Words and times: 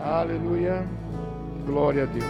Aleluia. 0.00 0.86
Glória 1.66 2.04
a 2.04 2.06
Deus. 2.06 2.24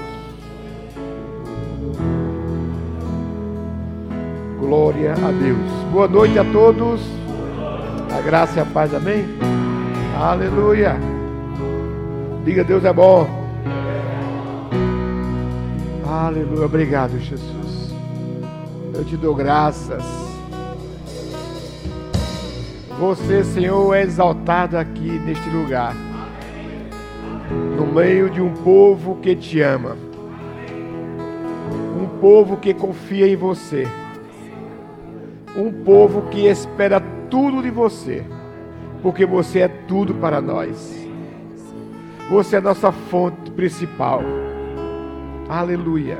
Glória 4.59 5.12
a 5.12 5.30
Deus. 5.30 5.71
Boa 5.93 6.09
noite 6.09 6.39
a 6.39 6.45
todos. 6.45 7.01
A 8.17 8.23
graça 8.23 8.59
e 8.59 8.62
a 8.62 8.65
paz, 8.65 8.95
amém? 8.95 9.23
Aleluia. 10.19 10.96
Diga 12.42 12.65
Deus 12.65 12.85
é 12.87 12.92
bom. 12.92 13.28
Aleluia. 16.08 16.64
Obrigado, 16.64 17.18
Jesus. 17.18 17.92
Eu 18.94 19.04
te 19.04 19.16
dou 19.16 19.34
graças. 19.34 20.02
Você, 22.98 23.44
Senhor, 23.44 23.94
é 23.94 24.02
exaltado 24.02 24.78
aqui 24.78 25.20
neste 25.20 25.48
lugar 25.50 26.07
no 27.50 27.86
meio 27.86 28.30
de 28.30 28.41
um 28.41 28.52
povo 28.52 29.16
que 29.16 29.34
te 29.34 29.60
ama, 29.60 29.96
um 31.96 32.20
povo 32.20 32.56
que 32.56 32.74
confia 32.74 33.27
em 33.27 33.36
você, 33.36 33.86
um 35.56 35.84
povo 35.84 36.23
que 36.30 36.46
espera 36.46 37.00
tudo 37.30 37.62
de 37.62 37.70
você, 37.70 38.24
porque 39.02 39.24
você 39.24 39.60
é 39.60 39.68
tudo 39.68 40.14
para 40.14 40.40
nós. 40.40 40.96
Você 42.30 42.56
é 42.56 42.59
a 42.59 42.62
nossa 42.62 42.92
fonte 42.92 43.51
principal. 43.52 44.20
Aleluia. 45.48 46.18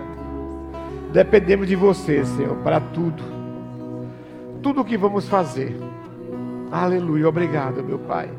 Dependemos 1.13 1.69
de 1.69 1.77
você, 1.77 2.25
Senhor, 2.25 2.57
para 2.59 2.81
tudo. 2.81 3.23
Tudo 4.63 4.81
o 4.81 4.85
que 4.85 4.97
vamos 4.97 5.29
fazer. 5.29 5.77
Aleluia. 6.71 7.29
Obrigado, 7.29 7.83
meu 7.85 7.99
Pai. 7.99 8.31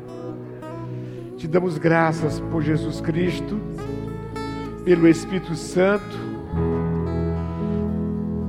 Te 1.40 1.48
damos 1.48 1.78
graças 1.78 2.38
por 2.38 2.60
Jesus 2.60 3.00
Cristo, 3.00 3.58
pelo 4.84 5.08
Espírito 5.08 5.54
Santo, 5.54 6.18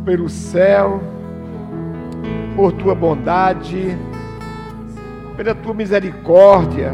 pelo 0.04 0.28
céu, 0.28 1.02
por 2.54 2.74
tua 2.74 2.94
bondade, 2.94 3.98
pela 5.38 5.56
tua 5.56 5.74
misericórdia 5.74 6.94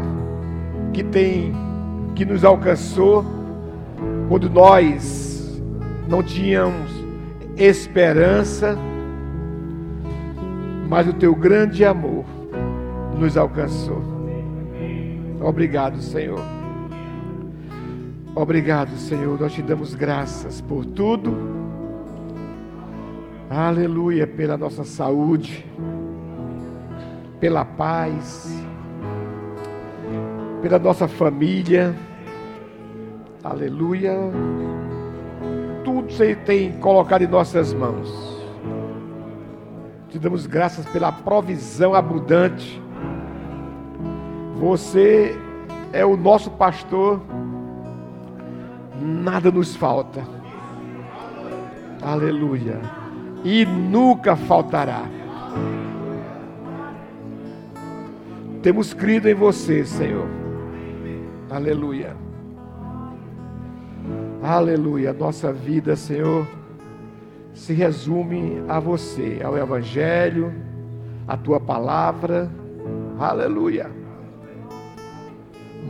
que 0.92 1.02
tem 1.02 1.52
que 2.14 2.24
nos 2.24 2.44
alcançou 2.44 3.26
quando 4.28 4.48
nós 4.48 5.60
não 6.08 6.22
tínhamos 6.22 6.92
esperança, 7.56 8.78
mas 10.88 11.08
o 11.08 11.12
teu 11.12 11.34
grande 11.34 11.84
amor 11.84 12.24
nos 13.18 13.36
alcançou. 13.36 14.17
Obrigado, 15.40 16.00
Senhor. 16.00 16.40
Obrigado, 18.34 18.96
Senhor. 18.96 19.40
Nós 19.40 19.52
te 19.52 19.62
damos 19.62 19.94
graças 19.94 20.60
por 20.60 20.84
tudo. 20.84 21.36
Aleluia, 23.48 24.26
pela 24.26 24.58
nossa 24.58 24.84
saúde, 24.84 25.64
pela 27.40 27.64
paz, 27.64 28.48
pela 30.60 30.78
nossa 30.78 31.08
família. 31.08 31.94
Aleluia. 33.42 34.14
Tudo 35.84 36.12
você 36.12 36.34
tem 36.34 36.72
colocado 36.72 37.22
em 37.22 37.28
nossas 37.28 37.72
mãos. 37.72 38.38
Te 40.10 40.18
damos 40.18 40.46
graças 40.46 40.84
pela 40.86 41.12
provisão 41.12 41.94
abundante 41.94 42.82
você 44.58 45.36
é 45.92 46.04
o 46.04 46.16
nosso 46.16 46.50
pastor, 46.50 47.20
nada 49.00 49.50
nos 49.50 49.76
falta. 49.76 50.22
Aleluia. 52.02 52.80
E 53.44 53.64
nunca 53.64 54.34
faltará. 54.34 55.02
Temos 58.62 58.92
crido 58.92 59.28
em 59.28 59.34
você, 59.34 59.84
Senhor. 59.84 60.26
Aleluia. 61.48 62.16
Aleluia. 64.42 65.12
Nossa 65.12 65.52
vida, 65.52 65.94
Senhor, 65.94 66.46
se 67.54 67.72
resume 67.72 68.62
a 68.68 68.80
você, 68.80 69.40
ao 69.44 69.56
Evangelho, 69.56 70.52
a 71.26 71.36
tua 71.36 71.60
palavra. 71.60 72.50
Aleluia. 73.18 73.97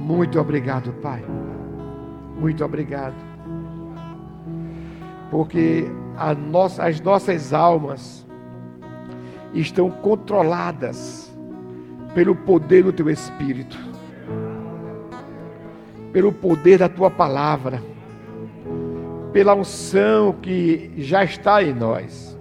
Muito 0.09 0.41
obrigado, 0.41 0.91
Pai. 1.03 1.23
Muito 2.41 2.65
obrigado. 2.65 3.15
Porque 5.31 5.85
nossa, 6.51 6.85
as 6.85 6.99
nossas 6.99 7.53
almas 7.53 8.27
estão 9.53 9.91
controladas 9.91 11.31
pelo 12.15 12.35
poder 12.35 12.85
do 12.85 12.93
Teu 12.93 13.11
Espírito, 13.11 13.77
pelo 16.11 16.33
poder 16.33 16.79
da 16.79 16.89
Tua 16.89 17.11
palavra, 17.11 17.83
pela 19.31 19.55
unção 19.55 20.33
que 20.41 20.91
já 20.97 21.23
está 21.23 21.63
em 21.63 21.75
nós. 21.75 22.35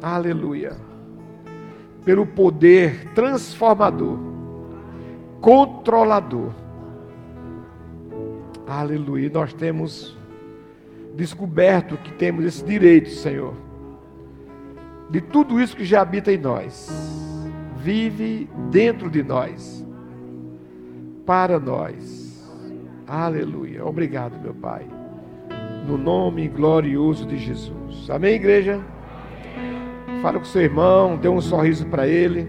Aleluia. 0.00 0.72
Pelo 2.02 2.24
poder 2.24 3.12
transformador 3.14 4.29
controlador. 5.40 6.52
Aleluia. 8.66 9.30
Nós 9.32 9.52
temos 9.52 10.16
descoberto 11.16 11.96
que 11.96 12.12
temos 12.12 12.44
esse 12.44 12.64
direito, 12.64 13.10
Senhor, 13.10 13.54
de 15.10 15.20
tudo 15.20 15.60
isso 15.60 15.76
que 15.76 15.84
já 15.84 16.02
habita 16.02 16.32
em 16.32 16.38
nós, 16.38 16.88
vive 17.76 18.48
dentro 18.70 19.10
de 19.10 19.22
nós, 19.22 19.84
para 21.26 21.58
nós. 21.58 22.48
Aleluia. 23.06 23.84
Obrigado, 23.84 24.40
meu 24.40 24.54
Pai. 24.54 24.86
No 25.86 25.98
nome 25.98 26.46
glorioso 26.46 27.26
de 27.26 27.36
Jesus. 27.38 28.08
Amém, 28.08 28.34
igreja? 28.34 28.80
Fala 30.22 30.38
com 30.38 30.44
seu 30.44 30.62
irmão, 30.62 31.16
dê 31.16 31.28
um 31.28 31.40
sorriso 31.40 31.86
para 31.86 32.06
ele. 32.06 32.46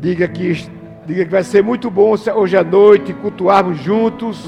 Diga 0.00 0.28
que 0.28 0.50
Diga 1.10 1.24
que 1.24 1.30
vai 1.32 1.42
ser 1.42 1.60
muito 1.60 1.90
bom 1.90 2.14
hoje 2.36 2.56
à 2.56 2.62
noite 2.62 3.12
cultuarmos 3.12 3.78
juntos. 3.78 4.46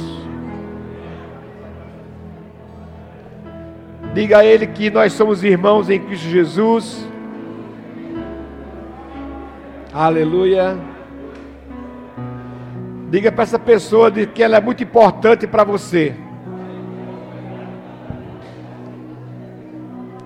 Diga 4.15 4.39
a 4.39 4.45
Ele 4.45 4.69
que 4.69 4.89
nós 4.89 5.13
somos 5.13 5.43
irmãos 5.43 5.91
em 5.91 5.99
Cristo 5.99 6.29
Jesus. 6.29 7.05
Aleluia. 9.93 10.79
Diga 13.11 13.33
para 13.33 13.43
essa 13.43 13.59
pessoa 13.59 14.09
de 14.09 14.29
que 14.29 14.41
ela 14.41 14.59
é 14.59 14.61
muito 14.61 14.85
importante 14.85 15.49
para 15.49 15.65
você. 15.65 16.15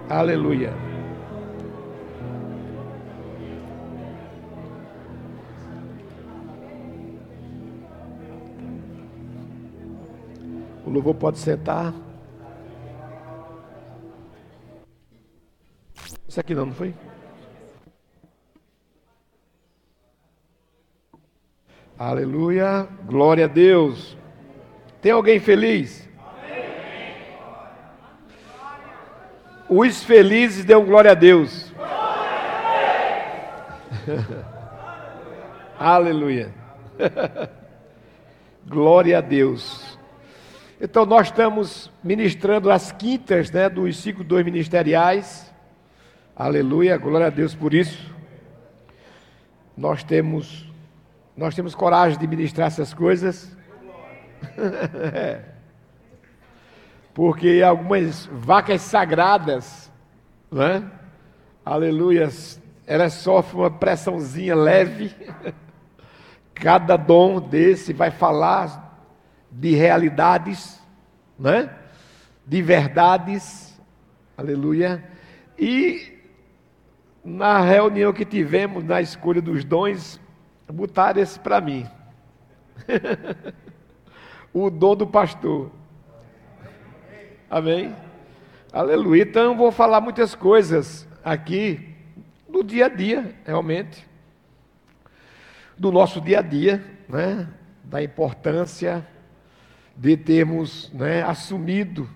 Aleluia. 0.06 0.85
Louvor 10.96 11.14
pode 11.14 11.38
sentar. 11.38 11.92
Isso 16.26 16.40
aqui 16.40 16.54
não, 16.54 16.66
não 16.66 16.72
foi? 16.72 16.94
Aleluia, 21.98 22.88
glória 23.04 23.44
a 23.44 23.48
Deus. 23.48 24.16
Tem 25.00 25.12
alguém 25.12 25.38
feliz? 25.38 26.06
Os 29.68 30.02
felizes 30.02 30.64
dão 30.64 30.84
glória 30.84 31.10
a 31.10 31.14
Deus. 31.14 31.72
Aleluia. 35.78 36.54
glória 38.66 39.18
a 39.18 39.20
Deus. 39.20 39.95
Então 40.78 41.06
nós 41.06 41.28
estamos 41.28 41.90
ministrando 42.04 42.70
as 42.70 42.92
quintas 42.92 43.50
né, 43.50 43.66
dos 43.66 43.96
cinco 43.96 44.22
dois 44.22 44.44
ministeriais. 44.44 45.50
Aleluia, 46.34 46.98
glória 46.98 47.28
a 47.28 47.30
Deus 47.30 47.54
por 47.54 47.72
isso. 47.72 48.14
Nós 49.74 50.04
temos, 50.04 50.70
nós 51.34 51.54
temos 51.54 51.74
coragem 51.74 52.18
de 52.18 52.26
ministrar 52.26 52.66
essas 52.66 52.92
coisas. 52.92 53.56
Porque 57.14 57.62
algumas 57.66 58.26
vacas 58.26 58.82
sagradas, 58.82 59.90
né? 60.52 60.84
Aleluia, 61.64 62.28
elas 62.86 63.14
sofrem 63.14 63.62
uma 63.62 63.70
pressãozinha 63.70 64.54
leve. 64.54 65.10
Cada 66.52 66.98
dom 66.98 67.40
desse 67.40 67.94
vai 67.94 68.10
falar 68.10 68.85
de 69.58 69.74
realidades, 69.74 70.80
né? 71.38 71.70
De 72.46 72.60
verdades. 72.60 73.80
Aleluia. 74.36 75.02
E 75.58 76.12
na 77.24 77.60
reunião 77.60 78.12
que 78.12 78.24
tivemos 78.24 78.84
na 78.84 79.00
escolha 79.00 79.40
dos 79.40 79.64
dons, 79.64 80.20
botaram 80.68 81.20
esse 81.20 81.40
para 81.40 81.60
mim. 81.60 81.86
o 84.52 84.68
dom 84.68 84.94
do 84.94 85.06
pastor. 85.06 85.70
Amém? 87.48 87.96
Aleluia. 88.70 89.22
Então 89.22 89.52
eu 89.52 89.56
vou 89.56 89.72
falar 89.72 90.02
muitas 90.02 90.34
coisas 90.34 91.08
aqui 91.24 91.94
do 92.46 92.62
dia 92.62 92.86
a 92.86 92.88
dia, 92.90 93.34
realmente. 93.44 94.06
Do 95.78 95.90
nosso 95.90 96.20
dia 96.20 96.40
a 96.40 96.42
dia, 96.42 96.84
né? 97.08 97.48
Da 97.84 98.02
importância 98.02 99.06
de 99.96 100.16
termos 100.16 100.92
né, 100.92 101.22
assumido. 101.22 102.08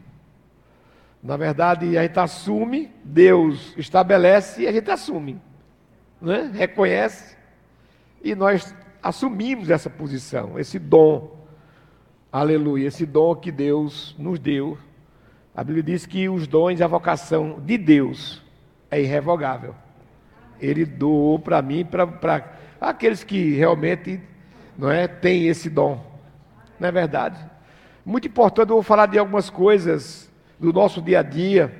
Na 1.22 1.36
verdade, 1.36 1.96
a 1.96 2.02
gente 2.02 2.18
assume, 2.18 2.90
Deus 3.04 3.74
estabelece 3.76 4.62
e 4.62 4.68
a 4.68 4.72
gente 4.72 4.90
assume. 4.90 5.40
Né? 6.20 6.50
Reconhece 6.52 7.36
e 8.22 8.34
nós 8.34 8.74
assumimos 9.02 9.70
essa 9.70 9.88
posição, 9.88 10.58
esse 10.58 10.78
dom. 10.78 11.38
Aleluia, 12.30 12.88
esse 12.88 13.06
dom 13.06 13.34
que 13.34 13.50
Deus 13.50 14.14
nos 14.18 14.38
deu. 14.38 14.78
A 15.54 15.64
Bíblia 15.64 15.82
diz 15.82 16.06
que 16.06 16.28
os 16.28 16.46
dons 16.46 16.78
e 16.78 16.82
a 16.82 16.86
vocação 16.86 17.60
de 17.60 17.76
Deus 17.76 18.42
é 18.90 19.00
irrevogável. 19.00 19.74
Ele 20.60 20.84
doou 20.84 21.38
para 21.38 21.60
mim, 21.60 21.84
para 21.84 22.52
aqueles 22.80 23.24
que 23.24 23.54
realmente 23.54 24.20
não 24.78 24.90
é, 24.90 25.08
têm 25.08 25.48
esse 25.48 25.68
dom. 25.68 26.04
Não 26.78 26.88
é 26.88 26.92
verdade? 26.92 27.49
Muito 28.10 28.26
importante, 28.26 28.70
eu 28.70 28.74
vou 28.74 28.82
falar 28.82 29.06
de 29.06 29.20
algumas 29.20 29.48
coisas 29.48 30.28
do 30.58 30.72
nosso 30.72 31.00
dia 31.00 31.20
a 31.20 31.22
dia, 31.22 31.72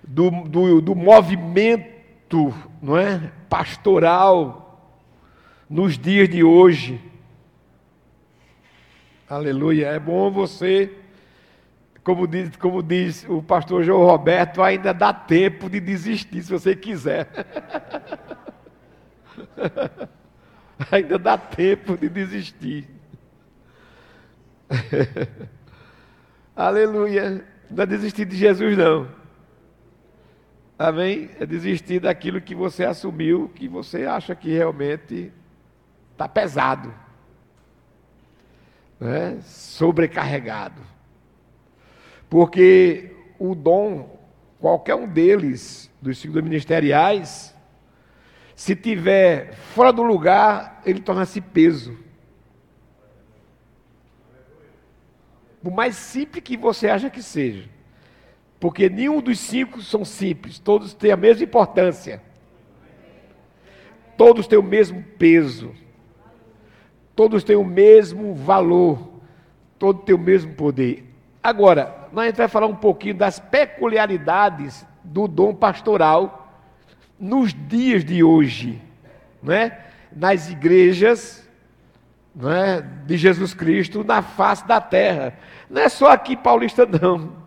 do, 0.00 0.30
do, 0.30 0.80
do 0.80 0.94
movimento 0.94 2.54
não 2.80 2.96
é, 2.96 3.32
pastoral 3.48 4.96
nos 5.68 5.98
dias 5.98 6.28
de 6.28 6.44
hoje. 6.44 7.00
Aleluia. 9.28 9.88
É 9.88 9.98
bom 9.98 10.30
você, 10.30 10.94
como 12.04 12.28
diz, 12.28 12.54
como 12.54 12.80
diz 12.80 13.26
o 13.28 13.42
pastor 13.42 13.82
João 13.82 14.06
Roberto, 14.06 14.62
ainda 14.62 14.94
dá 14.94 15.12
tempo 15.12 15.68
de 15.68 15.80
desistir 15.80 16.44
se 16.44 16.52
você 16.52 16.76
quiser. 16.76 17.28
ainda 20.92 21.18
dá 21.18 21.36
tempo 21.36 21.96
de 21.96 22.08
desistir. 22.08 22.99
Aleluia. 26.54 27.44
Não 27.70 27.82
é 27.82 27.86
desistir 27.86 28.24
de 28.24 28.36
Jesus, 28.36 28.76
não. 28.76 29.08
Amém? 30.78 31.30
É 31.38 31.44
desistir 31.44 32.00
daquilo 32.00 32.40
que 32.40 32.54
você 32.54 32.84
assumiu, 32.84 33.50
que 33.54 33.68
você 33.68 34.06
acha 34.06 34.34
que 34.34 34.50
realmente 34.50 35.30
está 36.12 36.26
pesado, 36.26 36.94
né? 38.98 39.38
sobrecarregado. 39.42 40.80
Porque 42.28 43.14
o 43.38 43.54
dom, 43.54 44.18
qualquer 44.58 44.94
um 44.94 45.06
deles, 45.06 45.90
dos 46.00 46.18
cinco 46.18 46.42
ministeriais, 46.42 47.54
se 48.54 48.76
tiver 48.76 49.54
fora 49.54 49.92
do 49.92 50.02
lugar, 50.02 50.80
ele 50.84 51.00
torna-se 51.00 51.40
peso. 51.40 51.96
Por 55.62 55.72
mais 55.72 55.96
simples 55.96 56.42
que 56.42 56.56
você 56.56 56.88
acha 56.88 57.10
que 57.10 57.22
seja. 57.22 57.68
Porque 58.58 58.88
nenhum 58.88 59.20
dos 59.20 59.38
cinco 59.38 59.80
são 59.82 60.04
simples, 60.04 60.58
todos 60.58 60.94
têm 60.94 61.12
a 61.12 61.16
mesma 61.16 61.44
importância. 61.44 62.22
Todos 64.16 64.46
têm 64.46 64.58
o 64.58 64.62
mesmo 64.62 65.02
peso 65.18 65.74
todos 67.20 67.44
têm 67.44 67.54
o 67.54 67.62
mesmo 67.62 68.34
valor, 68.34 68.98
todos 69.78 70.04
têm 70.04 70.14
o 70.14 70.18
mesmo 70.18 70.54
poder. 70.54 71.04
Agora, 71.42 72.08
nós 72.14 72.34
vai 72.34 72.48
falar 72.48 72.66
um 72.66 72.74
pouquinho 72.74 73.14
das 73.14 73.38
peculiaridades 73.38 74.86
do 75.04 75.28
dom 75.28 75.54
pastoral 75.54 76.50
nos 77.18 77.52
dias 77.52 78.06
de 78.06 78.24
hoje, 78.24 78.80
né? 79.42 79.80
nas 80.10 80.50
igrejas 80.50 81.46
né? 82.34 82.80
de 83.06 83.16
Jesus 83.16 83.54
Cristo 83.54 84.04
na 84.04 84.22
face 84.22 84.66
da 84.66 84.80
terra. 84.80 85.34
Não 85.68 85.82
é 85.82 85.88
só 85.88 86.10
aqui 86.10 86.36
paulista, 86.36 86.86
não. 87.00 87.40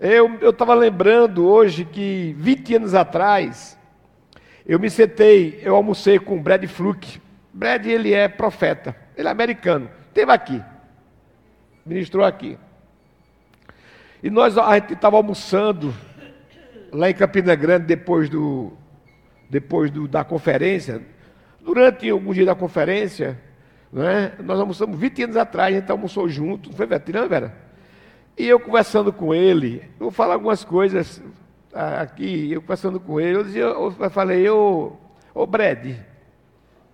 Eu 0.00 0.50
estava 0.50 0.74
lembrando 0.74 1.46
hoje 1.46 1.84
que 1.84 2.34
20 2.36 2.74
anos 2.76 2.94
atrás, 2.94 3.78
eu 4.66 4.78
me 4.78 4.90
sentei, 4.90 5.60
eu 5.62 5.76
almocei 5.76 6.18
com 6.18 6.36
o 6.36 6.40
Brad 6.40 6.64
Fluke, 6.66 7.20
Brad, 7.52 7.86
ele 7.86 8.12
é 8.12 8.26
profeta, 8.26 8.96
ele 9.16 9.28
é 9.28 9.30
americano, 9.30 9.88
esteve 10.08 10.32
aqui, 10.32 10.60
ministrou 11.86 12.24
aqui. 12.24 12.58
E 14.22 14.30
nós, 14.30 14.58
a 14.58 14.74
gente 14.74 14.94
estava 14.94 15.16
almoçando 15.16 15.94
lá 16.92 17.08
em 17.08 17.14
Campina 17.14 17.54
Grande, 17.54 17.86
depois, 17.86 18.28
do, 18.28 18.72
depois 19.48 19.90
do, 19.90 20.08
da 20.08 20.24
conferência, 20.24 21.00
durante 21.60 22.08
algum 22.08 22.32
dia 22.32 22.46
da 22.46 22.54
conferência, 22.54 23.38
né, 23.92 24.32
nós 24.42 24.58
almoçamos 24.58 24.98
20 24.98 25.24
anos 25.24 25.36
atrás, 25.36 25.74
a 25.74 25.80
gente 25.80 25.90
almoçou 25.90 26.28
junto, 26.28 26.70
não 26.70 26.76
foi 26.76 26.86
Vera? 26.86 27.28
Vera? 27.28 27.56
E 28.38 28.46
eu 28.46 28.58
conversando 28.58 29.12
com 29.12 29.34
ele, 29.34 29.82
eu 30.00 30.06
vou 30.06 30.10
falar 30.10 30.34
algumas 30.34 30.64
coisas 30.64 31.22
ah, 31.74 32.00
aqui, 32.00 32.50
eu 32.50 32.62
conversando 32.62 32.98
com 32.98 33.20
ele, 33.20 33.36
eu, 33.36 33.44
dizia, 33.44 33.62
eu 33.62 33.92
falei, 34.10 34.48
ô, 34.48 34.92
ô 35.34 35.46
Brad, 35.46 35.94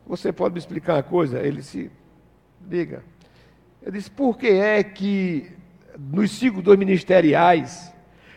você 0.06 0.32
pode 0.32 0.54
me 0.54 0.58
explicar 0.58 0.94
uma 0.94 1.02
coisa? 1.02 1.38
Ele 1.38 1.62
se 1.62 1.90
diga. 2.60 3.04
Ele 3.82 3.98
disse: 3.98 4.10
por 4.10 4.36
que 4.38 4.48
é 4.48 4.82
que 4.82 5.52
nos 5.98 6.30
cinco 6.30 6.62
dos 6.62 6.76
ministeriais 6.76 7.92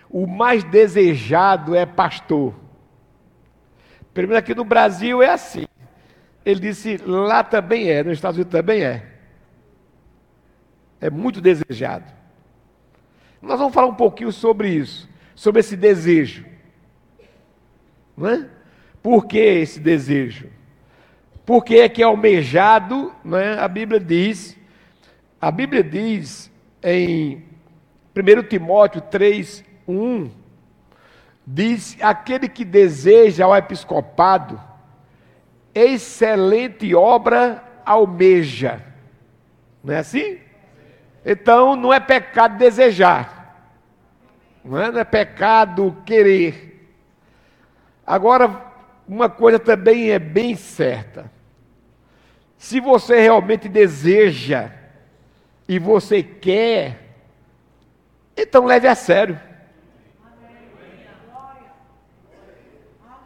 o 0.10 0.28
mais 0.28 0.64
desejado 0.64 1.74
é 1.74 1.86
pastor? 1.86 2.54
Primeiro 4.14 4.38
aqui 4.38 4.54
no 4.54 4.66
Brasil 4.66 5.24
é 5.24 5.30
assim. 5.30 5.66
Ele 6.46 6.60
disse: 6.60 6.98
lá 6.98 7.44
também 7.44 7.90
é, 7.90 8.04
nos 8.04 8.14
Estados 8.14 8.38
Unidos 8.38 8.52
também 8.52 8.84
é. 8.84 9.06
É 11.00 11.10
muito 11.10 11.42
desejado. 11.42 12.12
Nós 13.42 13.58
vamos 13.58 13.74
falar 13.74 13.88
um 13.88 13.96
pouquinho 13.96 14.32
sobre 14.32 14.70
isso, 14.70 15.10
sobre 15.34 15.62
esse 15.62 15.76
desejo. 15.76 16.46
Não 18.16 18.30
é? 18.30 18.48
Por 19.02 19.26
que 19.26 19.40
esse 19.40 19.80
desejo? 19.80 20.48
Porque 21.46 21.76
é 21.76 21.90
que 21.90 22.04
é 22.04 22.06
almejado, 22.06 23.12
né? 23.26 23.60
a 23.60 23.68
Bíblia 23.68 24.00
diz, 24.00 24.56
a 25.40 25.50
Bíblia 25.50 25.84
diz 25.84 26.52
em 26.84 27.44
1 28.16 28.44
Timóteo 28.48 29.02
3, 29.02 29.64
1, 29.88 30.30
diz, 31.46 31.98
aquele 32.00 32.48
que 32.48 32.64
deseja 32.64 33.46
ao 33.46 33.56
episcopado, 33.56 34.62
excelente 35.74 36.94
obra 36.94 37.64
almeja. 37.86 38.82
Não 39.84 39.94
é 39.94 40.00
assim? 40.00 40.40
Então 41.26 41.76
não 41.76 41.94
é 41.94 42.00
pecado 42.00 42.58
desejar. 42.58 43.42
Não 44.64 44.80
é, 44.80 44.92
não 44.92 45.00
é 45.00 45.04
pecado 45.04 45.98
querer. 46.06 46.90
Agora, 48.06 48.72
uma 49.08 49.30
coisa 49.30 49.60
também 49.60 50.12
é 50.12 50.20
bem 50.20 50.56
certa. 50.56 51.32
Se 52.58 52.80
você 52.80 53.20
realmente 53.20 53.68
deseja 53.68 54.72
e 55.68 55.80
você 55.80 56.22
quer, 56.22 57.00
então 58.38 58.66
leve 58.66 58.88
a 58.88 58.96
sério. 58.96 59.40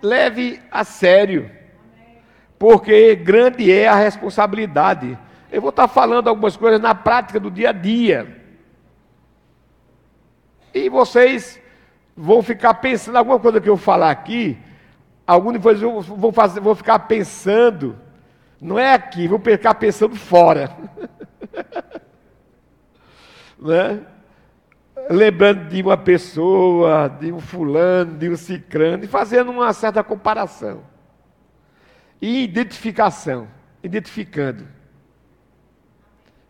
Leve 0.01 0.61
a 0.71 0.83
sério. 0.83 1.51
Porque 2.57 3.15
grande 3.15 3.71
é 3.71 3.87
a 3.87 3.95
responsabilidade. 3.95 5.17
Eu 5.51 5.61
vou 5.61 5.69
estar 5.69 5.87
falando 5.87 6.27
algumas 6.27 6.55
coisas 6.57 6.79
na 6.79 6.95
prática 6.95 7.39
do 7.39 7.51
dia 7.51 7.69
a 7.69 7.73
dia. 7.73 8.43
E 10.73 10.89
vocês 10.89 11.61
vão 12.15 12.41
ficar 12.41 12.75
pensando 12.75 13.17
alguma 13.17 13.39
coisa 13.39 13.61
que 13.61 13.69
eu 13.69 13.77
falar 13.77 14.11
aqui, 14.11 14.57
Alguns 15.27 15.53
depois 15.53 15.79
vão, 15.81 16.31
fazer, 16.31 16.59
vão 16.59 16.75
ficar 16.75 16.99
pensando, 16.99 17.97
não 18.61 18.77
é 18.77 18.93
aqui, 18.93 19.27
vão 19.27 19.39
ficar 19.39 19.73
pensando 19.73 20.15
fora. 20.15 20.69
né? 23.57 24.01
Lembrando 25.09 25.67
de 25.67 25.81
uma 25.81 25.97
pessoa, 25.97 27.07
de 27.07 27.31
um 27.31 27.39
fulano, 27.39 28.15
de 28.17 28.29
um 28.29 28.37
cicrano, 28.37 29.03
e 29.03 29.07
fazendo 29.07 29.49
uma 29.49 29.73
certa 29.73 30.03
comparação. 30.03 30.83
E 32.21 32.43
identificação. 32.43 33.47
identificando. 33.83 34.67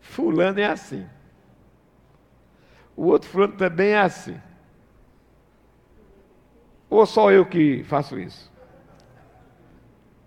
Fulano 0.00 0.58
é 0.58 0.66
assim. 0.66 1.06
O 2.96 3.06
outro 3.06 3.28
fulano 3.28 3.52
também 3.54 3.90
é 3.90 4.00
assim. 4.00 4.40
Ou 6.88 7.04
só 7.04 7.30
eu 7.30 7.44
que 7.44 7.82
faço 7.84 8.18
isso? 8.18 8.50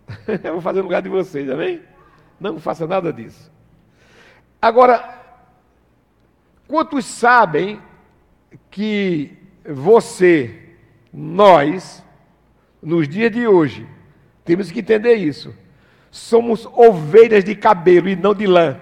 eu 0.43 0.53
vou 0.53 0.61
fazer 0.61 0.79
no 0.79 0.85
lugar 0.85 1.01
de 1.01 1.09
vocês, 1.09 1.49
amém? 1.49 1.81
Não 2.39 2.59
faça 2.59 2.85
nada 2.85 3.11
disso. 3.11 3.51
Agora, 4.61 5.17
quantos 6.67 7.05
sabem 7.05 7.81
que 8.69 9.37
você, 9.65 10.75
nós, 11.13 12.03
nos 12.81 13.07
dias 13.07 13.31
de 13.31 13.47
hoje, 13.47 13.87
temos 14.49 14.71
que 14.71 14.79
entender 14.79 15.13
isso. 15.13 15.55
Somos 16.09 16.67
ovelhas 16.73 17.43
de 17.43 17.53
cabelo 17.53 18.09
e 18.09 18.15
não 18.15 18.33
de 18.33 18.47
lã. 18.47 18.75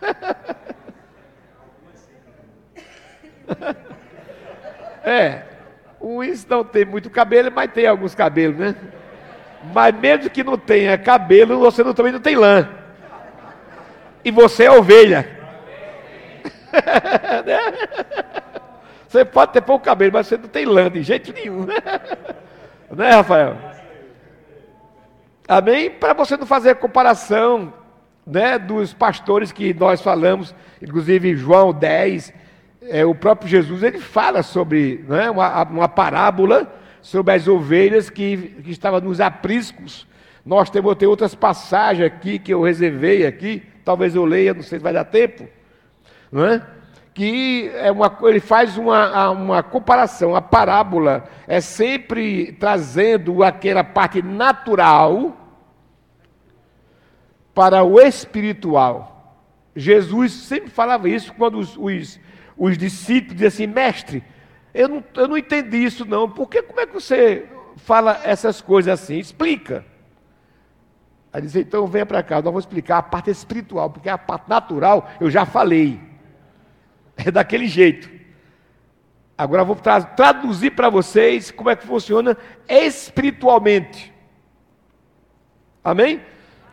é, 5.04 5.42
o 6.00 6.24
isso 6.24 6.46
não 6.48 6.64
tem 6.64 6.86
muito 6.86 7.10
cabelo, 7.10 7.52
mas 7.54 7.70
tem 7.70 7.86
alguns 7.86 8.14
cabelos, 8.14 8.56
né? 8.56 8.74
Mas 9.74 9.94
mesmo 9.94 10.30
que 10.30 10.42
não 10.42 10.56
tenha 10.56 10.96
cabelo, 10.96 11.58
você 11.58 11.84
não, 11.84 11.92
também 11.92 12.12
não 12.12 12.20
tem 12.20 12.36
lã. 12.36 12.66
E 14.24 14.30
você 14.30 14.64
é 14.64 14.70
ovelha. 14.70 15.28
você 19.16 19.24
pode 19.24 19.52
ter 19.52 19.62
pouco 19.62 19.84
cabelo, 19.84 20.12
mas 20.12 20.26
você 20.26 20.36
não 20.36 20.48
tem 20.48 20.66
lã 20.66 20.90
de 20.90 21.02
jeito 21.02 21.32
nenhum. 21.32 21.66
né, 22.90 23.10
Rafael? 23.16 23.56
Amém? 25.48 25.90
Para 25.90 26.12
você 26.12 26.36
não 26.36 26.46
fazer 26.46 26.74
comparação 26.74 27.72
né, 28.26 28.58
dos 28.58 28.92
pastores 28.92 29.52
que 29.52 29.72
nós 29.72 30.02
falamos, 30.02 30.54
inclusive 30.82 31.34
João 31.34 31.72
10, 31.72 32.32
é, 32.82 33.06
o 33.06 33.14
próprio 33.14 33.48
Jesus, 33.48 33.82
ele 33.82 34.00
fala 34.00 34.42
sobre 34.42 35.04
né, 35.08 35.30
uma, 35.30 35.62
uma 35.62 35.88
parábola 35.88 36.70
sobre 37.00 37.32
as 37.32 37.48
ovelhas 37.48 38.10
que, 38.10 38.36
que 38.64 38.70
estavam 38.70 39.00
nos 39.00 39.20
apriscos. 39.20 40.06
Nós 40.44 40.68
temos 40.68 40.94
ter 40.96 41.06
outras 41.06 41.34
passagens 41.34 42.06
aqui 42.06 42.38
que 42.38 42.52
eu 42.52 42.62
reservei 42.62 43.24
aqui, 43.24 43.62
talvez 43.84 44.14
eu 44.14 44.24
leia, 44.24 44.52
não 44.52 44.62
sei 44.62 44.78
se 44.78 44.82
vai 44.82 44.92
dar 44.92 45.04
tempo, 45.04 45.48
não 46.30 46.44
é? 46.44 46.75
Que 47.16 47.70
é 47.72 47.90
uma, 47.90 48.14
ele 48.24 48.40
faz 48.40 48.76
uma, 48.76 49.30
uma 49.30 49.62
comparação, 49.62 50.36
a 50.36 50.42
parábola 50.42 51.24
é 51.48 51.62
sempre 51.62 52.52
trazendo 52.52 53.42
aquela 53.42 53.82
parte 53.82 54.20
natural 54.20 55.34
para 57.54 57.82
o 57.82 57.98
espiritual. 57.98 59.34
Jesus 59.74 60.30
sempre 60.30 60.68
falava 60.68 61.08
isso 61.08 61.32
quando 61.32 61.58
os, 61.58 61.74
os, 61.78 62.20
os 62.54 62.76
discípulos 62.76 63.32
diziam 63.32 63.48
assim, 63.48 63.66
mestre, 63.66 64.22
eu 64.74 64.86
não, 64.86 65.04
eu 65.14 65.26
não 65.26 65.38
entendi 65.38 65.78
isso 65.78 66.04
não, 66.04 66.28
porque 66.28 66.60
como 66.60 66.80
é 66.80 66.86
que 66.86 66.92
você 66.92 67.48
fala 67.76 68.20
essas 68.24 68.60
coisas 68.60 68.92
assim? 68.92 69.18
Explica. 69.18 69.86
Aí 71.32 71.40
disse, 71.40 71.60
então 71.60 71.86
venha 71.86 72.04
para 72.04 72.22
cá, 72.22 72.34
nós 72.36 72.44
vamos 72.44 72.64
explicar 72.64 72.98
a 72.98 73.02
parte 73.02 73.30
espiritual, 73.30 73.88
porque 73.88 74.10
a 74.10 74.18
parte 74.18 74.50
natural 74.50 75.08
eu 75.18 75.30
já 75.30 75.46
falei. 75.46 76.14
É 77.24 77.30
daquele 77.30 77.66
jeito. 77.66 78.10
Agora 79.38 79.64
vou 79.64 79.76
tra 79.76 80.02
traduzir 80.02 80.70
para 80.70 80.88
vocês 80.88 81.50
como 81.50 81.70
é 81.70 81.76
que 81.76 81.86
funciona 81.86 82.36
espiritualmente. 82.68 84.12
Amém? 85.84 86.20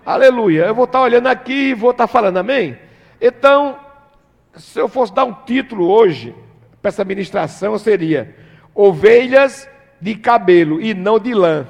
Aleluia. 0.06 0.66
Eu 0.66 0.76
vou 0.76 0.86
estar 0.86 1.02
olhando 1.02 1.28
aqui 1.28 1.70
e 1.70 1.74
vou 1.74 1.92
estar 1.92 2.08
falando, 2.08 2.38
amém? 2.38 2.78
Então, 3.22 3.80
se 4.56 4.80
eu 4.80 4.88
fosse 4.88 5.14
dar 5.14 5.26
um 5.26 5.34
título 5.34 5.90
hoje 5.90 6.36
para 6.82 6.90
essa 6.90 7.04
ministração, 7.04 7.78
seria 7.78 8.36
Ovelhas 8.74 9.70
de 10.02 10.16
cabelo 10.16 10.82
e 10.82 10.94
não 10.94 11.20
de 11.20 11.34
lã. 11.34 11.68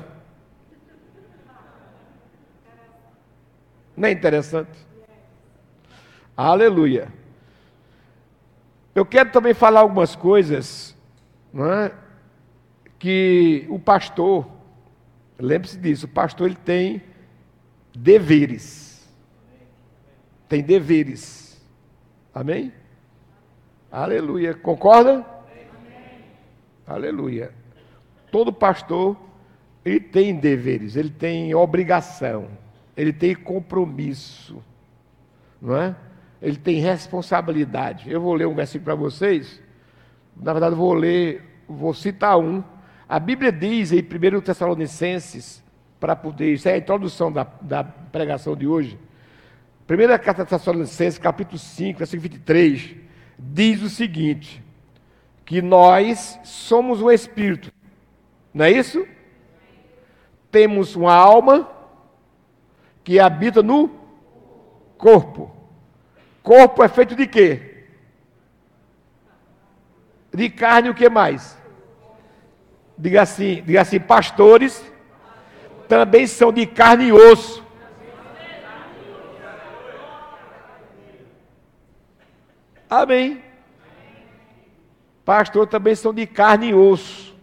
Não 3.96 4.08
é 4.08 4.12
interessante? 4.12 4.72
Aleluia. 6.36 7.23
Eu 8.96 9.06
quero 9.06 9.32
também 9.32 9.54
falar 9.54 9.80
algumas 9.80 10.16
coisas, 10.16 10.96
não 11.52 11.72
é? 11.72 11.92
Que 13.00 13.66
o 13.70 13.80
pastor, 13.80 14.48
lembre-se 15.40 15.78
disso, 15.78 16.06
o 16.06 16.10
pastor 16.10 16.48
ele 16.48 16.58
tem 16.64 17.02
deveres. 17.96 19.10
Tem 20.48 20.62
deveres. 20.62 21.62
Amém? 22.34 22.72
Aleluia. 23.92 24.54
Concorda? 24.54 25.14
Amém. 25.14 26.26
Aleluia. 26.86 27.52
Todo 28.32 28.54
pastor 28.54 29.18
ele 29.86 30.00
tem 30.00 30.36
deveres, 30.36 30.96
ele 30.96 31.10
tem 31.10 31.54
obrigação, 31.54 32.48
ele 32.96 33.12
tem 33.12 33.36
compromisso, 33.36 34.64
não 35.62 35.76
é? 35.76 35.96
Ele 36.44 36.58
tem 36.58 36.76
responsabilidade. 36.76 38.12
Eu 38.12 38.20
vou 38.20 38.34
ler 38.34 38.46
um 38.46 38.54
versículo 38.54 38.84
para 38.84 38.96
vocês. 38.96 39.62
Na 40.36 40.52
verdade, 40.52 40.76
vou 40.76 40.94
ler, 40.94 41.42
vou 41.66 41.94
citar 41.94 42.38
um. 42.38 42.62
A 43.08 43.18
Bíblia 43.18 43.50
diz 43.50 43.94
em 43.94 44.00
1 44.00 44.42
Tessalonicenses, 44.42 45.64
para 46.02 46.18
poder, 46.18 46.52
isso 46.54 46.68
é 46.68 46.74
a 46.74 46.78
introdução 46.78 47.32
da, 47.32 47.48
da 47.62 47.82
pregação 47.82 48.58
de 48.58 48.68
hoje. 48.68 49.00
1 49.90 50.22
Carta 50.22 50.46
Tessalonicenses, 50.46 51.18
capítulo 51.18 51.58
5, 51.58 52.00
versículo 52.00 52.24
23, 52.24 52.96
diz 53.40 53.82
o 53.82 53.90
seguinte: 53.90 54.62
que 55.46 55.62
nós 55.62 56.38
somos 56.44 57.02
o 57.02 57.10
Espírito, 57.10 57.72
não 58.54 58.66
é 58.66 58.72
isso? 58.72 59.08
Temos 60.52 60.94
uma 60.94 61.14
alma 61.14 61.70
que 63.02 63.18
habita 63.18 63.64
no 63.64 63.90
corpo. 64.98 65.53
Corpo 66.44 66.84
é 66.84 66.90
feito 66.90 67.16
de 67.16 67.26
quê? 67.26 67.86
De 70.34 70.50
carne 70.50 70.90
o 70.90 70.94
que 70.94 71.10
mais? 71.10 71.58
Diga 72.98 73.22
assim, 73.22 73.64
diga 73.66 73.82
assim, 73.82 74.00
pastores 74.00 74.84
também 75.88 76.28
são 76.28 76.52
de 76.52 76.66
carne 76.66 77.06
e 77.06 77.14
osso. 77.14 77.64
Amém. 82.90 83.42
Pastor 85.24 85.66
também 85.66 85.96
são 85.96 86.14
de 86.14 86.28
carne 86.28 86.70
e 86.70 86.74
osso. 86.74 87.34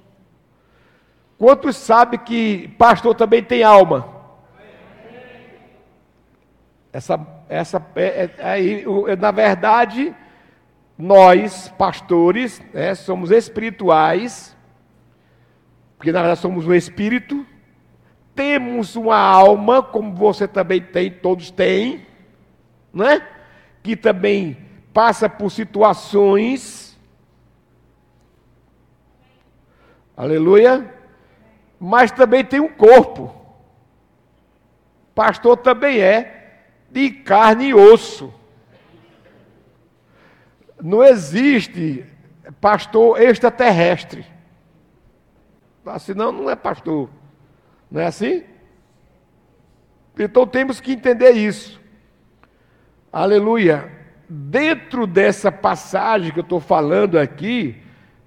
Quantos 1.38 1.76
sabem 1.76 2.20
que 2.20 2.68
pastor 2.76 3.14
também 3.14 3.42
tem 3.42 3.62
alma? 3.62 4.06
Essa, 6.92 7.18
essa, 7.50 7.84
é, 7.96 8.30
é, 8.38 8.82
é, 9.08 9.16
na 9.16 9.32
verdade, 9.32 10.14
nós, 10.96 11.68
pastores, 11.76 12.62
né, 12.72 12.94
somos 12.94 13.32
espirituais, 13.32 14.56
porque 15.98 16.12
na 16.12 16.20
verdade 16.20 16.40
somos 16.40 16.68
um 16.68 16.72
espírito, 16.72 17.44
temos 18.36 18.94
uma 18.94 19.18
alma, 19.18 19.82
como 19.82 20.14
você 20.14 20.46
também 20.46 20.80
tem, 20.80 21.10
todos 21.10 21.50
têm, 21.50 22.06
né? 22.94 23.26
que 23.82 23.96
também 23.96 24.56
passa 24.94 25.28
por 25.28 25.50
situações, 25.50 26.96
aleluia, 30.16 30.94
mas 31.80 32.12
também 32.12 32.44
tem 32.44 32.60
um 32.60 32.68
corpo. 32.68 33.34
Pastor 35.16 35.56
também 35.56 35.98
é 35.98 36.39
de 36.90 37.10
carne 37.10 37.68
e 37.68 37.74
osso. 37.74 38.32
Não 40.82 41.02
existe 41.04 42.04
pastor 42.60 43.20
extraterrestre. 43.20 44.24
Senão 45.98 46.32
não 46.32 46.50
é 46.50 46.56
pastor. 46.56 47.08
Não 47.90 48.00
é 48.00 48.06
assim? 48.06 48.44
Então 50.18 50.46
temos 50.46 50.80
que 50.80 50.92
entender 50.92 51.32
isso. 51.32 51.80
Aleluia. 53.12 53.90
Dentro 54.28 55.06
dessa 55.06 55.50
passagem 55.50 56.32
que 56.32 56.38
eu 56.38 56.44
estou 56.44 56.60
falando 56.60 57.18
aqui, 57.18 57.82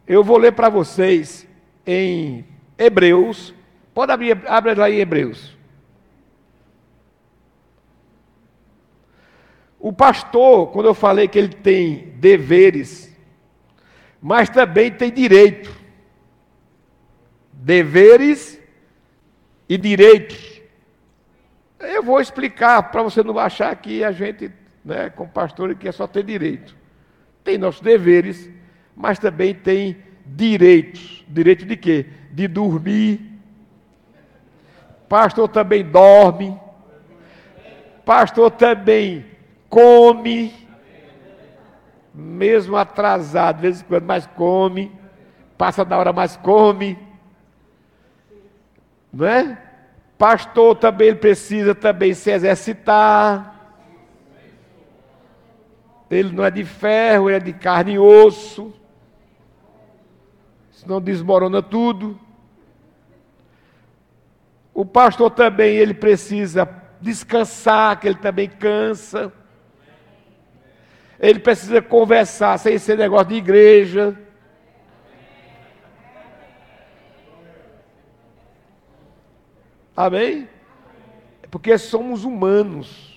eu 0.06 0.24
vou 0.24 0.38
ler 0.38 0.52
para 0.52 0.70
vocês 0.70 1.48
em 1.86 2.46
Hebreus. 2.78 3.54
Pode 3.94 4.12
abrir, 4.12 4.38
abre 4.48 4.76
lá 4.76 4.90
em 4.90 5.00
Hebreus. 5.00 5.58
O 9.84 9.92
pastor, 9.92 10.72
quando 10.72 10.86
eu 10.86 10.94
falei 10.94 11.28
que 11.28 11.38
ele 11.38 11.50
tem 11.50 12.14
deveres, 12.16 13.14
mas 14.22 14.50
também 14.50 14.90
tem 14.90 15.12
direito. 15.12 15.70
Deveres 17.52 18.58
e 19.68 19.78
direitos. 19.78 20.62
Eu 21.82 22.02
vou 22.02 22.22
explicar 22.22 22.92
para 22.92 23.04
você 23.04 23.22
não 23.22 23.38
achar 23.38 23.76
que 23.76 24.06
a 24.06 24.14
gente, 24.14 24.50
né, 24.86 25.10
como 25.10 25.30
pastor, 25.30 25.76
que 25.76 25.90
é 25.90 25.92
só 25.92 26.08
ter 26.08 26.24
direito. 26.24 26.74
Tem 27.44 27.58
nossos 27.58 27.82
deveres, 27.82 28.50
mas 28.96 29.20
também 29.20 29.54
tem 29.54 29.98
direitos. 30.26 31.26
Direito 31.28 31.66
de 31.66 31.76
quê? 31.76 32.06
De 32.32 32.48
dormir. 32.48 33.20
Pastor 35.10 35.50
também 35.50 35.84
dorme. 35.84 36.58
Pastor 38.06 38.50
também 38.50 39.33
come. 39.74 40.54
Mesmo 42.14 42.78
atrasado, 42.78 43.56
de 43.56 43.62
vez 43.64 43.82
em 43.82 43.86
quando, 43.86 44.04
mas 44.04 44.28
come. 44.28 44.92
Passa 45.58 45.84
da 45.84 45.98
hora, 45.98 46.14
mas 46.14 46.38
come. 46.38 46.98
Não 49.12 49.26
é? 49.26 49.58
Pastor 50.16 50.76
também 50.76 51.08
ele 51.08 51.18
precisa 51.18 51.74
também 51.74 52.14
se 52.14 52.30
exercitar. 52.30 53.50
Ele 56.10 56.32
não 56.32 56.46
é 56.46 56.52
de 56.52 56.64
ferro, 56.64 57.30
ele 57.30 57.38
é 57.38 57.40
de 57.40 57.54
carne 57.54 57.94
e 57.94 58.00
osso. 58.00 58.72
Senão 60.72 61.02
desmorona 61.02 61.64
tudo. 61.64 62.20
O 64.72 64.86
pastor 64.86 65.32
também 65.32 65.76
ele 65.76 65.96
precisa 65.96 66.70
descansar, 67.02 68.00
que 68.00 68.08
ele 68.08 68.18
também 68.18 68.48
cansa. 68.48 69.34
Ele 71.20 71.40
precisa 71.40 71.82
conversar 71.82 72.58
sem 72.58 72.78
ser 72.78 72.98
negócio 72.98 73.28
de 73.28 73.36
igreja. 73.36 74.18
Amém? 79.96 80.50
Porque 81.50 81.78
somos 81.78 82.24
humanos. 82.24 83.14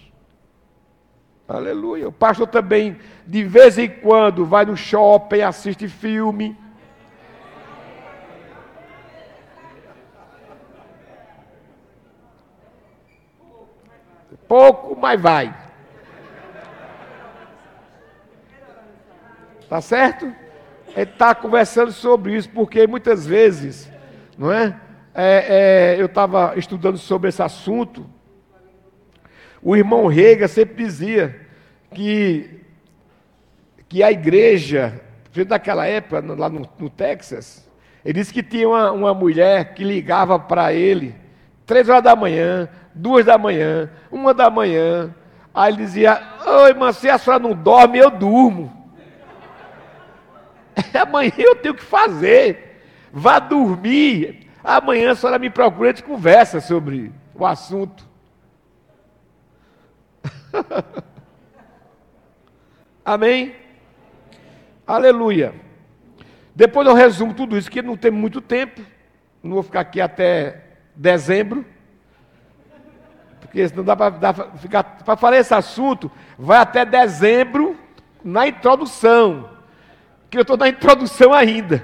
Aleluia. 1.48 2.08
O 2.08 2.12
pastor 2.12 2.46
também, 2.48 2.98
de 3.26 3.44
vez 3.44 3.78
em 3.78 3.88
quando, 3.88 4.44
vai 4.44 4.64
no 4.64 4.76
shopping, 4.76 5.40
assiste 5.40 5.88
filme. 5.88 6.56
Pouco, 14.46 14.96
mas 14.96 15.20
vai. 15.20 15.65
Tá 19.68 19.80
certo? 19.80 20.32
Ele 20.94 21.10
está 21.10 21.34
conversando 21.34 21.92
sobre 21.92 22.36
isso, 22.36 22.48
porque 22.50 22.86
muitas 22.86 23.26
vezes, 23.26 23.90
não 24.38 24.52
é? 24.52 24.78
é, 25.14 25.94
é 25.96 26.00
eu 26.00 26.06
estava 26.06 26.54
estudando 26.56 26.98
sobre 26.98 27.28
esse 27.28 27.42
assunto 27.42 28.06
o 29.68 29.74
irmão 29.74 30.06
Rega 30.06 30.46
sempre 30.46 30.84
dizia 30.84 31.40
que, 31.92 32.60
que 33.88 34.00
a 34.00 34.12
igreja, 34.12 35.00
naquela 35.48 35.86
época, 35.86 36.22
lá 36.36 36.48
no, 36.48 36.68
no 36.78 36.88
Texas, 36.88 37.68
ele 38.04 38.20
disse 38.20 38.32
que 38.32 38.44
tinha 38.44 38.68
uma, 38.68 38.92
uma 38.92 39.12
mulher 39.12 39.74
que 39.74 39.82
ligava 39.82 40.38
para 40.38 40.72
ele 40.72 41.16
três 41.66 41.88
horas 41.88 42.04
da 42.04 42.14
manhã, 42.14 42.68
duas 42.94 43.24
da 43.24 43.36
manhã, 43.36 43.90
uma 44.08 44.32
da 44.32 44.48
manhã. 44.48 45.12
Aí 45.52 45.72
ele 45.72 45.82
dizia: 45.82 46.22
Oi, 46.46 46.68
irmã, 46.68 46.92
se 46.92 47.10
a 47.10 47.18
senhora 47.18 47.42
não 47.42 47.52
dorme, 47.52 47.98
eu 47.98 48.08
durmo. 48.08 48.72
Amanhã 51.00 51.32
eu 51.38 51.56
tenho 51.56 51.74
que 51.74 51.84
fazer. 51.84 52.80
Vá 53.12 53.38
dormir. 53.38 54.48
Amanhã 54.62 55.12
a 55.12 55.14
senhora 55.14 55.38
me 55.38 55.48
procura 55.48 55.90
e 55.90 56.02
conversa 56.02 56.60
sobre 56.60 57.12
o 57.34 57.46
assunto. 57.46 58.04
Amém? 63.04 63.54
Aleluia. 64.86 65.54
Depois 66.54 66.86
eu 66.86 66.94
resumo 66.94 67.34
tudo 67.34 67.56
isso, 67.56 67.70
que 67.70 67.82
não 67.82 67.96
tem 67.96 68.10
muito 68.10 68.40
tempo. 68.40 68.80
Não 69.42 69.54
vou 69.54 69.62
ficar 69.62 69.80
aqui 69.80 70.00
até 70.00 70.64
dezembro. 70.94 71.64
Porque 73.40 73.68
senão 73.68 73.84
dá 73.84 73.94
para 73.94 74.50
ficar. 74.56 74.82
Para 74.82 75.16
falar 75.16 75.36
esse 75.36 75.54
assunto, 75.54 76.10
vai 76.38 76.58
até 76.58 76.84
dezembro 76.84 77.78
na 78.24 78.48
introdução. 78.48 79.55
Que 80.30 80.38
eu 80.38 80.42
estou 80.42 80.56
na 80.56 80.68
introdução 80.68 81.32
ainda. 81.32 81.82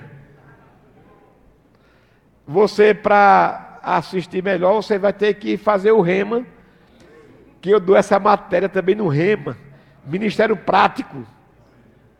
Você, 2.46 2.92
para 2.92 3.78
assistir 3.82 4.42
melhor, 4.42 4.74
você 4.74 4.98
vai 4.98 5.12
ter 5.12 5.34
que 5.34 5.56
fazer 5.56 5.92
o 5.92 6.00
rema 6.00 6.44
que 7.62 7.70
eu 7.70 7.78
dou 7.78 7.96
essa 7.96 8.18
matéria 8.18 8.68
também 8.68 8.96
no 8.96 9.06
Rema, 9.06 9.56
Ministério 10.04 10.56
Prático. 10.56 11.24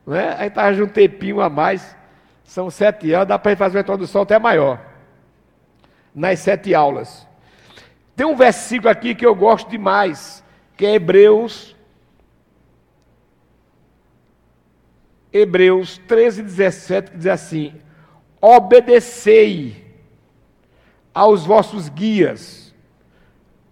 Não 0.06 0.14
é? 0.14 0.36
Aí 0.38 0.74
de 0.74 0.82
um 0.82 0.88
tempinho 0.88 1.40
a 1.40 1.50
mais, 1.50 1.96
são 2.44 2.70
sete 2.70 3.12
anos, 3.12 3.26
dá 3.26 3.38
para 3.38 3.56
fazer 3.56 3.78
uma 3.78 3.82
introdução 3.82 4.22
até 4.22 4.38
maior, 4.38 4.80
nas 6.14 6.38
sete 6.38 6.72
aulas. 6.74 7.26
Tem 8.14 8.24
um 8.24 8.36
versículo 8.36 8.88
aqui 8.88 9.16
que 9.16 9.26
eu 9.26 9.34
gosto 9.34 9.68
demais, 9.68 10.44
que 10.76 10.86
é 10.86 10.94
Hebreus, 10.94 11.71
Hebreus 15.32 15.98
13, 16.06 16.42
17, 16.42 17.10
que 17.12 17.16
diz 17.16 17.26
assim: 17.26 17.74
Obedecei 18.40 19.84
aos 21.14 21.46
vossos 21.46 21.88
guias, 21.88 22.74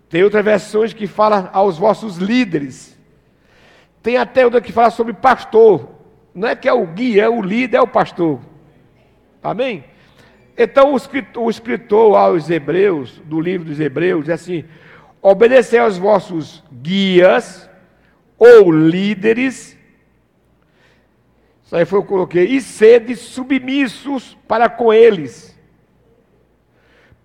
tem 0.09 0.25
outras 0.25 0.45
versões 0.45 0.93
que 0.93 1.07
falam 1.07 1.49
aos 1.53 1.79
vossos 1.79 2.17
líderes. 2.17 2.99
Tem 4.03 4.17
até 4.17 4.45
outra 4.45 4.61
que 4.61 4.73
fala 4.73 4.91
sobre 4.91 5.13
pastor. 5.13 5.89
Não 6.35 6.49
é 6.49 6.57
que 6.57 6.69
é 6.69 6.73
o 6.73 6.87
guia, 6.87 7.25
é 7.25 7.29
o 7.29 7.41
líder, 7.41 7.77
é 7.77 7.81
o 7.81 7.87
pastor. 7.87 8.41
Amém? 9.43 9.85
Então 10.59 10.93
o 10.93 10.97
escritor, 10.97 11.45
o 11.45 11.51
escritor 11.51 12.17
aos 12.17 12.51
Hebreus, 12.51 13.21
do 13.25 13.41
livro 13.41 13.69
dos 13.69 13.79
Hebreus, 13.79 14.25
diz 14.25 14.35
assim: 14.35 14.65
obedecei 15.23 15.79
aos 15.79 15.97
vossos 15.97 16.63
guias 16.73 17.71
ou 18.37 18.71
líderes. 18.71 19.79
Aí 21.73 21.85
foi 21.85 22.01
eu 22.01 22.05
coloquei. 22.05 22.45
E 22.47 22.61
sede 22.61 23.15
submissos 23.17 24.37
para 24.49 24.69
com 24.69 24.93
eles, 24.93 25.59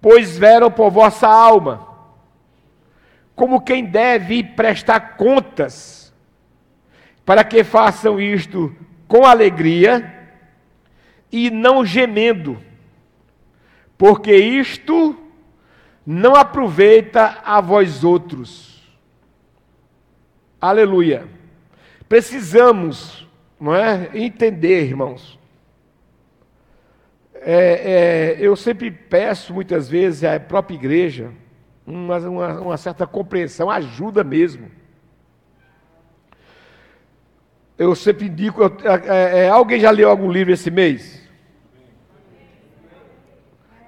pois 0.02 0.38
veram 0.38 0.70
por 0.72 0.90
vossa 0.92 1.28
alma 1.28 1.96
como 3.36 3.62
quem 3.62 3.84
deve 3.84 4.44
prestar 4.44 5.18
contas, 5.18 6.14
para 7.26 7.44
que 7.44 7.64
façam 7.64 8.20
isto 8.20 8.74
com 9.08 9.26
alegria 9.26 10.30
e 11.32 11.52
não 11.52 11.86
gemendo, 11.86 12.58
porque 13.98 14.34
isto 14.34 15.18
não 16.06 16.36
aproveita 16.36 17.40
a 17.44 17.60
vós 17.60 18.04
outros. 18.04 18.84
Aleluia. 20.62 21.28
Precisamos, 22.08 23.25
não 23.66 23.76
é, 23.76 24.12
entender, 24.14 24.84
irmãos. 24.84 25.40
É, 27.34 28.36
é, 28.36 28.38
eu 28.40 28.56
sempre 28.56 28.92
peço 28.92 29.56
muitas 29.56 29.90
vezes 29.90 30.24
à 30.24 30.40
própria 30.40 30.76
igreja 30.76 31.32
uma, 31.84 32.20
uma, 32.20 32.62
uma 32.62 32.78
certa 32.78 33.08
compreensão, 33.08 33.68
ajuda 33.72 34.24
mesmo. 34.24 34.70
Eu 37.76 37.96
sempre 37.96 38.28
indico. 38.28 38.62
É, 38.84 39.46
é, 39.46 39.50
alguém 39.50 39.80
já 39.80 39.90
leu 39.90 40.12
algum 40.12 40.32
livro 40.32 40.54
esse 40.54 40.70
mês? 40.70 41.28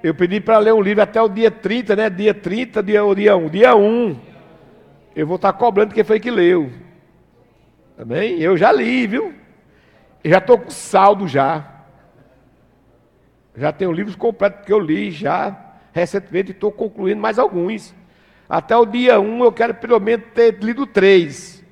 Eu 0.01 0.15
pedi 0.15 0.41
para 0.41 0.57
ler 0.57 0.73
um 0.73 0.81
livro 0.81 1.03
até 1.03 1.21
o 1.21 1.29
dia 1.29 1.51
30, 1.51 1.95
né? 1.95 2.09
Dia 2.09 2.33
30, 2.33 2.81
dia, 2.81 3.01
dia 3.15 3.37
1. 3.37 3.49
Dia 3.49 3.75
1. 3.75 4.19
Eu 5.15 5.27
vou 5.27 5.35
estar 5.35 5.53
cobrando 5.53 5.93
quem 5.93 6.03
foi 6.03 6.19
que 6.19 6.31
leu. 6.31 6.71
Também? 7.95 8.39
Eu 8.39 8.57
já 8.57 8.71
li, 8.71 9.05
viu? 9.05 9.36
Já 10.23 10.37
estou 10.39 10.57
com 10.57 10.69
saldo 10.69 11.27
já. 11.27 11.83
Já 13.55 13.71
tenho 13.71 13.91
livros 13.91 14.15
completos 14.15 14.65
que 14.65 14.73
eu 14.73 14.79
li 14.79 15.11
já 15.11 15.67
recentemente 15.97 16.51
estou 16.51 16.71
concluindo 16.71 17.19
mais 17.19 17.39
alguns. 17.39 17.93
Até 18.47 18.77
o 18.77 18.85
dia 18.85 19.19
1 19.19 19.43
eu 19.43 19.51
quero 19.51 19.73
pelo 19.73 19.99
menos 19.99 20.27
ter 20.33 20.53
lido 20.63 20.85
três. 20.85 21.63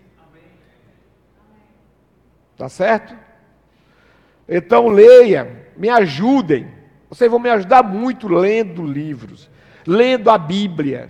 Tá 2.58 2.68
certo? 2.68 3.16
Então 4.48 4.88
leia, 4.88 5.70
me 5.78 5.90
ajudem. 5.90 6.68
Vocês 7.08 7.30
vão 7.30 7.40
me 7.40 7.50
ajudar 7.50 7.84
muito 7.84 8.28
lendo 8.28 8.86
livros, 8.86 9.50
lendo 9.86 10.30
a 10.30 10.38
Bíblia. 10.38 11.10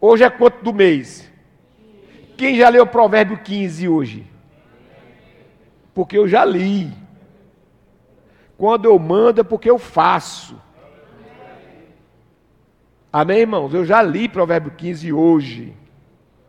Hoje 0.00 0.24
é 0.24 0.30
quanto 0.30 0.62
do 0.62 0.72
mês? 0.72 1.30
Quem 2.36 2.56
já 2.56 2.68
leu 2.68 2.84
o 2.84 2.86
Provérbio 2.86 3.38
15 3.38 3.88
hoje? 3.88 4.26
Porque 5.96 6.18
eu 6.18 6.28
já 6.28 6.44
li. 6.44 6.92
Quando 8.58 8.84
eu 8.84 8.98
mando 8.98 9.40
é 9.40 9.44
porque 9.44 9.70
eu 9.70 9.78
faço. 9.78 10.60
Amém, 13.10 13.38
irmãos? 13.38 13.72
Eu 13.72 13.82
já 13.82 14.02
li 14.02 14.28
Provérbio 14.28 14.72
15 14.72 15.10
hoje. 15.10 15.72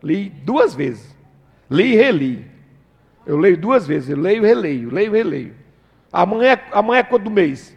Li 0.03 0.29
duas 0.29 0.75
vezes. 0.75 1.15
Li 1.71 1.93
e 1.93 1.95
reli. 1.95 2.45
Eu 3.25 3.37
leio 3.37 3.55
duas 3.55 3.87
vezes. 3.87 4.09
Eu 4.09 4.17
leio 4.17 4.43
e 4.43 4.45
releio. 4.45 4.93
Leio 4.93 5.15
e 5.15 5.17
releio. 5.17 5.55
Amanhã, 6.11 6.59
amanhã 6.73 6.99
é 6.99 7.03
quando 7.03 7.23
do 7.23 7.31
mês? 7.31 7.73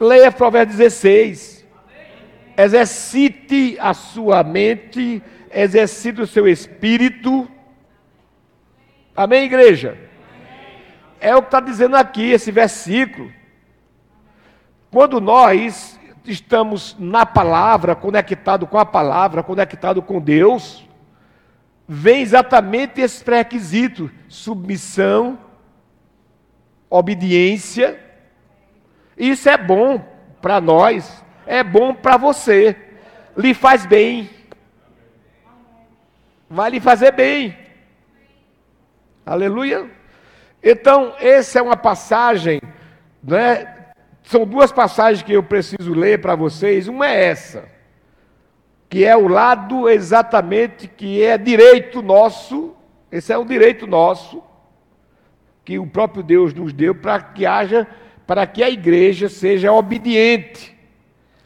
Leia 0.00 0.32
Provérbio 0.32 0.76
16. 0.76 1.64
Exercite 2.58 3.76
a 3.78 3.94
sua 3.94 4.42
mente. 4.42 5.22
Exercite 5.48 6.22
o 6.22 6.26
seu 6.26 6.48
espírito. 6.48 7.48
Amém, 9.14 9.44
igreja? 9.44 10.10
É 11.22 11.36
o 11.36 11.40
que 11.40 11.46
está 11.46 11.60
dizendo 11.60 11.96
aqui 11.96 12.32
esse 12.32 12.50
versículo. 12.50 13.32
Quando 14.90 15.20
nós 15.20 15.96
estamos 16.24 16.96
na 16.98 17.24
palavra, 17.24 17.94
conectado 17.94 18.66
com 18.66 18.76
a 18.76 18.84
palavra, 18.84 19.40
conectado 19.40 20.02
com 20.02 20.20
Deus, 20.20 20.84
vem 21.86 22.22
exatamente 22.22 23.00
esse 23.00 23.22
pré-requisito: 23.22 24.10
submissão, 24.28 25.38
obediência. 26.90 28.00
Isso 29.16 29.48
é 29.48 29.56
bom 29.56 30.04
para 30.40 30.60
nós, 30.60 31.24
é 31.46 31.62
bom 31.62 31.94
para 31.94 32.16
você, 32.16 32.76
lhe 33.36 33.54
faz 33.54 33.86
bem, 33.86 34.28
vai 36.50 36.68
lhe 36.70 36.80
fazer 36.80 37.12
bem. 37.12 37.56
Aleluia. 39.24 40.01
Então, 40.62 41.14
essa 41.18 41.58
é 41.58 41.62
uma 41.62 41.76
passagem, 41.76 42.60
né? 43.22 43.76
São 44.22 44.46
duas 44.46 44.70
passagens 44.70 45.22
que 45.22 45.32
eu 45.32 45.42
preciso 45.42 45.92
ler 45.92 46.20
para 46.20 46.36
vocês. 46.36 46.86
Uma 46.86 47.08
é 47.08 47.24
essa, 47.24 47.64
que 48.88 49.04
é 49.04 49.16
o 49.16 49.26
lado 49.26 49.88
exatamente 49.88 50.86
que 50.86 51.22
é 51.22 51.36
direito 51.36 52.00
nosso, 52.00 52.76
esse 53.10 53.32
é 53.32 53.36
o 53.36 53.44
direito 53.44 53.86
nosso, 53.86 54.42
que 55.64 55.78
o 55.78 55.86
próprio 55.86 56.22
Deus 56.22 56.54
nos 56.54 56.72
deu 56.72 56.94
para 56.94 57.20
que 57.20 57.44
haja, 57.44 57.86
para 58.26 58.46
que 58.46 58.62
a 58.62 58.70
igreja 58.70 59.28
seja 59.28 59.72
obediente, 59.72 60.76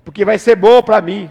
porque 0.05 0.25
vai 0.25 0.39
ser 0.39 0.57
bom 0.57 0.83
para 0.83 1.01
mim. 1.01 1.31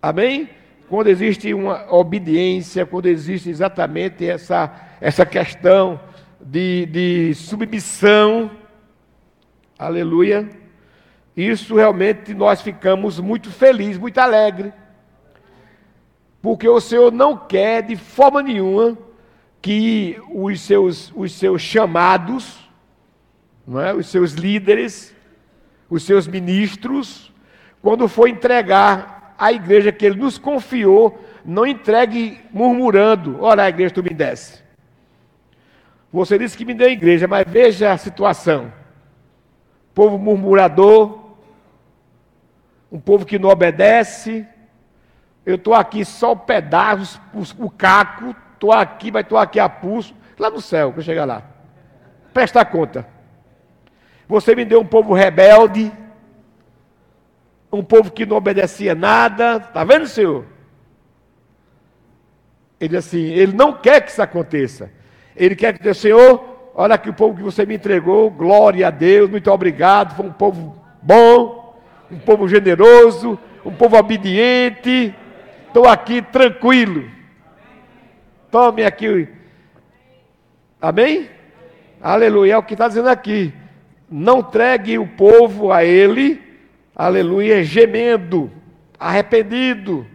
Amém? 0.00 0.48
Quando 0.88 1.08
existe 1.08 1.52
uma 1.52 1.92
obediência, 1.92 2.86
quando 2.86 3.06
existe 3.06 3.50
exatamente 3.50 4.26
essa, 4.26 4.87
essa 5.00 5.24
questão 5.24 6.00
de, 6.40 6.86
de 6.86 7.34
submissão, 7.34 8.50
Aleluia. 9.78 10.50
Isso 11.36 11.76
realmente 11.76 12.34
nós 12.34 12.60
ficamos 12.60 13.20
muito 13.20 13.48
felizes, 13.48 13.96
muito 13.96 14.18
alegres. 14.18 14.72
Porque 16.42 16.68
o 16.68 16.80
Senhor 16.80 17.12
não 17.12 17.36
quer 17.36 17.82
de 17.82 17.94
forma 17.94 18.42
nenhuma 18.42 18.98
que 19.62 20.20
os 20.34 20.60
seus, 20.62 21.12
os 21.14 21.32
seus 21.32 21.62
chamados, 21.62 22.58
não 23.64 23.80
é? 23.80 23.94
os 23.94 24.08
seus 24.08 24.32
líderes, 24.32 25.14
os 25.88 26.02
seus 26.02 26.26
ministros, 26.26 27.32
quando 27.80 28.08
for 28.08 28.26
entregar 28.26 29.36
a 29.38 29.52
igreja 29.52 29.92
que 29.92 30.04
ele 30.04 30.16
nos 30.16 30.38
confiou, 30.38 31.24
não 31.44 31.64
entregue 31.64 32.40
murmurando: 32.52 33.40
Ora, 33.40 33.62
a 33.62 33.68
igreja 33.68 33.94
tu 33.94 34.02
me 34.02 34.10
desse. 34.10 34.60
Você 36.12 36.38
disse 36.38 36.56
que 36.56 36.64
me 36.64 36.74
deu 36.74 36.88
igreja, 36.88 37.26
mas 37.26 37.44
veja 37.46 37.92
a 37.92 37.98
situação 37.98 38.72
povo 39.98 40.16
murmurador, 40.16 41.18
um 42.92 43.00
povo 43.00 43.26
que 43.26 43.36
não 43.36 43.48
obedece. 43.48 44.46
Eu 45.44 45.56
estou 45.56 45.74
aqui 45.74 46.04
só 46.04 46.30
o 46.30 46.36
pedaço, 46.36 47.20
o 47.58 47.68
caco, 47.68 48.32
estou 48.54 48.70
aqui, 48.70 49.10
mas 49.10 49.24
estou 49.24 49.36
aqui 49.36 49.58
a 49.58 49.68
pulso, 49.68 50.14
lá 50.38 50.50
no 50.50 50.60
céu, 50.60 50.92
para 50.92 51.02
chegar 51.02 51.24
lá. 51.24 51.42
Presta 52.32 52.64
conta. 52.64 53.08
Você 54.28 54.54
me 54.54 54.64
deu 54.64 54.80
um 54.80 54.86
povo 54.86 55.14
rebelde, 55.14 55.90
um 57.72 57.82
povo 57.82 58.12
que 58.12 58.24
não 58.24 58.36
obedecia 58.36 58.94
nada, 58.94 59.56
está 59.56 59.82
vendo, 59.82 60.06
Senhor? 60.06 60.46
Ele 62.78 62.96
assim, 62.96 63.24
ele 63.24 63.52
não 63.52 63.72
quer 63.72 64.00
que 64.00 64.12
isso 64.12 64.22
aconteça. 64.22 64.92
Ele 65.38 65.56
quer 65.56 65.78
que 65.78 65.88
o 65.88 65.94
Senhor, 65.94 66.58
Olha 66.80 66.94
aqui 66.94 67.10
o 67.10 67.12
povo 67.12 67.36
que 67.36 67.42
você 67.42 67.66
me 67.66 67.74
entregou, 67.74 68.30
glória 68.30 68.86
a 68.86 68.90
Deus, 68.90 69.28
muito 69.28 69.50
obrigado. 69.50 70.14
Foi 70.14 70.24
um 70.24 70.32
povo 70.32 70.80
bom, 71.02 71.76
um 72.08 72.20
povo 72.20 72.46
generoso, 72.46 73.36
um 73.64 73.72
povo 73.72 73.96
obediente. 73.96 75.12
Estou 75.66 75.88
aqui 75.88 76.22
tranquilo. 76.22 77.10
Tome 78.48 78.84
aqui. 78.84 79.26
Amém? 80.80 81.28
Aleluia. 82.00 82.52
É 82.52 82.56
o 82.56 82.62
que 82.62 82.74
está 82.74 82.86
dizendo 82.86 83.08
aqui. 83.08 83.52
Não 84.08 84.38
entregue 84.38 85.00
o 85.00 85.06
povo 85.08 85.72
a 85.72 85.84
ele, 85.84 86.40
aleluia, 86.94 87.64
gemendo, 87.64 88.52
arrependido, 88.96 90.06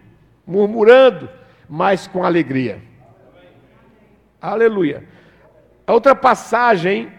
murmurando, 0.47 1.29
mas 1.67 2.07
com 2.07 2.23
alegria. 2.23 2.81
Aleluia. 4.41 5.11
A 5.85 5.93
outra 5.93 6.15
passagem 6.15 7.11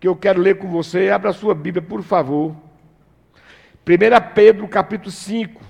que 0.00 0.08
eu 0.08 0.16
quero 0.16 0.40
ler 0.40 0.58
com 0.58 0.68
você, 0.68 1.10
abra 1.10 1.30
a 1.30 1.32
sua 1.32 1.54
Bíblia, 1.54 1.80
por 1.80 2.02
favor. 2.02 2.54
1 3.86 4.34
Pedro, 4.34 4.66
capítulo 4.66 5.10
5. 5.10 5.62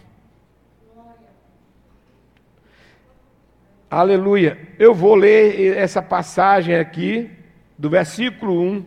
Aleluia. 3.91 4.59
Eu 4.79 4.95
vou 4.95 5.15
ler 5.15 5.77
essa 5.77 6.01
passagem 6.01 6.75
aqui, 6.75 7.31
do 7.77 7.91
versículo 7.91 8.61
1 8.61 8.85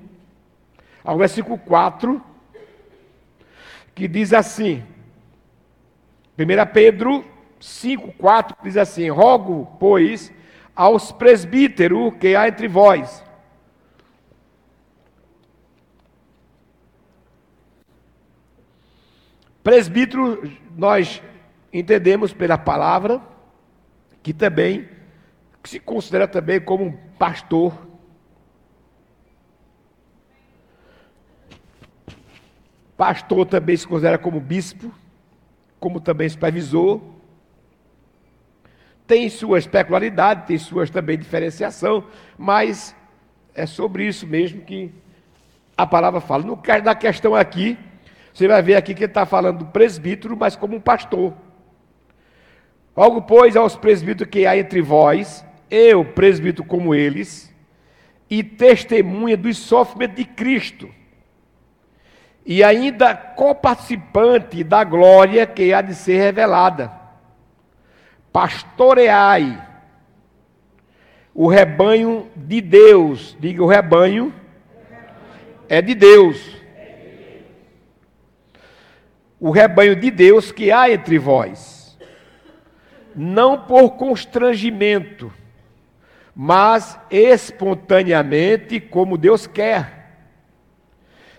ao 1.03 1.17
versículo 1.17 1.57
4, 1.59 2.21
que 3.93 4.07
diz 4.07 4.33
assim: 4.33 4.83
1 6.37 6.73
Pedro 6.73 7.23
5, 7.59 8.13
4 8.13 8.57
diz 8.63 8.75
assim: 8.75 9.09
Rogo, 9.09 9.77
pois, 9.79 10.33
aos 10.75 11.11
presbíteros 11.11 12.13
que 12.19 12.35
há 12.35 12.47
entre 12.47 12.67
vós, 12.67 13.23
Presbítero, 19.67 20.49
nós 20.77 21.21
entendemos 21.73 22.31
pela 22.31 22.57
palavra 22.57 23.21
que 24.23 24.31
também 24.31 24.87
que 25.61 25.69
se 25.69 25.77
considera 25.77 26.25
também 26.25 26.61
como 26.61 26.85
um 26.85 26.93
pastor. 27.19 27.77
Pastor 32.95 33.45
também 33.45 33.75
se 33.75 33.85
considera 33.85 34.17
como 34.17 34.39
bispo, 34.39 34.89
como 35.81 35.99
também 35.99 36.29
supervisor. 36.29 37.01
Tem 39.05 39.27
suas 39.27 39.67
peculiaridades, 39.67 40.45
tem 40.45 40.57
suas 40.57 40.89
também 40.89 41.17
diferenciação, 41.17 42.07
mas 42.37 42.95
é 43.53 43.65
sobre 43.65 44.07
isso 44.07 44.25
mesmo 44.25 44.61
que 44.61 44.93
a 45.75 45.85
palavra 45.85 46.21
fala. 46.21 46.43
No 46.43 46.55
caso 46.55 46.85
da 46.85 46.95
questão 46.95 47.35
aqui, 47.35 47.77
você 48.37 48.47
vai 48.47 48.61
ver 48.61 48.75
aqui 48.75 48.93
que 48.93 49.05
ele 49.05 49.09
está 49.09 49.25
falando 49.25 49.57
do 49.57 49.65
presbítero, 49.65 50.37
mas 50.37 50.55
como 50.55 50.75
um 50.75 50.79
pastor. 50.79 51.33
Algo, 52.95 53.23
pois, 53.23 53.57
aos 53.57 53.75
presbíteros 53.75 54.29
que 54.29 54.45
há 54.45 54.55
entre 54.55 54.79
vós, 54.79 55.43
eu, 55.71 56.05
presbítero 56.05 56.63
como 56.63 56.93
eles, 56.93 57.51
e 58.29 58.43
testemunha 58.43 59.35
dos 59.35 59.57
sofrimentos 59.57 60.17
de 60.17 60.25
Cristo, 60.25 60.87
e 62.45 62.63
ainda 62.63 63.15
coparticipante 63.15 64.63
da 64.63 64.83
glória 64.83 65.47
que 65.47 65.73
há 65.73 65.81
de 65.81 65.95
ser 65.95 66.19
revelada. 66.19 66.91
Pastoreai 68.31 69.59
o 71.33 71.47
rebanho 71.47 72.29
de 72.35 72.61
Deus, 72.61 73.35
diga 73.39 73.63
o 73.63 73.67
rebanho 73.67 74.31
é 75.67 75.81
de 75.81 75.95
Deus 75.95 76.56
o 79.39 79.51
rebanho 79.51 79.95
de 79.95 80.09
Deus 80.09 80.51
que 80.51 80.71
há 80.71 80.89
entre 80.89 81.17
vós, 81.19 81.97
não 83.15 83.59
por 83.59 83.91
constrangimento, 83.91 85.31
mas 86.35 86.99
espontaneamente, 87.09 88.79
como 88.79 89.17
Deus 89.17 89.47
quer, 89.47 89.97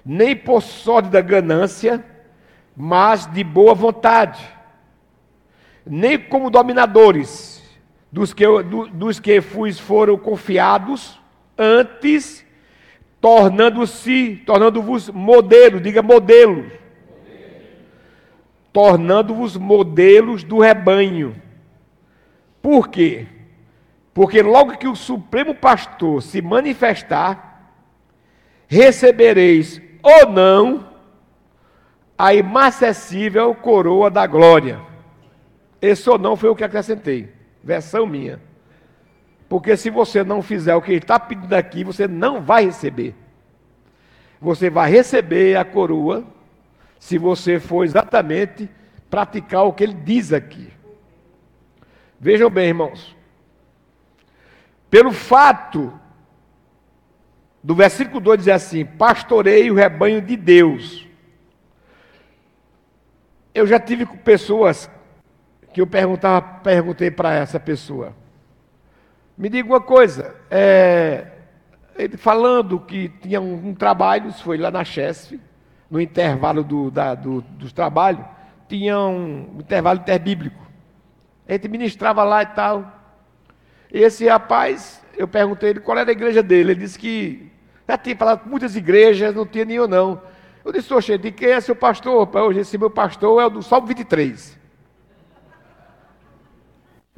nem 0.04 0.34
por 0.34 0.62
sorte 0.62 1.08
da 1.08 1.20
ganância, 1.20 2.04
mas 2.76 3.26
de 3.26 3.42
boa 3.42 3.74
vontade, 3.74 4.44
nem 5.84 6.18
como 6.18 6.50
dominadores 6.50 7.62
dos 8.10 8.32
que, 8.32 8.44
do, 8.44 8.86
dos 8.88 9.20
que 9.20 9.40
fui, 9.40 9.72
foram 9.72 10.16
confiados, 10.16 11.20
antes 11.56 12.46
tornando-se, 13.20 14.36
tornando-vos 14.46 15.10
modelo, 15.10 15.80
diga 15.80 16.02
modelo 16.02 16.70
tornando-vos 18.78 19.56
modelos 19.56 20.44
do 20.44 20.60
rebanho. 20.60 21.34
Por 22.62 22.86
quê? 22.86 23.26
Porque 24.14 24.40
logo 24.40 24.78
que 24.78 24.86
o 24.86 24.94
Supremo 24.94 25.52
Pastor 25.52 26.22
se 26.22 26.40
manifestar, 26.40 27.72
recebereis 28.68 29.82
ou 30.00 30.30
não 30.30 30.90
a 32.16 32.32
inacessível 32.32 33.52
coroa 33.52 34.08
da 34.08 34.28
glória. 34.28 34.80
Esse 35.82 36.08
ou 36.08 36.16
não 36.16 36.36
foi 36.36 36.48
o 36.48 36.54
que 36.54 36.62
acrescentei, 36.62 37.32
versão 37.64 38.06
minha. 38.06 38.40
Porque 39.48 39.76
se 39.76 39.90
você 39.90 40.22
não 40.22 40.40
fizer 40.40 40.76
o 40.76 40.80
que 40.80 40.92
ele 40.92 40.98
está 40.98 41.18
pedindo 41.18 41.52
aqui, 41.52 41.82
você 41.82 42.06
não 42.06 42.40
vai 42.40 42.66
receber. 42.66 43.12
Você 44.40 44.70
vai 44.70 44.88
receber 44.88 45.56
a 45.56 45.64
coroa 45.64 46.37
se 46.98 47.18
você 47.18 47.60
for 47.60 47.84
exatamente 47.84 48.68
praticar 49.08 49.64
o 49.64 49.72
que 49.72 49.84
ele 49.84 49.94
diz 49.94 50.32
aqui. 50.32 50.72
Vejam 52.20 52.50
bem, 52.50 52.68
irmãos. 52.68 53.16
Pelo 54.90 55.12
fato 55.12 55.92
do 57.62 57.74
versículo 57.74 58.20
2 58.20 58.38
dizer 58.38 58.52
assim: 58.52 58.84
Pastorei 58.84 59.70
o 59.70 59.74
rebanho 59.74 60.20
de 60.20 60.36
Deus. 60.36 61.06
Eu 63.54 63.66
já 63.66 63.78
tive 63.78 64.06
com 64.06 64.16
pessoas 64.16 64.90
que 65.72 65.80
eu 65.80 65.86
perguntava, 65.86 66.40
perguntei 66.60 67.10
para 67.10 67.34
essa 67.34 67.60
pessoa. 67.60 68.14
Me 69.36 69.48
diga 69.48 69.68
uma 69.68 69.80
coisa, 69.80 70.34
é, 70.50 71.28
ele 71.96 72.16
falando 72.16 72.80
que 72.80 73.08
tinha 73.08 73.40
um, 73.40 73.68
um 73.68 73.74
trabalho, 73.74 74.32
foi 74.32 74.58
lá 74.58 74.70
na 74.70 74.84
Chesf, 74.84 75.38
no 75.90 76.00
intervalo 76.00 76.62
do, 76.62 76.90
da, 76.90 77.14
do, 77.14 77.40
dos 77.40 77.72
trabalhos, 77.72 78.24
tinha 78.68 78.98
um, 78.98 79.56
intervalo 79.58 80.00
interbíblico. 80.00 80.66
A 81.48 81.52
gente 81.52 81.68
ministrava 81.68 82.22
lá 82.24 82.42
e 82.42 82.46
tal. 82.46 82.92
Esse 83.90 84.28
rapaz, 84.28 85.02
eu 85.16 85.26
perguntei 85.26 85.70
ele 85.70 85.80
qual 85.80 85.96
era 85.96 86.10
a 86.10 86.12
igreja 86.12 86.42
dele. 86.42 86.72
Ele 86.72 86.80
disse 86.80 86.98
que 86.98 87.50
já 87.88 87.96
tinha 87.96 88.16
falado 88.16 88.46
muitas 88.46 88.76
igrejas, 88.76 89.34
não 89.34 89.46
tinha 89.46 89.64
nenhum 89.64 89.86
não. 89.86 90.20
Eu 90.64 90.72
disse, 90.72 90.92
oxe, 90.92 91.16
de 91.16 91.32
quem 91.32 91.48
é 91.50 91.60
seu 91.60 91.74
pastor? 91.74 92.28
Hoje 92.36 92.60
esse 92.60 92.76
meu 92.76 92.90
pastor 92.90 93.40
é 93.40 93.46
o 93.46 93.50
do 93.50 93.62
Salmo 93.62 93.86
23 93.86 94.58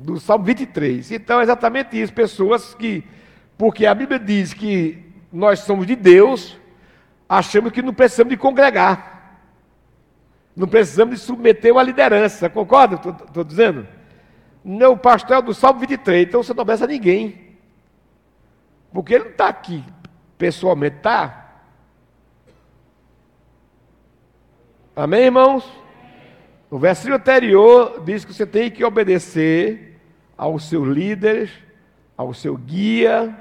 do 0.01 0.19
Salmo 0.19 0.45
23. 0.45 1.13
Então 1.13 1.41
é 1.41 1.43
exatamente 1.43 2.01
isso, 2.01 2.13
pessoas 2.13 2.75
que, 2.75 3.05
porque 3.57 3.87
a 3.87 3.95
Bíblia 3.95 4.19
diz 4.19 4.53
que 4.53 4.99
nós 5.33 5.61
somos 5.61 5.87
de 5.87 5.95
Deus, 5.95 6.57
achamos 7.31 7.71
que 7.71 7.81
não 7.81 7.95
precisamos 7.95 8.33
de 8.33 8.37
congregar, 8.37 9.39
não 10.57 10.67
precisamos 10.67 11.15
de 11.15 11.25
submeter 11.25 11.73
uma 11.73 11.83
liderança, 11.83 12.51
concorda? 12.51 12.97
Estou 12.97 13.45
dizendo? 13.45 13.87
Não, 14.65 14.95
o 14.95 14.99
pastor 14.99 15.37
é 15.37 15.43
do 15.43 15.55
Salmo 15.55 15.79
23, 15.79 16.27
então 16.27 16.43
você 16.43 16.53
não 16.53 16.63
obedece 16.63 16.83
a 16.83 16.89
ninguém, 16.89 17.57
porque 18.93 19.15
ele 19.15 19.25
não 19.25 19.31
está 19.31 19.47
aqui 19.47 19.85
pessoalmente, 20.37 20.97
está? 20.97 21.63
Amém, 24.97 25.27
irmãos? 25.27 25.65
O 26.69 26.81
versículo 26.81 27.15
anterior 27.15 28.03
diz 28.05 28.25
que 28.25 28.35
você 28.35 28.45
tem 28.45 28.73
que 28.73 28.85
obedecer 28.85 30.01
ao 30.37 30.59
seu 30.59 30.85
líder, 30.85 31.49
ao 32.17 32.35
seu 32.35 32.57
guia, 32.57 33.33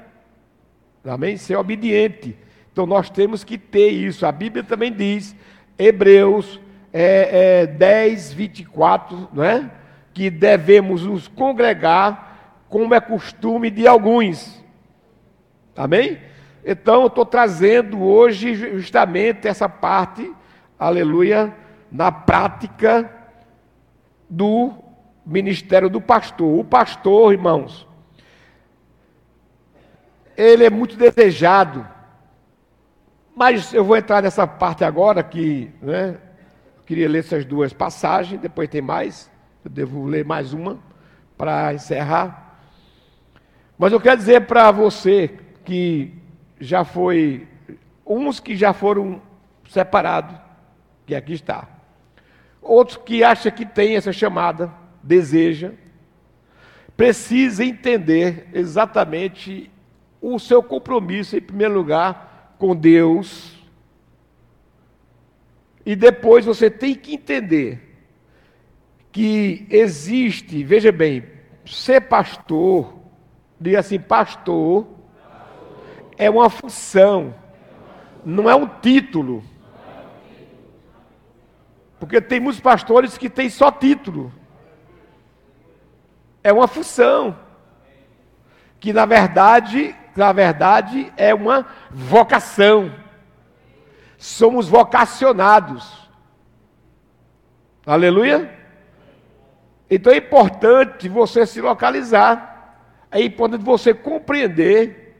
amém? 1.04 1.36
Ser 1.36 1.56
obediente. 1.56 2.38
Então 2.72 2.86
nós 2.86 3.10
temos 3.10 3.44
que 3.44 3.58
ter 3.58 3.90
isso. 3.90 4.24
A 4.26 4.32
Bíblia 4.32 4.62
também 4.62 4.92
diz, 4.92 5.34
Hebreus 5.78 6.60
é, 6.92 7.62
é 7.62 7.66
10, 7.66 8.32
24, 8.32 9.28
não 9.32 9.44
é? 9.44 9.70
Que 10.12 10.30
devemos 10.30 11.04
nos 11.04 11.28
congregar, 11.28 12.62
como 12.68 12.94
é 12.94 13.00
costume 13.00 13.70
de 13.70 13.86
alguns. 13.86 14.62
Amém? 15.76 16.18
Então 16.64 17.02
eu 17.02 17.06
estou 17.06 17.24
trazendo 17.24 18.02
hoje 18.02 18.54
justamente 18.54 19.48
essa 19.48 19.68
parte, 19.68 20.30
aleluia, 20.78 21.54
na 21.90 22.12
prática 22.12 23.10
do 24.28 24.72
ministério 25.24 25.88
do 25.88 26.00
pastor. 26.00 26.58
O 26.58 26.64
pastor, 26.64 27.32
irmãos, 27.32 27.88
ele 30.36 30.64
é 30.64 30.70
muito 30.70 30.96
desejado. 30.96 31.86
Mas 33.34 33.72
eu 33.72 33.84
vou 33.84 33.96
entrar 33.96 34.22
nessa 34.22 34.46
parte 34.46 34.84
agora 34.84 35.22
que, 35.22 35.70
né, 35.80 36.18
queria 36.84 37.08
ler 37.08 37.20
essas 37.20 37.44
duas 37.44 37.72
passagens, 37.72 38.40
depois 38.40 38.68
tem 38.68 38.82
mais, 38.82 39.30
eu 39.64 39.70
devo 39.70 40.04
ler 40.04 40.24
mais 40.24 40.52
uma 40.52 40.78
para 41.38 41.72
encerrar. 41.72 42.58
Mas 43.78 43.92
eu 43.92 44.00
quero 44.00 44.16
dizer 44.16 44.46
para 44.46 44.70
você 44.70 45.38
que 45.64 46.12
já 46.60 46.84
foi, 46.84 47.48
uns 48.04 48.40
que 48.40 48.56
já 48.56 48.72
foram 48.72 49.22
separados, 49.68 50.36
que 51.06 51.14
aqui 51.14 51.32
está. 51.32 51.66
Outros 52.60 52.98
que 52.98 53.24
acham 53.24 53.50
que 53.52 53.64
tem 53.64 53.96
essa 53.96 54.12
chamada, 54.12 54.70
deseja, 55.02 55.72
precisa 56.96 57.64
entender 57.64 58.48
exatamente 58.52 59.70
o 60.20 60.38
seu 60.38 60.62
compromisso, 60.62 61.36
em 61.36 61.40
primeiro 61.40 61.72
lugar, 61.72 62.29
com 62.60 62.76
Deus. 62.76 63.58
E 65.84 65.96
depois 65.96 66.44
você 66.44 66.70
tem 66.70 66.94
que 66.94 67.14
entender 67.14 67.98
que 69.10 69.66
existe, 69.70 70.62
veja 70.62 70.92
bem, 70.92 71.24
ser 71.64 72.02
pastor, 72.02 72.94
diga 73.58 73.80
assim, 73.80 73.98
pastor, 73.98 74.86
é 76.18 76.28
uma 76.28 76.50
função, 76.50 77.34
não 78.24 78.48
é 78.48 78.54
um 78.54 78.68
título. 78.68 79.42
Porque 81.98 82.20
tem 82.20 82.40
muitos 82.40 82.60
pastores 82.60 83.16
que 83.16 83.30
têm 83.30 83.48
só 83.48 83.72
título. 83.72 84.32
É 86.42 86.52
uma 86.52 86.68
função. 86.68 87.36
Que 88.78 88.92
na 88.92 89.04
verdade, 89.04 89.94
na 90.16 90.32
verdade 90.32 91.12
é 91.16 91.34
uma 91.34 91.66
vocação. 91.90 92.92
Somos 94.18 94.68
vocacionados. 94.68 96.08
Aleluia? 97.86 98.58
Então 99.88 100.12
é 100.12 100.18
importante 100.18 101.08
você 101.08 101.46
se 101.46 101.60
localizar. 101.60 102.76
É 103.10 103.20
importante 103.22 103.64
você 103.64 103.92
compreender 103.92 105.16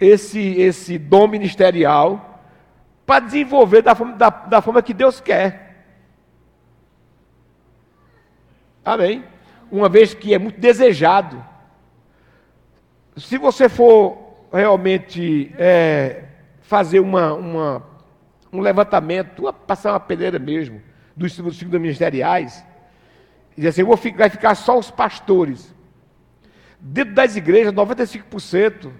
esse, 0.00 0.40
esse 0.60 0.98
dom 0.98 1.28
ministerial 1.28 2.40
para 3.06 3.20
desenvolver 3.24 3.82
da 3.82 3.94
forma, 3.94 4.14
da, 4.14 4.30
da 4.30 4.62
forma 4.62 4.82
que 4.82 4.94
Deus 4.94 5.20
quer. 5.20 5.86
Amém? 8.84 9.24
uma 9.70 9.88
vez 9.88 10.14
que 10.14 10.32
é 10.32 10.38
muito 10.38 10.60
desejado. 10.60 11.44
Se 13.16 13.38
você 13.38 13.68
for 13.68 14.18
realmente 14.52 15.52
é, 15.58 16.24
fazer 16.62 17.00
uma, 17.00 17.32
uma, 17.34 17.82
um 18.52 18.60
levantamento, 18.60 19.52
passar 19.66 19.92
uma 19.92 20.00
peneira 20.00 20.38
mesmo, 20.38 20.80
dos 21.16 21.34
signos 21.34 21.60
ministeriais, 21.80 22.64
e 23.52 23.56
dizer 23.56 23.68
assim, 23.68 23.82
vou 23.84 23.96
ficar, 23.96 24.18
vai 24.18 24.30
ficar 24.30 24.54
só 24.54 24.78
os 24.78 24.90
pastores. 24.90 25.72
Dentro 26.80 27.14
das 27.14 27.36
igrejas, 27.36 27.72
95% 27.72 28.90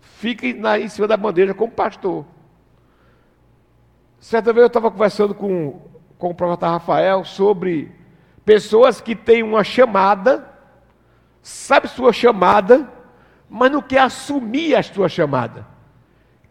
fica 0.00 0.52
na, 0.54 0.78
em 0.78 0.88
cima 0.88 1.08
da 1.08 1.16
bandeja 1.16 1.52
como 1.52 1.72
pastor. 1.72 2.24
Certa 4.20 4.52
vez 4.52 4.62
eu 4.62 4.68
estava 4.68 4.90
conversando 4.90 5.34
com, 5.34 5.82
com 6.16 6.30
o 6.30 6.34
profeta 6.34 6.68
Rafael 6.68 7.24
sobre 7.24 7.92
Pessoas 8.44 9.00
que 9.00 9.16
têm 9.16 9.42
uma 9.42 9.64
chamada, 9.64 10.46
sabe 11.40 11.88
sua 11.88 12.12
chamada, 12.12 12.86
mas 13.48 13.70
não 13.70 13.82
quer 13.82 14.00
assumir 14.00 14.74
a 14.74 14.82
sua 14.82 15.08
chamada. 15.08 15.66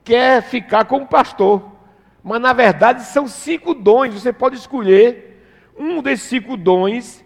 Quer 0.04 0.42
ficar 0.44 0.86
como 0.86 1.08
pastor. 1.08 1.72
Mas 2.24 2.40
na 2.40 2.54
verdade 2.54 3.04
são 3.04 3.28
cinco 3.28 3.74
dons. 3.74 4.14
Você 4.14 4.32
pode 4.32 4.56
escolher 4.56 5.46
um 5.78 6.02
desses 6.02 6.28
cinco 6.28 6.56
dons 6.56 7.24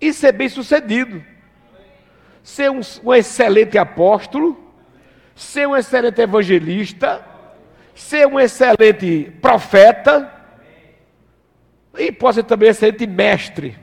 e 0.00 0.12
ser 0.12 0.32
bem 0.32 0.48
sucedido. 0.48 1.24
Ser 2.42 2.70
um, 2.70 2.80
um 3.04 3.14
excelente 3.14 3.78
apóstolo, 3.78 4.58
ser 5.34 5.66
um 5.68 5.76
excelente 5.76 6.20
evangelista, 6.20 7.24
ser 7.94 8.26
um 8.26 8.38
excelente 8.38 9.32
profeta 9.40 10.30
e 11.96 12.10
pode 12.10 12.36
ser 12.36 12.42
também 12.42 12.68
excelente 12.68 13.06
mestre. 13.06 13.78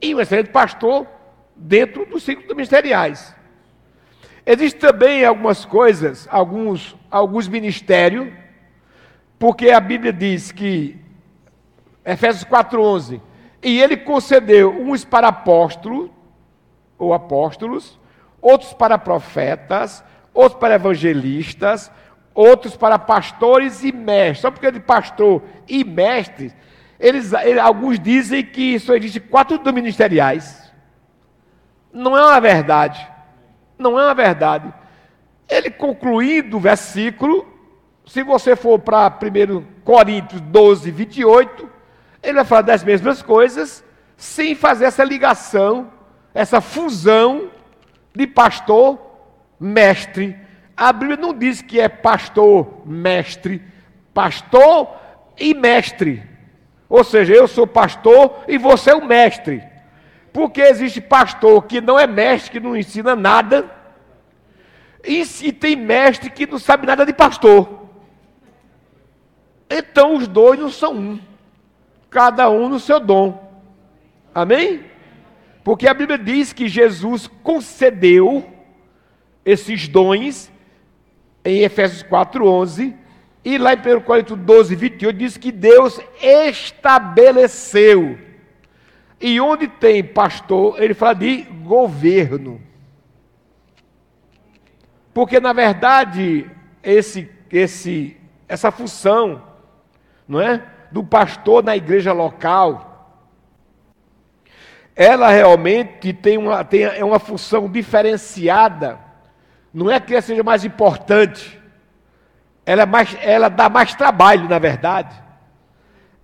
E 0.00 0.14
um 0.14 0.20
excelente 0.20 0.50
pastor 0.50 1.06
dentro 1.54 2.06
dos 2.06 2.22
ciclos 2.22 2.48
ministeriais. 2.48 3.34
Existem 4.52 4.80
também 4.80 5.24
algumas 5.24 5.64
coisas, 5.64 6.26
alguns, 6.28 6.96
alguns 7.08 7.46
ministérios, 7.46 8.32
porque 9.38 9.70
a 9.70 9.78
Bíblia 9.78 10.12
diz 10.12 10.50
que 10.50 10.98
Efésios 12.04 12.42
4:11. 12.42 13.22
E 13.62 13.80
ele 13.80 13.96
concedeu 13.96 14.72
uns 14.72 15.04
para 15.04 15.28
apóstolos 15.28 16.10
ou 16.98 17.14
apóstolos, 17.14 17.96
outros 18.42 18.72
para 18.72 18.98
profetas, 18.98 20.02
outros 20.34 20.58
para 20.58 20.74
evangelistas, 20.74 21.88
outros 22.34 22.76
para 22.76 22.98
pastores 22.98 23.84
e 23.84 23.92
mestres. 23.92 24.40
Só 24.40 24.50
porque 24.50 24.72
de 24.72 24.80
pastor 24.80 25.44
e 25.68 25.84
mestre, 25.84 26.52
eles, 26.98 27.32
eles, 27.34 27.62
alguns 27.62 28.00
dizem 28.00 28.42
que 28.42 28.80
só 28.80 28.96
existe 28.96 29.20
quatro 29.20 29.60
ministeriais. 29.72 30.72
Não 31.92 32.16
é 32.16 32.20
uma 32.20 32.40
verdade. 32.40 33.19
Não 33.80 33.98
é 33.98 34.04
uma 34.04 34.14
verdade. 34.14 34.72
Ele 35.48 35.70
concluindo 35.70 36.58
o 36.58 36.60
versículo, 36.60 37.48
se 38.06 38.22
você 38.22 38.54
for 38.54 38.78
para 38.78 39.08
1 39.08 39.82
Coríntios 39.82 40.42
12, 40.42 40.90
28, 40.90 41.68
ele 42.22 42.34
vai 42.34 42.44
falar 42.44 42.60
das 42.60 42.84
mesmas 42.84 43.22
coisas, 43.22 43.82
sem 44.18 44.54
fazer 44.54 44.84
essa 44.84 45.02
ligação, 45.02 45.90
essa 46.34 46.60
fusão 46.60 47.50
de 48.14 48.26
pastor, 48.26 48.98
mestre. 49.58 50.36
A 50.76 50.92
Bíblia 50.92 51.16
não 51.16 51.32
diz 51.32 51.62
que 51.62 51.80
é 51.80 51.88
pastor, 51.88 52.86
mestre, 52.86 53.62
pastor 54.12 54.94
e 55.38 55.54
mestre. 55.54 56.22
Ou 56.86 57.02
seja, 57.02 57.32
eu 57.32 57.48
sou 57.48 57.66
pastor 57.66 58.44
e 58.46 58.58
você 58.58 58.90
é 58.90 58.94
o 58.94 59.06
mestre. 59.06 59.69
Porque 60.32 60.60
existe 60.60 61.00
pastor 61.00 61.64
que 61.64 61.80
não 61.80 61.98
é 61.98 62.06
mestre, 62.06 62.52
que 62.52 62.60
não 62.60 62.76
ensina 62.76 63.16
nada, 63.16 63.70
e 65.04 65.24
tem 65.52 65.74
mestre 65.76 66.30
que 66.30 66.46
não 66.46 66.58
sabe 66.58 66.86
nada 66.86 67.04
de 67.04 67.12
pastor. 67.12 67.88
Então 69.68 70.16
os 70.16 70.28
dois 70.28 70.58
não 70.58 70.70
são 70.70 70.94
um 70.94 71.20
cada 72.08 72.50
um 72.50 72.68
no 72.68 72.80
seu 72.80 72.98
dom. 73.00 73.50
Amém? 74.34 74.84
Porque 75.62 75.86
a 75.86 75.94
Bíblia 75.94 76.18
diz 76.18 76.52
que 76.52 76.68
Jesus 76.68 77.28
concedeu 77.42 78.44
esses 79.44 79.88
dons 79.88 80.50
em 81.44 81.60
Efésios 81.62 82.02
4:11 82.02 82.94
e 83.44 83.56
lá 83.58 83.72
em 83.72 83.78
1 83.78 84.00
Coríntios 84.02 84.38
12, 84.38 84.74
28 84.74 85.16
diz 85.16 85.36
que 85.36 85.50
Deus 85.50 86.00
estabeleceu. 86.20 88.18
E 89.20 89.40
onde 89.40 89.68
tem 89.68 90.02
pastor, 90.02 90.82
ele 90.82 90.94
fala 90.94 91.14
de 91.14 91.42
governo. 91.42 92.60
Porque 95.12 95.38
na 95.38 95.52
verdade 95.52 96.50
esse 96.82 97.30
esse 97.50 98.16
essa 98.48 98.70
função, 98.70 99.42
não 100.26 100.40
é? 100.40 100.62
do 100.90 101.04
pastor 101.04 101.62
na 101.62 101.76
igreja 101.76 102.12
local, 102.12 102.90
ela 104.94 105.30
realmente 105.30 106.12
tem 106.12 106.36
uma, 106.36 106.64
tem, 106.64 106.82
é 106.82 107.04
uma 107.04 107.18
função 107.18 107.68
diferenciada. 107.68 108.98
Não 109.72 109.90
é 109.90 110.00
que 110.00 110.12
ela 110.12 110.22
seja 110.22 110.42
mais 110.42 110.64
importante, 110.64 111.60
ela, 112.66 112.82
é 112.82 112.86
mais, 112.86 113.16
ela 113.22 113.48
dá 113.48 113.68
mais 113.68 113.94
trabalho, 113.94 114.48
na 114.48 114.58
verdade, 114.58 115.14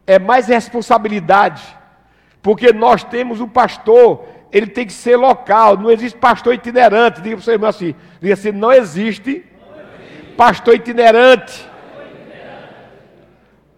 é 0.06 0.18
mais 0.18 0.48
responsabilidade, 0.48 1.62
porque 2.46 2.72
nós 2.72 3.02
temos 3.02 3.40
o 3.40 3.48
pastor, 3.48 4.24
ele 4.52 4.68
tem 4.68 4.86
que 4.86 4.92
ser 4.92 5.16
local, 5.16 5.76
não 5.76 5.90
existe 5.90 6.16
pastor 6.16 6.54
itinerante. 6.54 7.20
Diga 7.20 7.34
para 7.34 7.40
o 7.40 7.44
seu 7.44 7.54
irmão 7.54 7.68
assim: 7.68 7.92
diga 8.20 8.34
assim, 8.34 8.52
não 8.52 8.72
existe 8.72 9.44
pastor 10.36 10.76
itinerante. 10.76 11.68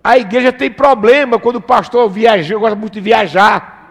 A 0.04 0.18
igreja 0.18 0.52
tem 0.52 0.70
problema 0.70 1.38
quando 1.38 1.56
o 1.56 1.62
pastor 1.62 2.10
viaja, 2.10 2.58
gosta 2.58 2.76
muito 2.76 2.92
de 2.92 3.00
viajar. 3.00 3.90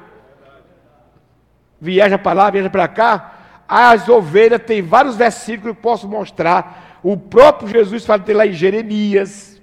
Viaja 1.81 2.19
para 2.19 2.33
lá, 2.33 2.51
viaja 2.51 2.69
para 2.69 2.87
cá. 2.87 3.33
As 3.67 4.07
ovelhas 4.07 4.61
tem 4.61 4.83
vários 4.83 5.15
versículos 5.15 5.63
que 5.63 5.79
eu 5.79 5.81
posso 5.81 6.07
mostrar. 6.07 6.99
O 7.01 7.17
próprio 7.17 7.67
Jesus 7.67 8.05
fala 8.05 8.21
tem 8.21 8.35
lá 8.35 8.45
em 8.45 8.53
Jeremias. 8.53 9.56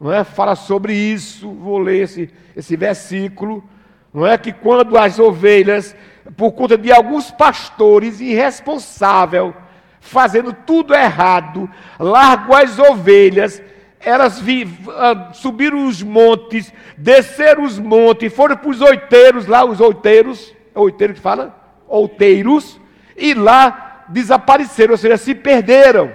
Não 0.00 0.12
é? 0.12 0.24
Fala 0.24 0.54
sobre 0.54 0.94
isso. 0.94 1.50
Vou 1.50 1.78
ler 1.78 2.02
esse, 2.02 2.30
esse 2.56 2.76
versículo. 2.76 3.62
Não 4.12 4.26
é 4.26 4.36
que 4.38 4.52
quando 4.52 4.96
as 4.96 5.18
ovelhas, 5.18 5.94
por 6.36 6.52
conta 6.52 6.76
de 6.76 6.90
alguns 6.92 7.30
pastores 7.30 8.20
irresponsáveis, 8.20 9.52
fazendo 10.00 10.52
tudo 10.52 10.94
errado, 10.94 11.68
largam 11.98 12.56
as 12.56 12.78
ovelhas 12.78 13.62
elas 14.00 14.38
vi, 14.40 14.64
uh, 14.64 15.34
subiram 15.34 15.86
os 15.86 16.02
montes, 16.02 16.72
desceram 16.96 17.64
os 17.64 17.78
montes, 17.78 18.32
foram 18.32 18.56
para 18.56 18.70
os 18.70 18.80
oiteiros, 18.80 19.46
lá 19.46 19.64
os 19.64 19.80
oiteiros, 19.80 20.54
é 20.74 20.78
oiteiro 20.78 21.14
que 21.14 21.20
fala? 21.20 21.54
Outeiros, 21.86 22.80
e 23.16 23.34
lá 23.34 24.04
desapareceram, 24.08 24.92
ou 24.92 24.96
seja, 24.96 25.16
se 25.16 25.34
perderam. 25.34 26.12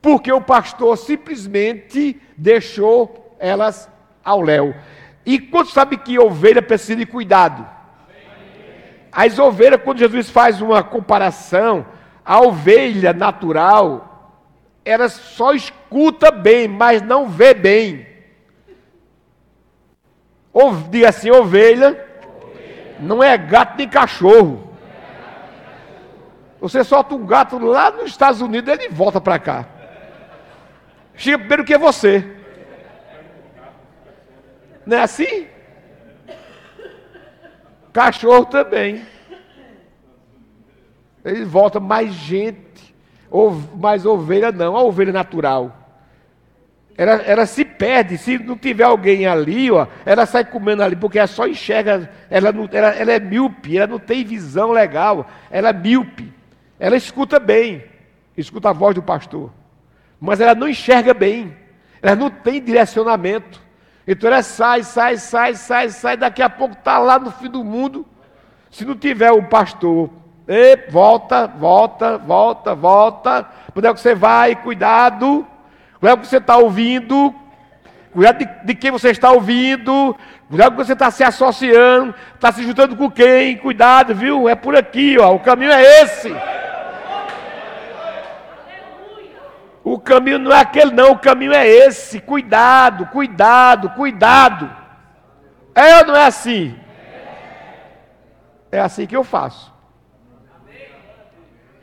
Porque 0.00 0.32
o 0.32 0.40
pastor 0.40 0.96
simplesmente 0.96 2.20
deixou 2.36 3.36
elas 3.38 3.90
ao 4.24 4.40
léu. 4.40 4.74
E 5.26 5.38
quando 5.38 5.70
sabe 5.70 5.96
que 5.96 6.18
ovelha 6.18 6.62
precisa 6.62 6.96
de 6.96 7.06
cuidado? 7.06 7.66
As 9.10 9.38
ovelhas, 9.38 9.80
quando 9.82 9.98
Jesus 9.98 10.30
faz 10.30 10.60
uma 10.60 10.82
comparação, 10.82 11.86
a 12.24 12.40
ovelha 12.40 13.12
natural, 13.12 14.44
ela 14.84 15.08
só 15.08 15.52
escuta 15.52 16.30
bem, 16.30 16.68
mas 16.68 17.02
não 17.02 17.28
vê 17.28 17.52
bem. 17.52 18.06
Ou, 20.52 20.74
diga 20.74 21.08
assim, 21.08 21.30
ovelha, 21.30 22.06
não 23.00 23.22
é 23.22 23.36
gato 23.36 23.76
nem 23.76 23.88
cachorro. 23.88 24.72
Você 26.60 26.82
solta 26.82 27.14
um 27.14 27.26
gato 27.26 27.58
lá 27.58 27.90
nos 27.90 28.10
Estados 28.10 28.40
Unidos, 28.40 28.72
ele 28.72 28.88
volta 28.88 29.20
para 29.20 29.38
cá. 29.38 29.77
Chega 31.18 31.38
primeiro 31.38 31.64
que 31.64 31.76
você. 31.76 32.24
Não 34.86 34.96
é 34.96 35.02
assim? 35.02 35.46
Cachorro 37.92 38.46
também. 38.46 39.04
Ele 41.22 41.44
volta 41.44 41.78
mais 41.78 42.14
gente 42.14 42.68
mas 43.74 44.06
ovelha 44.06 44.50
não, 44.50 44.76
a 44.76 44.82
ovelha 44.82 45.12
natural. 45.12 45.74
Ela, 46.96 47.12
ela 47.22 47.46
se 47.46 47.64
perde, 47.64 48.18
se 48.18 48.38
não 48.38 48.56
tiver 48.56 48.82
alguém 48.82 49.26
ali, 49.26 49.70
ó, 49.70 49.86
ela 50.04 50.26
sai 50.26 50.44
comendo 50.44 50.82
ali, 50.82 50.96
porque 50.96 51.18
ela 51.18 51.28
só 51.28 51.46
enxerga, 51.46 52.10
ela, 52.28 52.50
não, 52.50 52.68
ela, 52.72 52.88
ela 52.88 53.12
é 53.12 53.20
míope, 53.20 53.76
ela 53.76 53.86
não 53.86 54.00
tem 54.00 54.24
visão 54.24 54.72
legal, 54.72 55.28
ela 55.48 55.68
é 55.68 55.72
míope. 55.72 56.32
Ela 56.80 56.96
escuta 56.96 57.38
bem, 57.38 57.84
escuta 58.36 58.70
a 58.70 58.72
voz 58.72 58.96
do 58.96 59.02
pastor, 59.02 59.52
mas 60.20 60.40
ela 60.40 60.54
não 60.54 60.68
enxerga 60.68 61.14
bem, 61.14 61.56
ela 62.02 62.16
não 62.16 62.30
tem 62.30 62.62
direcionamento. 62.62 63.60
Então 64.06 64.30
ela 64.30 64.42
sai, 64.42 64.82
sai, 64.82 65.16
sai, 65.18 65.54
sai, 65.54 65.90
sai, 65.90 66.16
daqui 66.16 66.42
a 66.42 66.48
pouco 66.48 66.74
está 66.74 66.98
lá 66.98 67.18
no 67.18 67.30
fim 67.30 67.50
do 67.50 67.62
mundo. 67.62 68.06
Se 68.70 68.84
não 68.84 68.94
tiver 68.94 69.30
o 69.30 69.42
pastor 69.42 70.10
e 70.46 70.90
volta, 70.90 71.46
volta, 71.46 72.16
volta, 72.16 72.74
volta. 72.74 73.46
Onde 73.76 73.86
é 73.86 73.92
que 73.92 74.00
você 74.00 74.14
vai? 74.14 74.56
Cuidado. 74.56 75.46
Cuidado 76.00 76.18
com 76.18 76.22
que 76.22 76.28
você 76.28 76.38
está 76.38 76.56
ouvindo. 76.56 77.34
Cuidado 78.12 78.38
de, 78.38 78.48
de, 78.64 78.74
quem 78.74 78.90
você 78.90 79.10
está 79.10 79.30
ouvindo. 79.30 80.16
Cuidado 80.48 80.70
que 80.70 80.84
você 80.84 80.94
está 80.94 81.10
se 81.10 81.22
associando. 81.22 82.14
Está 82.34 82.50
se 82.50 82.62
juntando 82.62 82.96
com 82.96 83.10
quem? 83.10 83.58
Cuidado, 83.58 84.14
viu? 84.14 84.48
É 84.48 84.54
por 84.54 84.74
aqui, 84.74 85.18
ó. 85.18 85.34
O 85.34 85.40
caminho 85.40 85.70
é 85.70 86.02
esse. 86.02 86.34
O 89.90 89.98
caminho 89.98 90.38
não 90.38 90.52
é 90.52 90.60
aquele, 90.60 90.90
não. 90.90 91.12
O 91.12 91.18
caminho 91.18 91.50
é 91.50 91.66
esse. 91.66 92.20
Cuidado, 92.20 93.06
cuidado, 93.06 93.88
cuidado. 93.90 94.70
É 95.74 96.00
ou 96.00 96.08
não 96.08 96.14
é 96.14 96.26
assim? 96.26 96.78
É 98.70 98.78
assim 98.78 99.06
que 99.06 99.16
eu 99.16 99.24
faço. 99.24 99.72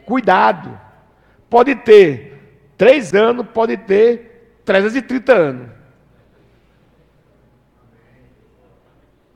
Cuidado. 0.06 0.80
Pode 1.50 1.74
ter 1.74 2.62
três 2.78 3.12
anos, 3.16 3.48
pode 3.52 3.76
ter 3.76 4.60
330 4.64 5.34
anos. 5.34 5.72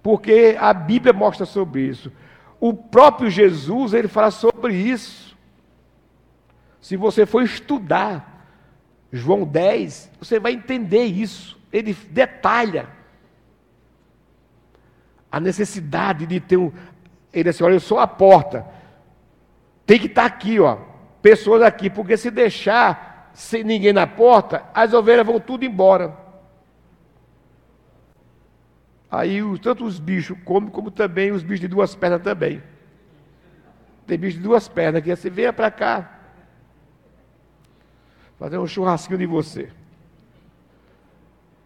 Porque 0.03 0.55
a 0.59 0.72
Bíblia 0.76 1.11
mostra 1.11 1.47
sobre 1.47 1.82
isso. 1.82 2.11
O 2.59 2.72
próprio 2.72 3.32
Jesus, 3.32 3.95
ele 3.95 4.07
fala 4.07 4.30
sobre 4.30 4.76
isso. 4.76 5.36
Se 6.80 6.95
você 6.95 7.26
for 7.26 7.41
estudar 7.41 8.28
João 9.12 9.43
10, 9.43 10.12
você 10.20 10.39
vai 10.39 10.53
entender 10.53 11.05
isso. 11.05 11.60
Ele 11.72 11.93
detalha 11.93 12.89
a 15.32 15.39
necessidade 15.39 16.26
de 16.26 16.39
ter 16.39 16.57
um. 16.57 16.72
Ele 17.34 17.49
disse: 17.49 17.64
Olha, 17.64 17.74
eu 17.74 17.80
sou 17.80 17.99
a 17.99 18.07
porta. 18.07 18.66
Tem 19.86 19.99
que 19.99 20.07
estar 20.07 20.22
tá 20.22 20.28
aqui, 20.28 20.60
ó. 20.60 20.78
Pessoas 21.22 21.62
aqui, 21.62 21.89
porque 21.89 22.16
se 22.16 22.32
deixar 22.32 23.32
sem 23.34 23.64
ninguém 23.64 23.93
na 23.93 24.07
porta, 24.07 24.64
as 24.74 24.93
ovelhas 24.93 25.26
vão 25.26 25.39
tudo 25.39 25.66
embora. 25.66 26.16
Aí 29.10 29.41
tanto 29.60 29.86
os 29.86 29.99
bichos 29.99 30.38
comem, 30.45 30.70
como 30.70 30.91
também 30.91 31.32
os 31.32 31.41
bichos 31.41 31.62
de 31.62 31.68
duas 31.68 31.95
pernas 31.95 32.22
também. 32.22 32.62
Tem 34.05 34.18
bicho 34.18 34.38
de 34.38 34.43
duas 34.43 34.68
pernas 34.68 35.03
que 35.03 35.16
você 35.16 35.30
venha 35.30 35.51
para 35.51 35.72
cá. 35.72 36.18
Fazer 38.40 38.58
um 38.58 38.66
churrasquinho 38.66 39.20
de 39.20 39.26
você. 39.26 39.70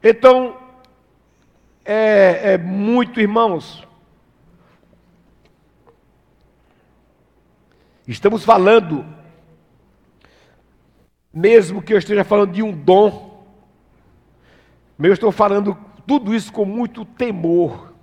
Então, 0.02 0.58
é, 1.86 2.54
é 2.54 2.58
muito, 2.58 3.22
irmãos. 3.22 3.88
Estamos 8.08 8.44
falando, 8.44 9.06
mesmo 11.32 11.80
que 11.80 11.94
eu 11.94 12.00
esteja 12.00 12.24
falando 12.24 12.54
de 12.54 12.64
um 12.64 12.72
dom, 12.72 13.46
eu 14.98 15.14
estou 15.14 15.32
falando 15.32 15.78
tudo 16.08 16.34
isso 16.34 16.52
com 16.52 16.66
muito 16.66 17.06
temor, 17.06 17.94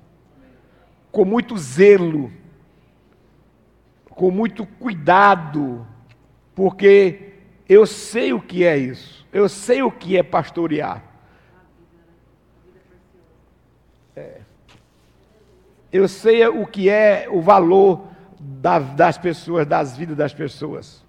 com 1.11 1.25
muito 1.25 1.59
zelo, 1.59 2.33
com 4.11 4.31
muito 4.31 4.64
cuidado, 4.64 5.85
porque 6.55 7.30
eu 7.71 7.87
sei 7.87 8.33
o 8.33 8.43
que 8.43 8.64
é 8.64 8.77
isso, 8.77 9.25
eu 9.33 9.49
sei 9.49 9.81
o 9.81 9.93
que 9.93 10.16
é 10.16 10.25
pastorear. 10.25 11.05
É. 14.16 14.41
Eu 15.93 16.09
sei 16.09 16.45
o 16.49 16.66
que 16.66 16.91
é 16.91 17.29
o 17.31 17.41
valor 17.41 18.09
das 18.41 19.16
pessoas, 19.16 19.64
das 19.68 19.97
vidas 19.97 20.16
das 20.16 20.35
pessoas. 20.35 21.05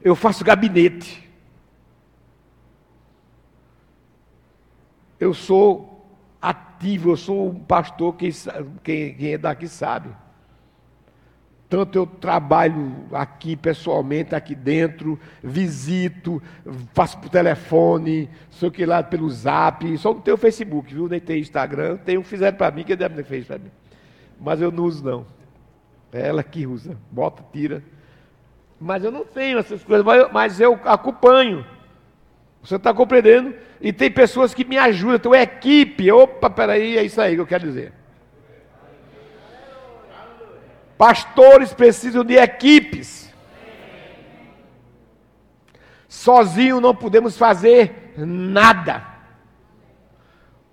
Eu 0.00 0.16
faço 0.16 0.42
gabinete. 0.42 1.30
Eu 5.20 5.34
sou 5.34 6.08
ativo, 6.40 7.10
eu 7.10 7.16
sou 7.18 7.50
um 7.50 7.62
pastor, 7.62 8.16
quem, 8.16 8.32
quem, 8.82 9.14
quem 9.16 9.32
é 9.34 9.38
daqui 9.38 9.68
sabe. 9.68 10.08
Tanto 11.72 11.96
eu 11.96 12.04
trabalho 12.06 13.06
aqui 13.12 13.56
pessoalmente, 13.56 14.34
aqui 14.34 14.54
dentro, 14.54 15.18
visito, 15.42 16.42
faço 16.92 17.16
por 17.16 17.30
telefone, 17.30 18.28
sou 18.50 18.70
que 18.70 18.84
lá 18.84 19.02
pelo 19.02 19.30
zap, 19.30 19.96
só 19.96 20.12
não 20.12 20.20
tenho 20.20 20.36
Facebook, 20.36 20.92
viu? 20.92 21.08
Nem 21.08 21.18
tem 21.18 21.40
Instagram, 21.40 21.96
tem 21.96 22.18
um 22.18 22.22
fizeram 22.22 22.58
para 22.58 22.70
mim, 22.70 22.84
que 22.84 22.94
deve 22.94 23.14
ter 23.14 23.24
feito 23.24 23.46
para 23.46 23.56
mim. 23.56 23.70
Mas 24.38 24.60
eu 24.60 24.70
não 24.70 24.84
uso 24.84 25.02
não. 25.02 25.24
É 26.12 26.28
ela 26.28 26.42
que 26.42 26.66
usa, 26.66 26.94
bota, 27.10 27.42
tira. 27.50 27.82
Mas 28.78 29.02
eu 29.02 29.10
não 29.10 29.24
tenho 29.24 29.58
essas 29.58 29.82
coisas, 29.82 30.04
mas 30.30 30.60
eu 30.60 30.78
acompanho. 30.84 31.64
Você 32.62 32.76
está 32.76 32.92
compreendendo? 32.92 33.54
E 33.80 33.94
tem 33.94 34.10
pessoas 34.10 34.52
que 34.52 34.62
me 34.62 34.76
ajudam, 34.76 35.16
então 35.16 35.34
é 35.34 35.40
equipe. 35.40 36.12
Opa, 36.12 36.50
peraí, 36.50 36.98
é 36.98 37.02
isso 37.02 37.18
aí 37.18 37.34
que 37.34 37.40
eu 37.40 37.46
quero 37.46 37.64
dizer. 37.64 37.94
Pastores 41.02 41.74
precisam 41.74 42.24
de 42.24 42.34
equipes. 42.34 43.28
Sozinho 46.06 46.80
não 46.80 46.94
podemos 46.94 47.36
fazer 47.36 48.14
nada. 48.16 49.04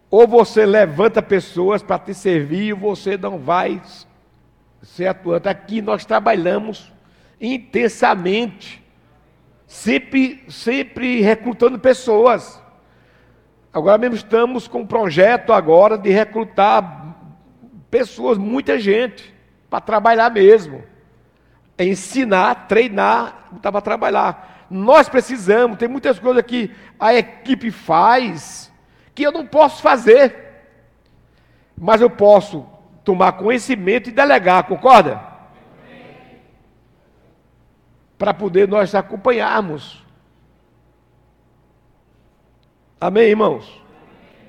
Ou 0.08 0.28
você 0.28 0.68
levanta 0.68 1.20
pessoas 1.20 1.82
para 1.82 1.98
te 1.98 2.14
servir, 2.14 2.74
ou 2.74 2.80
você 2.80 3.18
não 3.18 3.40
vai 3.40 3.82
ser 4.84 5.08
atuante. 5.08 5.50
Aqui 5.50 5.82
nós 5.82 6.06
trabalhamos 6.06 6.94
intensamente, 7.42 8.86
sempre, 9.66 10.44
sempre 10.48 11.22
recrutando 11.22 11.80
pessoas. 11.80 12.62
Agora 13.74 13.98
mesmo 13.98 14.16
estamos 14.16 14.68
com 14.68 14.82
um 14.82 14.88
projeto 14.88 15.52
agora 15.52 15.98
de 15.98 16.12
recrutar 16.12 17.16
pessoas, 17.90 18.38
muita 18.38 18.78
gente 18.78 19.39
para 19.70 19.82
trabalhar 19.82 20.30
mesmo. 20.32 20.84
É 21.78 21.86
ensinar, 21.86 22.68
treinar, 22.68 23.48
botar 23.52 23.72
para 23.72 23.82
trabalhar. 23.82 24.66
Nós 24.70 25.08
precisamos, 25.08 25.78
tem 25.78 25.88
muitas 25.88 26.20
coisas 26.20 26.44
que 26.44 26.72
a 27.00 27.14
equipe 27.14 27.72
faz 27.72 28.72
que 29.16 29.24
eu 29.24 29.32
não 29.32 29.46
posso 29.46 29.82
fazer. 29.82 30.48
Mas 31.78 32.02
eu 32.02 32.10
posso 32.10 32.66
tomar 33.04 33.34
conhecimento 33.34 34.10
e 34.10 34.14
delegar, 34.14 34.64
concorda? 34.64 35.22
Para 38.18 38.34
poder 38.34 38.68
nós 38.68 38.94
acompanharmos. 38.94 40.04
Amém, 43.00 43.30
irmãos? 43.30 43.82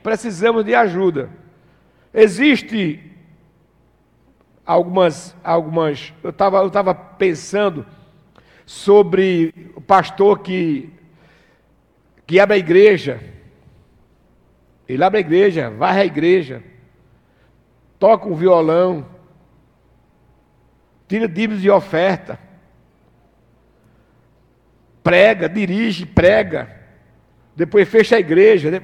Precisamos 0.03 0.65
de 0.65 0.75
ajuda. 0.75 1.31
Existe 2.13 3.10
algumas, 4.71 5.35
algumas. 5.43 6.13
Eu 6.23 6.31
estava 6.31 6.59
eu 6.59 6.71
tava 6.71 6.95
pensando 6.95 7.85
sobre 8.65 9.73
o 9.75 9.81
pastor 9.81 10.39
que, 10.39 10.91
que 12.25 12.39
abre 12.39 12.55
a 12.55 12.59
igreja. 12.59 13.21
Ele 14.89 15.03
abre 15.03 15.19
a 15.19 15.21
igreja, 15.21 15.71
varre 15.71 16.03
a 16.03 16.05
igreja, 16.05 16.63
toca 17.99 18.29
um 18.29 18.35
violão, 18.35 19.07
tira 21.09 21.29
dívidas 21.29 21.63
de 21.63 21.71
oferta, 21.71 22.39
prega, 25.03 25.49
dirige, 25.49 26.07
prega, 26.07 26.77
depois 27.57 27.89
fecha 27.89 28.17
a 28.17 28.21
igreja. 28.21 28.83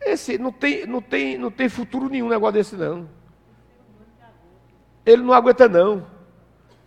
Esse 0.00 0.36
não 0.36 0.52
tem, 0.52 0.86
não 0.86 1.00
tem, 1.00 1.38
não 1.38 1.50
tem 1.50 1.68
futuro 1.68 2.08
nenhum 2.08 2.28
negócio 2.28 2.54
desse 2.54 2.76
não 2.76 3.21
ele 5.04 5.22
não 5.22 5.32
aguenta 5.32 5.68
não. 5.68 6.06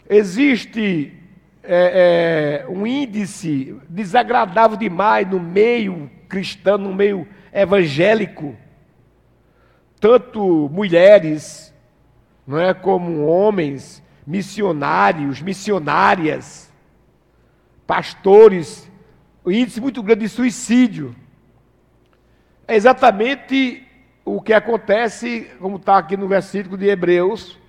Existe 0.10 1.14
é, 1.64 2.64
é, 2.64 2.70
um 2.70 2.86
índice 2.86 3.76
desagradável 3.90 4.78
demais 4.78 5.28
no 5.28 5.40
meio 5.40 6.10
cristão, 6.30 6.78
no 6.78 6.94
meio 6.94 7.28
evangélico, 7.52 8.56
tanto 10.00 10.70
mulheres, 10.72 11.74
não 12.46 12.60
é, 12.60 12.74
como 12.74 13.26
homens, 13.26 14.04
missionários, 14.26 15.42
missionárias, 15.42 16.72
pastores, 17.88 18.90
um 19.46 19.52
índice 19.52 19.80
muito 19.80 20.02
grande 20.02 20.22
de 20.22 20.30
suicídio. 20.30 21.16
É 22.68 22.76
exatamente 22.76 23.88
o 24.24 24.42
que 24.42 24.54
acontece, 24.54 25.52
como 25.60 25.78
está 25.78 25.98
aqui 25.98 26.18
no 26.18 26.28
versículo 26.28 26.78
de 26.78 26.88
Hebreus, 26.88 27.60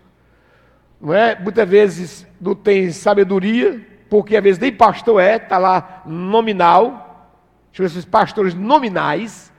não 1.01 1.15
é? 1.15 1.39
Muitas 1.39 1.69
vezes 1.69 2.27
não 2.41 2.55
tem 2.55 2.91
sabedoria, 2.91 3.81
porque 4.09 4.37
às 4.37 4.43
vezes 4.43 4.59
nem 4.59 4.73
pastor 4.73 5.21
é, 5.21 5.37
está 5.37 5.59
lá 5.59 6.03
nominal, 6.07 7.31
chama 7.73 7.87
esses 7.87 8.05
pastores 8.05 8.55
nominais, 8.55 9.53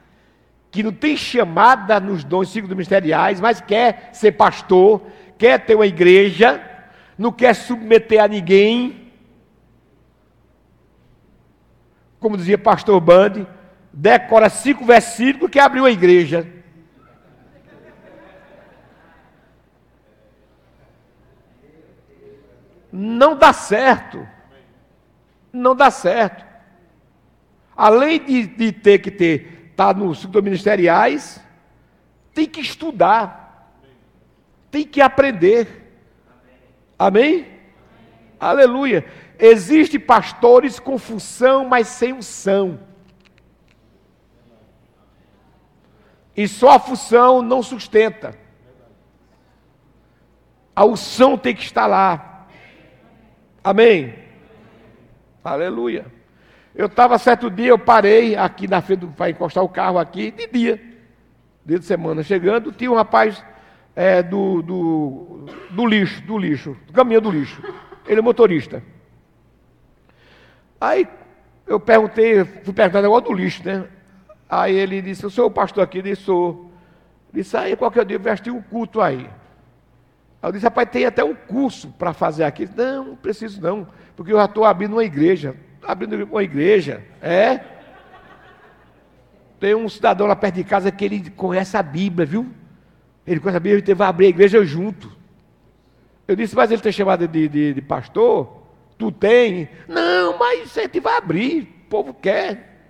que 0.71 0.83
não 0.83 0.91
tem 0.91 1.15
chamada 1.15 1.99
nos 1.99 2.23
dons 2.23 2.49
ciclos 2.49 2.71
ministeriais, 2.71 3.39
mas 3.39 3.61
quer 3.61 4.09
ser 4.13 4.33
pastor, 4.33 5.01
quer 5.37 5.59
ter 5.65 5.75
uma 5.75 5.87
igreja, 5.87 6.61
não 7.17 7.31
quer 7.31 7.53
submeter 7.53 8.23
a 8.23 8.27
ninguém. 8.27 9.11
Como 12.19 12.37
dizia 12.37 12.57
pastor 12.57 12.99
Band, 12.99 13.45
decora 13.93 14.49
cinco 14.49 14.85
versículos 14.85 15.49
que 15.49 15.59
abriu 15.59 15.85
a 15.85 15.91
igreja. 15.91 16.47
Não 22.97 23.35
dá 23.35 23.53
certo. 23.53 24.27
Não 25.53 25.75
dá 25.75 25.91
certo. 25.91 26.43
Além 27.75 28.19
de, 28.19 28.47
de 28.47 28.71
ter 28.71 28.97
que 28.97 29.11
ter, 29.11 29.69
estar 29.69 29.93
tá 29.93 29.99
nos 29.99 30.25
ministeriais, 30.25 31.39
tem 32.33 32.47
que 32.47 32.59
estudar, 32.59 33.71
tem 34.71 34.83
que 34.83 34.99
aprender. 34.99 35.93
Amém? 36.97 37.41
Amém? 37.41 37.59
Aleluia. 38.39 39.05
Existem 39.37 39.99
pastores 39.99 40.79
com 40.79 40.97
função, 40.97 41.65
mas 41.65 41.87
sem 41.87 42.13
unção. 42.13 42.79
E 46.35 46.47
só 46.47 46.71
a 46.71 46.79
função 46.79 47.43
não 47.43 47.61
sustenta. 47.61 48.35
A 50.75 50.83
unção 50.83 51.37
tem 51.37 51.55
que 51.55 51.63
estar 51.63 51.85
lá. 51.85 52.36
Amém? 53.67 54.13
Aleluia. 55.43 56.05
Eu 56.73 56.85
estava 56.85 57.17
certo 57.17 57.49
dia, 57.49 57.67
eu 57.67 57.77
parei 57.77 58.33
aqui 58.33 58.65
na 58.65 58.81
frente 58.81 59.05
para 59.07 59.29
encostar 59.29 59.61
o 59.61 59.67
carro 59.67 59.99
aqui, 59.99 60.31
de 60.31 60.47
dia, 60.47 60.81
dia 61.65 61.77
de 61.77 61.83
semana, 61.83 62.23
chegando, 62.23 62.71
tinha 62.71 62.89
um 62.89 62.95
rapaz 62.95 63.43
é, 63.93 64.23
do, 64.23 64.61
do, 64.61 65.45
do 65.71 65.85
lixo, 65.85 66.21
do 66.21 66.37
lixo, 66.37 66.77
do 66.87 66.93
caminhão 66.93 67.19
do 67.19 67.29
lixo. 67.29 67.61
Ele 68.07 68.19
é 68.19 68.23
motorista. 68.23 68.81
Aí 70.79 71.05
eu 71.65 71.77
perguntei, 71.77 72.45
fui 72.45 72.73
perguntar 72.73 72.99
o 72.99 73.01
negócio 73.01 73.25
do 73.25 73.33
lixo, 73.33 73.65
né? 73.65 73.83
Aí 74.47 74.77
ele 74.77 75.01
disse, 75.01 75.25
o 75.25 75.29
senhor 75.29 75.47
é 75.47 75.53
pastor 75.53 75.83
aqui? 75.83 75.97
Ele 75.97 76.11
disse, 76.11 76.21
sou. 76.21 76.71
Disse, 77.33 77.57
aí 77.57 77.75
qualquer 77.75 78.05
dia 78.05 78.17
vai 78.17 78.31
assistir 78.31 78.49
um 78.49 78.61
culto 78.61 79.01
aí. 79.01 79.29
Aí 80.47 80.49
eu 80.49 80.53
disse, 80.53 80.63
rapaz, 80.63 80.89
tem 80.89 81.05
até 81.05 81.25
um 81.25 81.35
curso 81.35 81.89
para 81.89 82.13
fazer 82.13 82.45
aqui. 82.45 82.69
Não, 82.73 83.03
não 83.03 83.15
preciso 83.17 83.61
não, 83.61 83.85
porque 84.15 84.31
eu 84.31 84.37
já 84.37 84.45
estou 84.45 84.63
abrindo 84.63 84.93
uma 84.93 85.03
igreja. 85.03 85.53
Abrindo 85.83 86.23
uma 86.23 86.41
igreja, 86.41 87.03
é? 87.21 87.59
Tem 89.59 89.75
um 89.75 89.89
cidadão 89.89 90.25
lá 90.25 90.37
perto 90.37 90.55
de 90.55 90.63
casa 90.63 90.89
que 90.89 91.03
ele 91.03 91.29
conhece 91.31 91.75
a 91.75 91.83
Bíblia, 91.83 92.25
viu? 92.25 92.47
Ele 93.25 93.41
conhece 93.41 93.57
a 93.57 93.59
Bíblia, 93.59 93.83
ele 93.85 93.93
vai 93.93 94.07
abrir 94.07 94.27
a 94.27 94.29
igreja 94.29 94.63
junto. 94.63 95.11
Eu 96.25 96.35
disse, 96.35 96.55
mas 96.55 96.71
ele 96.71 96.81
tem 96.81 96.93
chamado 96.93 97.27
de, 97.27 97.49
de, 97.49 97.73
de 97.73 97.81
pastor? 97.81 98.63
Tu 98.97 99.11
tem? 99.11 99.67
Não, 99.85 100.37
mas 100.37 100.73
gente 100.73 101.01
vai 101.01 101.17
abrir, 101.17 101.63
o 101.63 101.89
povo 101.89 102.13
quer. 102.13 102.87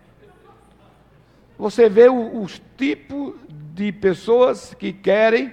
Você 1.57 1.89
vê 1.89 2.07
os 2.07 2.61
tipos 2.77 3.33
de 3.73 3.91
pessoas 3.91 4.75
que 4.75 4.93
querem, 4.93 5.51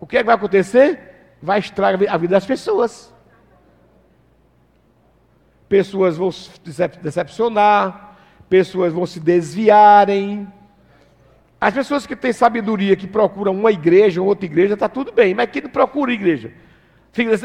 o 0.00 0.06
que, 0.06 0.16
é 0.16 0.20
que 0.20 0.26
vai 0.26 0.34
acontecer? 0.34 1.07
Vai 1.42 1.60
estragar 1.60 2.12
a 2.12 2.16
vida 2.16 2.32
das 2.32 2.46
pessoas. 2.46 3.14
Pessoas 5.68 6.16
vão 6.16 6.32
se 6.32 6.50
decepcionar, 7.02 8.16
pessoas 8.48 8.92
vão 8.92 9.06
se 9.06 9.20
desviarem. 9.20 10.48
As 11.60 11.74
pessoas 11.74 12.06
que 12.06 12.16
têm 12.16 12.32
sabedoria, 12.32 12.96
que 12.96 13.06
procuram 13.06 13.52
uma 13.52 13.72
igreja 13.72 14.20
ou 14.20 14.28
outra 14.28 14.46
igreja, 14.46 14.74
está 14.74 14.88
tudo 14.88 15.12
bem, 15.12 15.34
mas 15.34 15.50
que 15.50 15.60
não 15.60 15.68
procura 15.68 16.12
igreja, 16.12 16.52
fica 17.12 17.36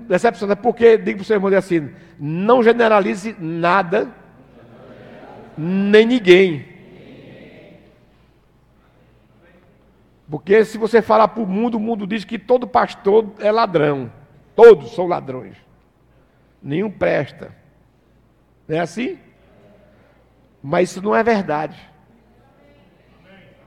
decepcionado, 0.00 0.60
porque, 0.62 0.96
digo 0.96 1.18
para 1.18 1.22
o 1.22 1.26
seu 1.26 1.36
irmão 1.36 1.54
assim, 1.54 1.90
não 2.18 2.62
generalize 2.62 3.36
nada, 3.38 4.08
nem 5.56 6.06
ninguém. 6.06 6.77
Porque 10.30 10.64
se 10.64 10.76
você 10.76 11.00
falar 11.00 11.28
para 11.28 11.42
o 11.42 11.46
mundo, 11.46 11.76
o 11.76 11.80
mundo 11.80 12.06
diz 12.06 12.24
que 12.24 12.38
todo 12.38 12.68
pastor 12.68 13.32
é 13.38 13.50
ladrão. 13.50 14.12
Todos 14.54 14.94
são 14.94 15.06
ladrões. 15.06 15.56
Nenhum 16.62 16.90
presta. 16.90 17.54
Não 18.66 18.76
é 18.76 18.80
assim? 18.80 19.18
Mas 20.62 20.90
isso 20.90 21.00
não 21.00 21.14
é 21.14 21.22
verdade. 21.22 21.78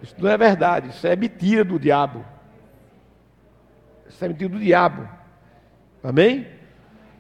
Isso 0.02 0.16
não 0.20 0.30
é 0.30 0.38
verdade. 0.38 0.90
Isso 0.90 1.08
é 1.08 1.16
mentira 1.16 1.64
do 1.64 1.80
diabo. 1.80 2.24
Isso 4.08 4.24
é 4.24 4.28
mentira 4.28 4.50
do 4.50 4.60
diabo. 4.60 5.10
Amém? 6.04 6.48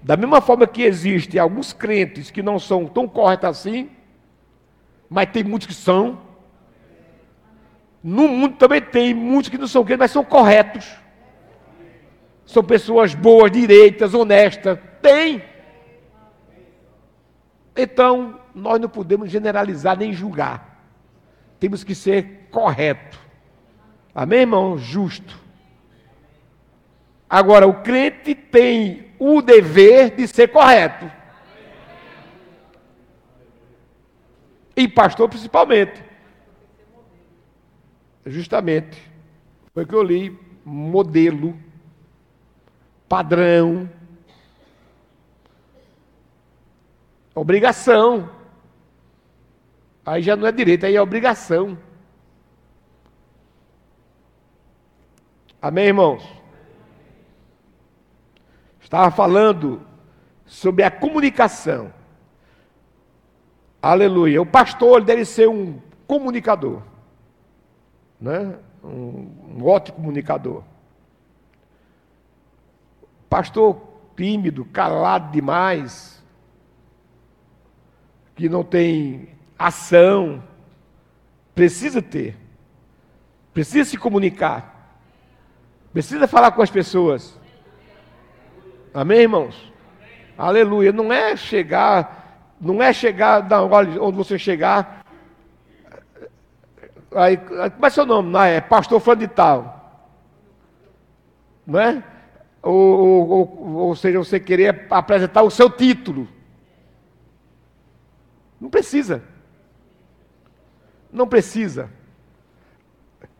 Da 0.03 0.17
mesma 0.17 0.41
forma 0.41 0.67
que 0.67 0.83
existem 0.83 1.39
alguns 1.39 1.73
crentes 1.73 2.29
que 2.29 2.43
não 2.43 2.59
são 2.59 2.85
tão 2.87 3.07
corretos 3.07 3.49
assim, 3.49 3.89
mas 5.09 5.29
tem 5.31 5.43
muitos 5.43 5.67
que 5.67 5.73
são. 5.73 6.21
No 8.03 8.27
mundo 8.27 8.57
também 8.57 8.81
tem 8.81 9.13
muitos 9.13 9.49
que 9.49 9.57
não 9.57 9.67
são 9.67 9.83
crentes, 9.83 9.99
mas 9.99 10.11
são 10.11 10.23
corretos. 10.23 10.89
São 12.45 12.63
pessoas 12.63 13.13
boas, 13.13 13.51
direitas, 13.51 14.13
honestas. 14.13 14.77
Tem. 15.01 15.43
Então, 17.75 18.39
nós 18.53 18.79
não 18.79 18.89
podemos 18.89 19.29
generalizar 19.29 19.97
nem 19.97 20.11
julgar. 20.11 20.83
Temos 21.59 21.83
que 21.83 21.93
ser 21.93 22.47
correto. 22.51 23.19
Amém, 24.13 24.41
irmão? 24.41 24.77
Justo. 24.77 25.39
Agora, 27.29 27.65
o 27.67 27.81
crente 27.81 28.35
tem 28.35 29.13
o 29.17 29.41
dever 29.41 30.09
de 30.15 30.27
ser 30.27 30.49
correto. 30.49 31.09
E 34.75 34.87
pastor 34.87 35.29
principalmente. 35.29 36.10
Justamente. 38.25 39.01
Foi 39.73 39.83
o 39.83 39.87
que 39.87 39.95
eu 39.95 40.03
li. 40.03 40.37
Modelo. 40.63 41.57
Padrão. 43.07 43.89
Obrigação. 47.33 48.29
Aí 50.05 50.21
já 50.21 50.35
não 50.35 50.47
é 50.47 50.51
direito, 50.51 50.85
aí 50.85 50.95
é 50.95 51.01
obrigação. 51.01 51.77
Amém, 55.61 55.85
irmãos? 55.85 56.27
Estava 58.81 59.11
falando 59.11 59.81
sobre 60.45 60.83
a 60.83 60.91
comunicação. 60.91 61.93
Aleluia. 63.81 64.41
O 64.41 64.45
pastor 64.45 65.01
deve 65.03 65.23
ser 65.23 65.47
um 65.47 65.79
comunicador. 66.05 66.81
Né? 68.21 68.55
Um, 68.83 69.57
um 69.57 69.65
ótimo 69.65 69.97
comunicador. 69.97 70.63
Pastor 73.27 73.81
tímido, 74.15 74.63
calado 74.65 75.31
demais, 75.31 76.23
que 78.35 78.47
não 78.47 78.63
tem 78.63 79.29
ação, 79.57 80.43
precisa 81.55 82.01
ter, 82.01 82.37
precisa 83.53 83.89
se 83.89 83.97
comunicar, 83.97 84.99
precisa 85.91 86.27
falar 86.27 86.51
com 86.51 86.61
as 86.61 86.69
pessoas. 86.69 87.39
Amém, 88.93 89.21
irmãos? 89.21 89.71
Aleluia. 90.37 90.91
Não 90.91 91.11
é 91.11 91.35
chegar, 91.35 92.53
não 92.59 92.81
é 92.81 92.91
chegar 92.91 93.41
da 93.41 93.63
onde 93.63 94.17
você 94.17 94.37
chegar. 94.37 95.00
Aí, 97.13 97.37
como 97.37 97.85
é 97.85 97.89
seu 97.89 98.05
nome? 98.05 98.29
Não, 98.29 98.41
é 98.41 98.61
pastor 98.61 98.99
fã 98.99 99.17
de 99.17 99.27
tal. 99.27 100.07
Não 101.65 101.79
é? 101.79 102.03
Ou, 102.61 102.73
ou, 102.73 103.29
ou, 103.29 103.73
ou 103.87 103.95
seja, 103.95 104.19
você 104.19 104.39
querer 104.39 104.87
apresentar 104.89 105.41
o 105.43 105.49
seu 105.49 105.69
título. 105.69 106.27
Não 108.59 108.69
precisa. 108.69 109.23
Não 111.11 111.27
precisa. 111.27 111.89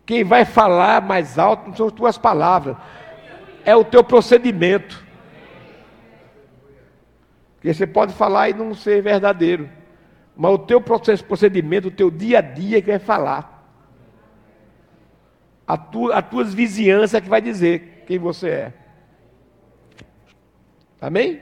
Quem 0.04 0.24
vai 0.24 0.44
falar 0.44 1.00
mais 1.00 1.38
alto 1.38 1.68
não 1.68 1.76
são 1.76 1.86
as 1.86 1.92
tuas 1.92 2.18
palavras, 2.18 2.76
é 3.64 3.74
o 3.74 3.84
teu 3.84 4.02
procedimento. 4.02 5.02
Porque 7.54 7.72
você 7.72 7.86
pode 7.86 8.12
falar 8.12 8.50
e 8.50 8.54
não 8.54 8.74
ser 8.74 9.00
verdadeiro. 9.00 9.70
Mas 10.36 10.52
o 10.52 10.58
teu 10.58 10.80
procedimento, 10.80 11.88
o 11.88 11.92
teu 11.92 12.10
dia 12.10 12.38
a 12.38 12.42
dia 12.42 12.82
que 12.82 12.90
vai 12.90 12.98
falar. 12.98 13.51
A 15.72 15.78
tu, 15.78 16.12
as 16.12 16.28
tuas 16.28 16.52
vizinhanças 16.52 17.14
é 17.14 17.20
que 17.22 17.30
vai 17.30 17.40
dizer 17.40 18.04
quem 18.06 18.18
você 18.18 18.48
é. 18.50 18.72
Amém? 21.00 21.40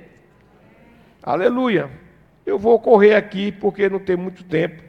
Aleluia. 1.21 1.91
Eu 2.47 2.57
vou 2.57 2.79
correr 2.79 3.17
aqui 3.17 3.51
porque 3.51 3.89
não 3.89 3.99
tem 3.99 4.17
muito 4.17 4.45
tempo. 4.45 4.85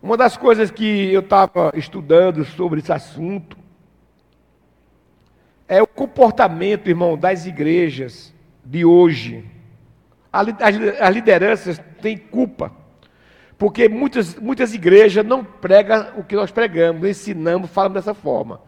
Uma 0.00 0.16
das 0.16 0.36
coisas 0.36 0.70
que 0.70 1.12
eu 1.12 1.22
estava 1.22 1.72
estudando 1.74 2.44
sobre 2.44 2.78
esse 2.78 2.92
assunto 2.92 3.58
é 5.66 5.82
o 5.82 5.88
comportamento, 5.88 6.88
irmão, 6.88 7.18
das 7.18 7.46
igrejas 7.46 8.32
de 8.64 8.84
hoje. 8.84 9.44
As 10.32 11.12
lideranças 11.12 11.80
têm 12.00 12.16
culpa, 12.16 12.77
porque 13.58 13.88
muitas, 13.88 14.36
muitas 14.36 14.72
igrejas 14.72 15.26
não 15.26 15.44
pregam 15.44 16.12
o 16.16 16.24
que 16.24 16.36
nós 16.36 16.50
pregamos, 16.50 17.06
ensinamos, 17.08 17.70
falamos 17.70 17.96
dessa 17.96 18.14
forma, 18.14 18.60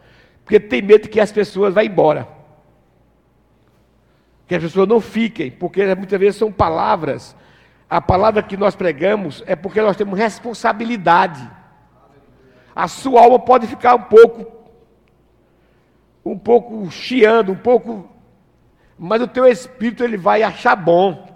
porque 0.43 0.59
tem 0.59 0.81
medo 0.81 1.09
que 1.09 1.19
as 1.19 1.31
pessoas 1.31 1.73
vão 1.73 1.83
embora, 1.83 2.27
que 4.45 4.53
as 4.53 4.61
pessoas 4.61 4.87
não 4.87 4.99
fiquem, 4.99 5.49
porque 5.49 5.95
muitas 5.95 6.19
vezes 6.19 6.35
são 6.35 6.51
palavras. 6.51 7.35
A 7.89 8.01
palavra 8.01 8.43
que 8.43 8.55
nós 8.55 8.75
pregamos 8.75 9.43
é 9.47 9.55
porque 9.55 9.81
nós 9.81 9.97
temos 9.97 10.17
responsabilidade. 10.17 11.49
A 12.75 12.87
sua 12.87 13.21
alma 13.21 13.39
pode 13.39 13.67
ficar 13.67 13.95
um 13.95 14.03
pouco 14.03 14.61
um 16.23 16.37
pouco 16.37 16.89
chiando, 16.91 17.51
um 17.51 17.57
pouco, 17.57 18.07
mas 18.97 19.21
o 19.21 19.27
teu 19.27 19.45
espírito 19.45 20.03
ele 20.03 20.17
vai 20.17 20.43
achar 20.43 20.75
bom. 20.75 21.27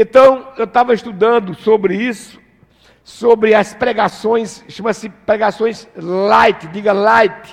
Então, 0.00 0.52
eu 0.56 0.62
estava 0.62 0.94
estudando 0.94 1.56
sobre 1.56 1.96
isso, 1.96 2.38
sobre 3.02 3.52
as 3.52 3.74
pregações, 3.74 4.64
chama-se 4.68 5.08
pregações 5.08 5.88
light, 5.96 6.68
diga 6.68 6.92
light. 6.92 7.52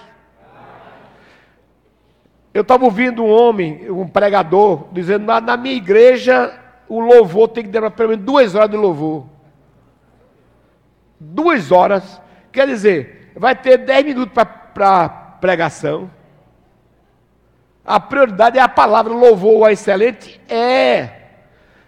Eu 2.53 2.61
estava 2.61 2.85
ouvindo 2.85 3.23
um 3.23 3.31
homem, 3.31 3.89
um 3.89 4.07
pregador, 4.07 4.89
dizendo: 4.91 5.25
na, 5.25 5.41
na 5.41 5.57
minha 5.57 5.73
igreja 5.73 6.53
o 6.87 6.99
louvor 6.99 7.47
tem 7.47 7.63
que 7.63 7.71
demorar 7.71 7.89
pelo 7.89 8.09
menos 8.09 8.23
duas 8.23 8.53
horas 8.53 8.69
de 8.69 8.77
louvor. 8.77 9.25
Duas 11.19 11.71
horas, 11.71 12.21
quer 12.51 12.67
dizer, 12.67 13.31
vai 13.35 13.55
ter 13.55 13.79
10 13.79 14.05
minutos 14.05 14.43
para 14.71 15.09
pregação. 15.41 16.11
A 17.83 17.99
prioridade 17.99 18.59
é 18.59 18.61
a 18.61 18.69
palavra 18.69 19.11
louvor 19.11 19.67
a 19.67 19.71
excelente? 19.71 20.39
É. 20.47 21.24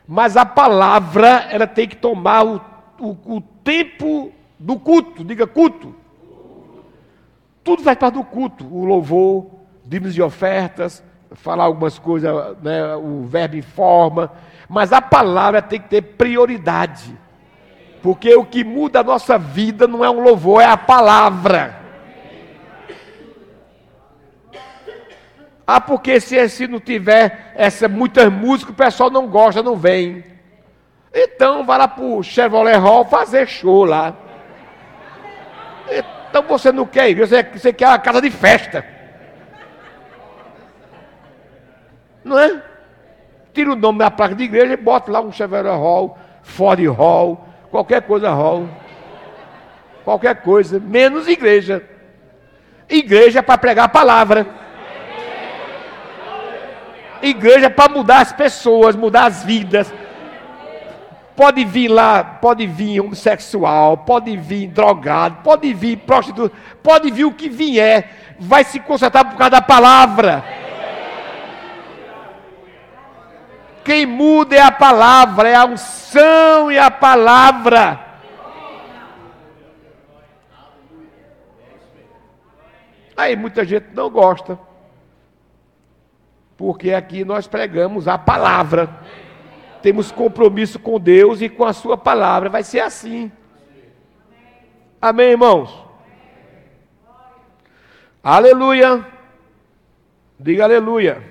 Mas 0.07 0.37
a 0.37 0.45
palavra, 0.45 1.47
ela 1.51 1.67
tem 1.67 1.87
que 1.87 1.97
tomar 1.97 2.45
o, 2.45 2.61
o, 2.99 3.35
o 3.35 3.41
tempo 3.41 4.31
do 4.57 4.79
culto. 4.79 5.23
Diga 5.23 5.45
culto. 5.45 5.93
Tudo 7.63 7.83
faz 7.83 7.97
parte 7.97 8.13
do 8.13 8.23
culto. 8.23 8.65
O 8.65 8.85
louvor, 8.85 9.47
dízimos 9.85 10.15
e 10.15 10.21
ofertas, 10.21 11.03
falar 11.33 11.65
algumas 11.65 11.99
coisas, 11.99 12.31
né, 12.63 12.95
o 12.95 13.23
verbo 13.23 13.57
em 13.57 13.61
forma. 13.61 14.31
Mas 14.69 14.93
a 14.93 15.01
palavra 15.01 15.61
tem 15.61 15.81
que 15.81 15.89
ter 15.89 16.01
prioridade. 16.01 17.13
Porque 18.01 18.33
o 18.35 18.45
que 18.45 18.63
muda 18.63 19.01
a 19.01 19.03
nossa 19.03 19.37
vida 19.37 19.87
não 19.87 20.05
é 20.05 20.09
um 20.09 20.21
louvor, 20.21 20.61
é 20.61 20.65
a 20.65 20.77
palavra. 20.77 21.86
Ah, 25.69 25.81
porque 25.81 26.21
se, 26.21 26.47
se 26.47 26.65
não 26.65 26.79
tiver 26.79 27.51
essa 27.53 27.89
muitas 27.89 28.31
músicas, 28.31 28.73
o 28.73 28.77
pessoal 28.77 29.09
não 29.11 29.27
gosta, 29.27 29.61
não 29.61 29.75
vem. 29.75 30.23
Então 31.13 31.65
vai 31.65 31.77
lá 31.77 31.89
para 31.89 32.05
o 32.05 32.23
Chevrolet 32.23 32.77
Hall 32.77 33.03
fazer 33.03 33.45
show 33.45 33.83
lá. 33.83 34.15
Então 36.29 36.41
você 36.43 36.71
não 36.71 36.85
quer 36.85 37.09
ir, 37.09 37.15
você, 37.15 37.43
você 37.43 37.73
quer 37.73 37.87
a 37.87 37.99
casa 37.99 38.21
de 38.21 38.31
festa. 38.31 38.85
Não 42.23 42.39
é? 42.39 42.61
Tira 43.53 43.73
o 43.73 43.75
nome 43.75 43.99
da 43.99 44.09
placa 44.09 44.35
de 44.35 44.45
igreja 44.45 44.73
e 44.73 44.77
bota 44.77 45.11
lá 45.11 45.19
um 45.19 45.33
Chevrolet 45.33 45.69
Hall, 45.69 46.17
Ford 46.43 46.79
Hall, 46.87 47.45
qualquer 47.69 48.03
coisa 48.03 48.29
Hall. 48.29 48.69
Qualquer 50.05 50.41
coisa, 50.41 50.79
menos 50.79 51.27
igreja. 51.27 51.83
Igreja 52.87 53.39
é 53.39 53.41
para 53.41 53.57
pregar 53.57 53.85
a 53.85 53.89
palavra. 53.89 54.47
Igreja 57.21 57.69
para 57.69 57.91
mudar 57.91 58.21
as 58.21 58.31
pessoas, 58.31 58.95
mudar 58.95 59.25
as 59.25 59.43
vidas. 59.43 59.93
Pode 61.35 61.63
vir 61.63 61.87
lá, 61.87 62.23
pode 62.23 62.65
vir 62.65 62.99
homossexual, 62.99 63.97
pode 63.97 64.35
vir 64.35 64.67
drogado, 64.67 65.37
pode 65.43 65.71
vir 65.73 65.97
prostituto, 65.97 66.55
pode 66.81 67.11
vir 67.11 67.25
o 67.25 67.33
que 67.33 67.47
vier, 67.47 68.09
vai 68.39 68.63
se 68.63 68.79
consertar 68.79 69.23
por 69.23 69.37
causa 69.37 69.51
da 69.51 69.61
palavra. 69.61 70.43
Quem 73.83 74.05
muda 74.05 74.55
é 74.55 74.61
a 74.61 74.71
palavra, 74.71 75.47
é 75.47 75.55
a 75.55 75.65
unção 75.65 76.71
e 76.71 76.79
a 76.79 76.89
palavra. 76.89 77.99
Aí 83.15 83.35
muita 83.35 83.63
gente 83.63 83.87
não 83.93 84.09
gosta 84.09 84.66
porque 86.57 86.91
aqui 86.91 87.23
nós 87.23 87.47
pregamos 87.47 88.07
a 88.07 88.17
palavra. 88.17 88.89
Temos 89.81 90.11
compromisso 90.11 90.79
com 90.79 90.99
Deus 90.99 91.39
e 91.39 91.47
com 91.47 91.63
a 91.63 91.71
Sua 91.71 91.95
palavra. 91.95 92.49
Vai 92.49 92.63
ser 92.63 92.79
assim. 92.79 93.31
Amém, 94.99 95.29
irmãos? 95.29 95.85
Aleluia. 98.23 99.05
Diga 100.39 100.63
aleluia. 100.63 101.21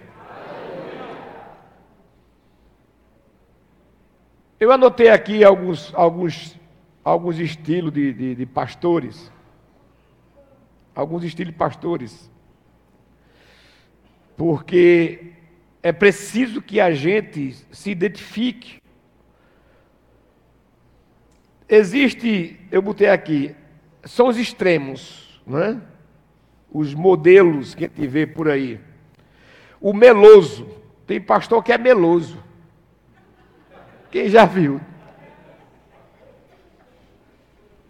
Eu 4.59 4.73
anotei 4.73 5.11
aqui 5.11 5.45
alguns, 5.45 5.93
alguns, 5.95 6.59
alguns 7.05 7.39
estilos 7.39 7.93
de, 7.93 8.13
de, 8.13 8.35
de 8.37 8.47
pastores. 8.47 9.31
Alguns 10.95 11.25
estilos 11.25 11.53
de 11.53 11.59
pastores 11.59 12.31
porque 14.37 15.33
é 15.83 15.93
preciso 15.93 16.61
que 16.61 16.81
a 16.81 16.93
gente 16.93 17.55
se 17.73 17.91
identifique. 17.91 18.83
Existe, 21.69 22.61
eu 22.71 22.83
botei 22.83 23.09
aqui, 23.09 23.57
são 24.05 24.29
os 24.29 24.37
extremos, 24.37 25.41
não 25.47 25.59
é? 25.59 25.81
Os 26.71 26.95
modelos 26.95 27.75
que 27.75 27.85
a 27.85 27.89
gente 27.89 28.07
vê 28.07 28.27
por 28.27 28.49
aí. 28.49 28.81
O 29.81 29.93
meloso, 29.93 30.69
tem 31.07 31.21
pastor 31.21 31.63
que 31.63 31.73
é 31.73 31.79
meloso. 31.79 32.43
Quem 34.11 34.29
já 34.29 34.45
viu? 34.45 34.81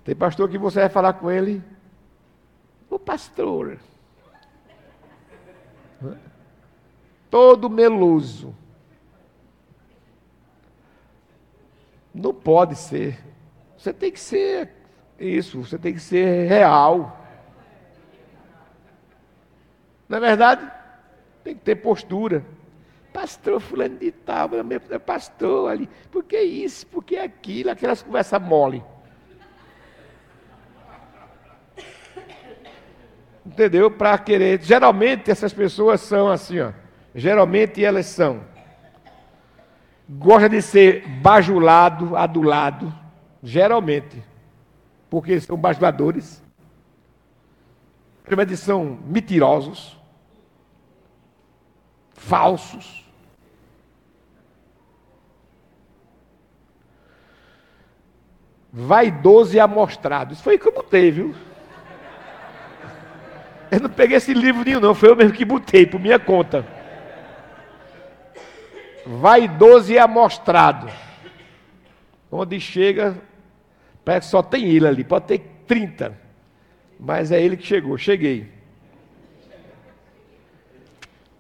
Tem 0.04 0.14
pastor 0.14 0.48
que 0.48 0.56
você 0.56 0.80
vai 0.80 0.88
falar 0.88 1.14
com 1.14 1.30
ele, 1.30 1.62
o 2.88 2.98
pastor 2.98 3.78
todo 7.36 7.68
meloso. 7.68 8.56
Não 12.14 12.32
pode 12.32 12.76
ser. 12.76 13.22
Você 13.76 13.92
tem 13.92 14.10
que 14.10 14.18
ser 14.18 14.70
isso, 15.20 15.62
você 15.62 15.76
tem 15.76 15.92
que 15.92 16.00
ser 16.00 16.48
real. 16.48 17.20
Não 20.08 20.16
é 20.16 20.20
verdade? 20.20 20.72
Tem 21.44 21.54
que 21.54 21.60
ter 21.60 21.74
postura. 21.74 22.42
Pastor 23.12 23.60
fulano 23.60 23.98
de 23.98 24.12
tal, 24.12 24.48
é 24.90 24.98
pastor 24.98 25.70
ali. 25.70 25.90
Por 26.10 26.24
que 26.24 26.40
isso? 26.40 26.86
Por 26.86 27.04
que 27.04 27.18
aquilo? 27.18 27.70
Aquelas 27.70 28.02
conversas 28.02 28.40
mole. 28.40 28.82
Entendeu? 33.44 33.90
Para 33.90 34.16
querer. 34.16 34.62
Geralmente 34.62 35.30
essas 35.30 35.52
pessoas 35.52 36.00
são 36.00 36.28
assim, 36.28 36.60
ó. 36.60 36.85
Geralmente 37.16 37.82
elas 37.82 38.04
são. 38.04 38.42
Gosta 40.06 40.50
de 40.50 40.60
ser 40.60 41.08
bajulado, 41.08 42.14
adulado, 42.14 42.94
geralmente, 43.42 44.22
porque 45.08 45.40
são 45.40 45.56
bajuladores. 45.56 46.44
Primeiro 48.22 48.54
são 48.54 48.98
mentirosos, 49.06 49.98
falsos. 52.12 53.02
Vaidoso 58.70 59.56
e 59.56 59.58
amostrado. 59.60 60.34
Isso 60.34 60.42
foi 60.42 60.58
que 60.58 60.68
eu 60.68 60.74
botei, 60.74 61.10
viu? 61.10 61.34
Eu 63.70 63.80
não 63.80 63.88
peguei 63.88 64.18
esse 64.18 64.34
livro 64.34 64.62
nenhum, 64.62 64.80
não. 64.80 64.94
Foi 64.94 65.08
eu 65.08 65.16
mesmo 65.16 65.32
que 65.32 65.46
botei, 65.46 65.86
por 65.86 65.98
minha 65.98 66.18
conta 66.18 66.75
vaidoso 69.06 69.92
e 69.92 69.98
amostrado. 69.98 70.90
Onde 72.30 72.58
chega, 72.60 73.16
parece 74.04 74.26
que 74.26 74.30
só 74.32 74.42
tem 74.42 74.64
ele 74.64 74.86
ali, 74.86 75.04
pode 75.04 75.26
ter 75.26 75.38
30. 75.66 76.18
Mas 76.98 77.30
é 77.30 77.40
ele 77.40 77.56
que 77.56 77.64
chegou, 77.66 77.96
cheguei. 77.96 78.50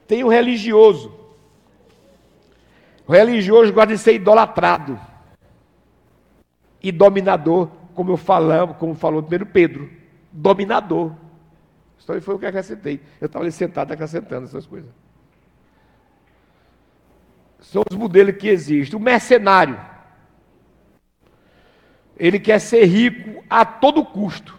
Tem 0.06 0.22
o 0.22 0.28
religioso. 0.28 1.12
O 3.06 3.12
religioso 3.12 3.72
gosta 3.72 3.92
de 3.92 3.98
ser 3.98 4.14
idolatrado. 4.14 4.98
E 6.82 6.92
dominador, 6.92 7.68
como 7.94 8.12
eu 8.12 8.16
falamos, 8.16 8.76
como 8.76 8.94
falou 8.94 9.22
primeiro 9.22 9.46
Pedro. 9.46 9.90
Dominador. 10.30 11.12
Isso 11.98 12.20
foi 12.20 12.34
o 12.34 12.38
que 12.38 12.46
acrescentei. 12.46 13.00
Eu 13.20 13.26
estava 13.26 13.44
ali 13.44 13.50
sentado 13.50 13.92
acrescentando 13.92 14.44
essas 14.44 14.66
coisas. 14.66 14.90
São 17.60 17.82
os 17.90 17.96
modelos 17.96 18.36
que 18.36 18.48
existem. 18.48 18.98
O 18.98 19.02
mercenário. 19.02 19.80
Ele 22.16 22.38
quer 22.38 22.58
ser 22.58 22.84
rico 22.84 23.44
a 23.48 23.64
todo 23.64 24.04
custo. 24.04 24.56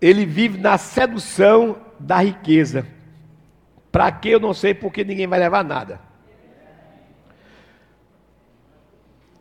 Ele 0.00 0.24
vive 0.24 0.58
na 0.58 0.78
sedução 0.78 1.80
da 1.98 2.18
riqueza. 2.18 2.86
Para 3.90 4.12
que 4.12 4.28
eu 4.28 4.38
não 4.38 4.52
sei, 4.52 4.74
porque 4.74 5.04
ninguém 5.04 5.26
vai 5.26 5.38
levar 5.38 5.64
nada. 5.64 6.00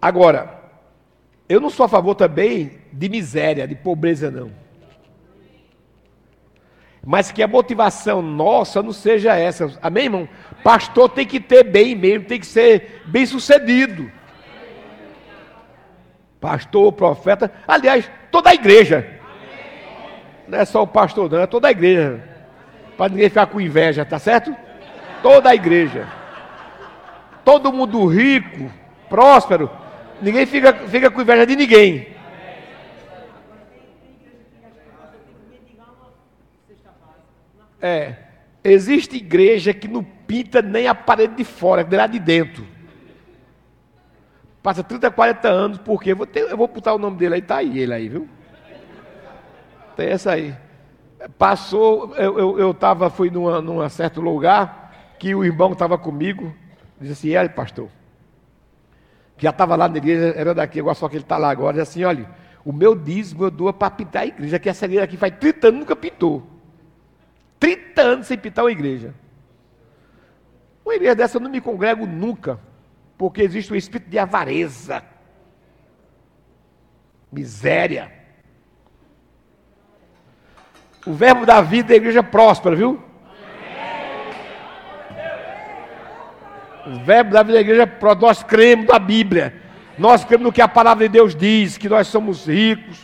Agora, 0.02 0.64
eu 1.48 1.60
não 1.60 1.70
sou 1.70 1.86
a 1.86 1.90
favor 1.90 2.16
também 2.16 2.80
de 2.92 3.10
miséria, 3.10 3.68
de 3.68 3.76
pobreza, 3.76 4.32
não 4.32 4.65
mas 7.06 7.32
que 7.32 7.44
a 7.44 7.48
motivação 7.48 8.22
nossa 8.22 8.82
não 8.82 8.92
seja 8.92 9.36
essa. 9.36 9.78
Amém, 9.82 10.06
irmão? 10.06 10.28
Pastor 10.64 11.08
tem 11.10 11.26
que 11.26 11.40
ter 11.40 11.64
bem 11.64 11.94
mesmo, 11.94 12.26
tem 12.26 12.40
que 12.40 12.48
ser 12.48 13.04
bem 13.06 13.26
sucedido. 13.28 14.12
Pastor, 16.42 16.92
profeta, 16.94 17.52
aliás, 17.68 18.10
toda 18.32 18.50
a 18.50 18.56
igreja. 18.56 19.08
Não 20.48 20.58
é 20.58 20.66
só 20.66 20.82
o 20.82 20.88
pastor, 20.88 21.30
não, 21.30 21.40
é 21.40 21.48
toda 21.48 21.68
a 21.68 21.72
igreja. 21.72 22.24
Para 22.98 23.10
ninguém 23.10 23.30
ficar 23.30 23.46
com 23.48 23.62
inveja, 23.62 24.04
tá 24.04 24.18
certo? 24.18 24.56
Toda 25.22 25.50
a 25.50 25.56
igreja. 25.56 26.08
Todo 27.44 27.72
mundo 27.72 28.06
rico, 28.08 28.72
próspero, 29.08 29.70
ninguém 30.20 30.48
fica, 30.48 30.74
fica 30.74 31.12
com 31.12 31.22
inveja 31.22 31.46
de 31.46 31.56
ninguém. 31.56 32.15
É. 37.86 38.16
Existe 38.64 39.18
igreja 39.18 39.72
que 39.72 39.88
não 39.88 40.04
pinta 40.04 40.60
nem 40.60 40.88
a 40.88 40.96
parede 40.96 41.36
de 41.36 41.44
fora, 41.44 41.84
nem 41.84 42.00
lá 42.00 42.08
de 42.08 42.18
dentro. 42.18 42.66
Passa 44.64 44.84
30, 44.84 45.12
40 45.12 45.48
anos, 45.48 45.78
porque 45.78 46.12
eu 46.12 46.16
vou, 46.16 46.26
ter, 46.26 46.50
eu 46.50 46.58
vou 46.58 46.68
botar 46.68 46.96
o 46.96 46.98
nome 46.98 47.16
dele 47.18 47.36
aí, 47.36 47.42
tá 47.44 47.58
aí 47.58 47.78
ele 47.78 47.94
aí, 47.94 48.10
viu? 48.10 48.28
Tem 49.96 50.08
essa 50.08 50.32
aí. 50.32 50.56
Passou, 51.38 52.16
eu, 52.16 52.40
eu, 52.40 52.60
eu 52.60 52.74
tava, 52.74 53.12
fui 53.12 53.30
num 53.30 53.62
num 53.62 53.88
certo 53.88 54.20
lugar, 54.20 55.14
que 55.20 55.36
o 55.36 55.44
irmão 55.44 55.74
estava 55.74 55.96
comigo, 55.96 56.52
disse 57.00 57.14
assim, 57.14 57.36
é, 57.36 57.48
pastor, 57.48 57.88
que 59.38 59.44
já 59.44 59.52
estava 59.52 59.76
lá 59.76 59.88
na 59.88 59.98
igreja, 59.98 60.34
era 60.36 60.56
daqui, 60.56 60.80
agora 60.80 60.96
só 60.96 61.08
que 61.08 61.18
ele 61.18 61.24
está 61.24 61.38
lá 61.38 61.52
agora, 61.52 61.78
disse 61.78 62.00
assim, 62.00 62.04
olha, 62.04 62.28
o 62.66 62.74
meu 62.74 62.96
dízimo 62.96 63.44
eu 63.44 63.52
dou 63.52 63.72
para 63.72 63.92
pintar 63.92 64.24
a 64.24 64.26
igreja, 64.26 64.58
que 64.58 64.70
essa 64.70 64.86
igreja 64.86 65.04
aqui 65.04 65.18
faz 65.18 65.36
30 65.38 65.68
anos 65.68 65.80
nunca 65.82 65.96
pintou. 65.96 66.55
30 67.60 68.02
anos 68.02 68.28
sem 68.28 68.38
pintar 68.38 68.66
uma 68.66 68.72
igreja. 68.72 69.14
Uma 70.86 70.96
igreja 70.96 71.16
dessa 71.16 71.38
eu 71.38 71.42
não 71.42 71.50
me 71.50 71.60
congrego 71.60 72.06
nunca, 72.06 72.60
porque 73.18 73.42
existe 73.42 73.74
um 73.74 73.76
espírito 73.76 74.10
de 74.10 74.20
avareza, 74.20 75.04
miséria. 77.32 78.12
O 81.06 81.14
verbo 81.14 81.46
da 81.46 81.62
vida 81.62 81.94
é 81.94 81.98
igreja 81.98 82.24
próspera, 82.24 82.76
viu? 82.76 83.02
O 86.86 87.00
verbo 87.04 87.32
da 87.32 87.42
vida 87.42 87.54
da 87.56 87.62
igreja 87.62 87.84
é 87.84 87.86
próspera. 87.88 88.28
Nós 88.28 88.44
cremos 88.44 88.86
na 88.86 89.00
Bíblia. 89.00 89.62
Nós 89.98 90.24
cremos 90.24 90.46
no 90.46 90.54
que 90.54 90.62
a 90.62 90.68
palavra 90.68 91.08
de 91.08 91.14
Deus 91.14 91.36
diz, 91.36 91.78
que 91.78 91.90
nós 91.90 92.08
somos 92.08 92.48
ricos. 92.48 93.02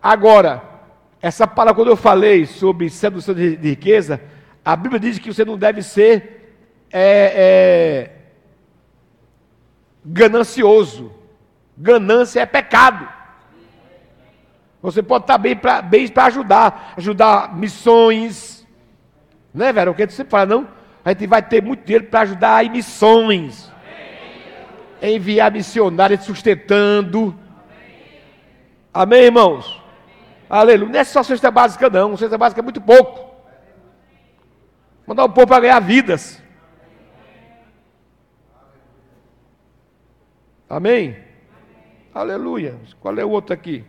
Agora, 0.00 0.62
essa 1.20 1.46
palavra, 1.46 1.74
quando 1.74 1.88
eu 1.88 1.96
falei 1.96 2.46
sobre 2.46 2.88
sedução 2.88 3.34
de, 3.34 3.56
riqueza, 3.56 4.20
a 4.64 4.76
Bíblia 4.76 5.00
diz 5.00 5.18
que 5.18 5.32
você 5.32 5.44
não 5.44 5.58
deve 5.58 5.82
ser 5.82 6.54
é, 6.92 7.32
é, 7.34 8.10
ganancioso. 10.04 11.12
Ganância 11.76 12.40
é 12.40 12.46
pecado. 12.46 13.08
Você 14.80 15.02
pode 15.02 15.24
estar 15.24 15.38
bem 15.38 15.56
para 15.56 15.82
bem 15.82 16.10
ajudar, 16.14 16.94
ajudar 16.96 17.56
missões. 17.56 18.66
Né, 19.52 19.72
velho? 19.72 19.90
O 19.90 19.94
que 19.94 20.06
você 20.06 20.24
fala, 20.24 20.46
não? 20.46 20.68
A 21.04 21.10
gente 21.10 21.26
vai 21.26 21.42
ter 21.42 21.62
muito 21.62 21.84
dinheiro 21.84 22.06
para 22.06 22.20
ajudar 22.20 22.64
em 22.64 22.70
missões. 22.70 23.72
Enviar 25.02 25.50
missionários 25.50 26.24
sustentando. 26.24 27.34
Amém, 28.92 29.24
irmãos? 29.24 29.87
Aleluia. 30.48 30.92
Não 30.92 31.00
é 31.00 31.04
só 31.04 31.22
cesta 31.22 31.50
básica, 31.50 31.90
não. 31.90 32.16
Cesta 32.16 32.38
básica 32.38 32.60
é 32.60 32.62
muito 32.62 32.80
pouco. 32.80 33.28
Mandar 35.06 35.24
o 35.24 35.30
povo 35.30 35.46
para 35.46 35.60
ganhar 35.60 35.80
vidas. 35.80 36.42
Amém? 40.68 41.16
Aleluia. 42.14 42.78
Qual 43.00 43.16
é 43.18 43.24
o 43.24 43.30
outro 43.30 43.54
aqui? 43.54 43.84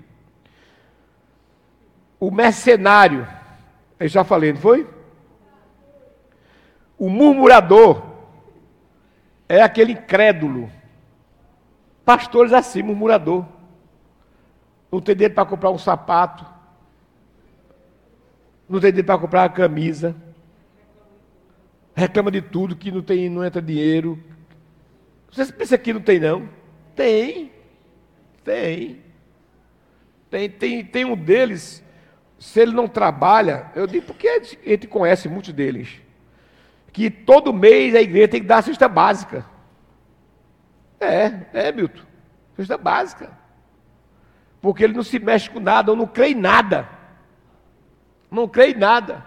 O 2.19 2.31
mercenário. 2.31 3.27
Eu 3.99 4.07
já 4.07 4.23
falei, 4.23 4.53
não 4.53 4.61
foi? 4.61 4.87
O 6.97 7.09
murmurador 7.09 8.03
é 9.47 9.61
aquele 9.61 9.93
incrédulo. 9.93 10.69
Pastores 12.05 12.53
assim, 12.53 12.81
murmurador 12.81 13.45
não 14.91 14.99
tem 14.99 15.15
dinheiro 15.15 15.33
para 15.33 15.45
comprar 15.45 15.69
um 15.69 15.77
sapato, 15.77 16.45
não 18.67 18.79
tem 18.79 18.91
dinheiro 18.91 19.05
para 19.05 19.19
comprar 19.19 19.41
uma 19.43 19.49
camisa, 19.49 20.15
reclama 21.95 22.31
de 22.31 22.41
tudo 22.41 22.75
que 22.75 22.91
não 22.91 23.01
tem, 23.01 23.29
não 23.29 23.43
entra 23.43 23.61
dinheiro. 23.61 24.21
Você 25.31 25.51
pensa 25.51 25.77
que 25.77 25.93
não 25.93 26.01
tem 26.01 26.19
não? 26.19 26.49
Tem, 26.95 27.51
tem, 28.43 29.01
tem, 30.29 30.49
tem, 30.49 30.85
tem 30.85 31.05
um 31.05 31.15
deles. 31.15 31.83
Se 32.39 32.61
ele 32.61 32.71
não 32.71 32.87
trabalha, 32.87 33.69
eu 33.75 33.85
digo 33.85 34.05
porque 34.05 34.27
a 34.27 34.41
gente 34.41 34.87
conhece 34.87 35.27
muitos 35.27 35.51
deles, 35.51 36.01
que 36.93 37.09
todo 37.11 37.53
mês 37.53 37.93
a 37.93 38.01
igreja 38.01 38.29
tem 38.29 38.41
que 38.41 38.47
dar 38.47 38.59
a 38.59 38.61
cesta 38.61 38.87
básica. 38.87 39.45
É, 40.99 41.45
é, 41.53 41.71
Milton, 41.71 42.01
cesta 42.55 42.77
básica. 42.77 43.38
Porque 44.61 44.83
ele 44.83 44.93
não 44.93 45.03
se 45.03 45.19
mexe 45.19 45.49
com 45.49 45.59
nada, 45.59 45.91
ou 45.91 45.97
não 45.97 46.07
crê 46.07 46.29
em 46.29 46.35
nada. 46.35 46.87
Não 48.29 48.47
crê 48.47 48.71
em 48.71 48.77
nada. 48.77 49.25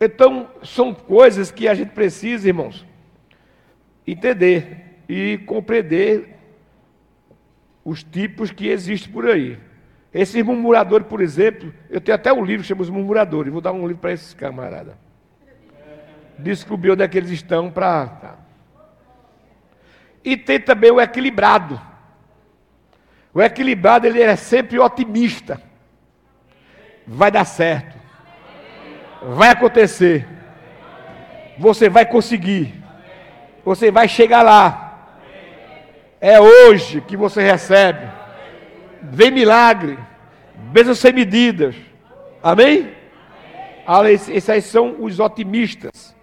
Então, 0.00 0.48
são 0.62 0.94
coisas 0.94 1.50
que 1.50 1.66
a 1.66 1.74
gente 1.74 1.90
precisa, 1.90 2.48
irmãos, 2.48 2.86
entender 4.06 5.02
e 5.08 5.38
compreender 5.38 6.36
os 7.84 8.02
tipos 8.02 8.50
que 8.50 8.68
existem 8.68 9.12
por 9.12 9.26
aí. 9.26 9.58
Esses 10.12 10.42
murmuradores, 10.42 11.06
por 11.06 11.20
exemplo, 11.20 11.72
eu 11.90 12.00
tenho 12.00 12.14
até 12.14 12.32
um 12.32 12.44
livro 12.44 12.62
que 12.62 12.68
chama 12.68 12.82
Os 12.82 12.90
Murmuradores, 12.90 13.52
vou 13.52 13.60
dar 13.60 13.72
um 13.72 13.86
livro 13.86 14.00
para 14.00 14.12
esses 14.12 14.34
camaradas. 14.34 14.94
Descobrir 16.38 16.90
onde 16.90 17.02
é 17.02 17.08
que 17.08 17.16
eles 17.16 17.30
estão 17.30 17.70
para. 17.70 18.38
E 20.24 20.36
tem 20.36 20.60
também 20.60 20.90
o 20.90 21.00
equilibrado. 21.00 21.80
O 23.36 23.42
equilibrado 23.42 24.06
ele 24.06 24.22
é 24.22 24.34
sempre 24.34 24.78
otimista. 24.78 25.60
Vai 27.06 27.30
dar 27.30 27.44
certo. 27.44 27.94
Vai 29.34 29.50
acontecer. 29.50 30.26
Você 31.58 31.90
vai 31.90 32.06
conseguir. 32.06 32.82
Você 33.62 33.90
vai 33.90 34.08
chegar 34.08 34.40
lá. 34.40 35.10
É 36.18 36.40
hoje 36.40 37.02
que 37.02 37.14
você 37.14 37.42
recebe. 37.42 38.08
Vem 39.02 39.30
milagre. 39.30 39.98
Bênçãos 40.72 40.98
sem 40.98 41.12
medidas. 41.12 41.76
Amém? 42.42 42.90
Esses 44.08 44.48
aí 44.48 44.62
são 44.62 44.96
os 44.98 45.20
otimistas. 45.20 46.16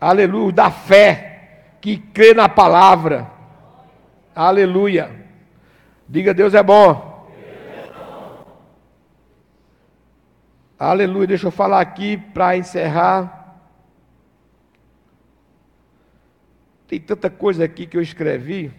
Aleluia. 0.00 0.52
Da 0.52 0.70
fé. 0.70 1.64
Que 1.80 1.96
crê 1.96 2.34
na 2.34 2.48
palavra. 2.48 3.28
Aleluia. 4.32 5.19
Diga, 6.10 6.34
Deus 6.34 6.54
é 6.54 6.62
bom. 6.62 7.24
Aleluia. 10.76 11.28
Deixa 11.28 11.46
eu 11.46 11.52
falar 11.52 11.80
aqui 11.80 12.16
para 12.16 12.56
encerrar. 12.56 13.62
Tem 16.88 17.00
tanta 17.00 17.30
coisa 17.30 17.64
aqui 17.64 17.86
que 17.86 17.96
eu 17.96 18.02
escrevi. 18.02 18.72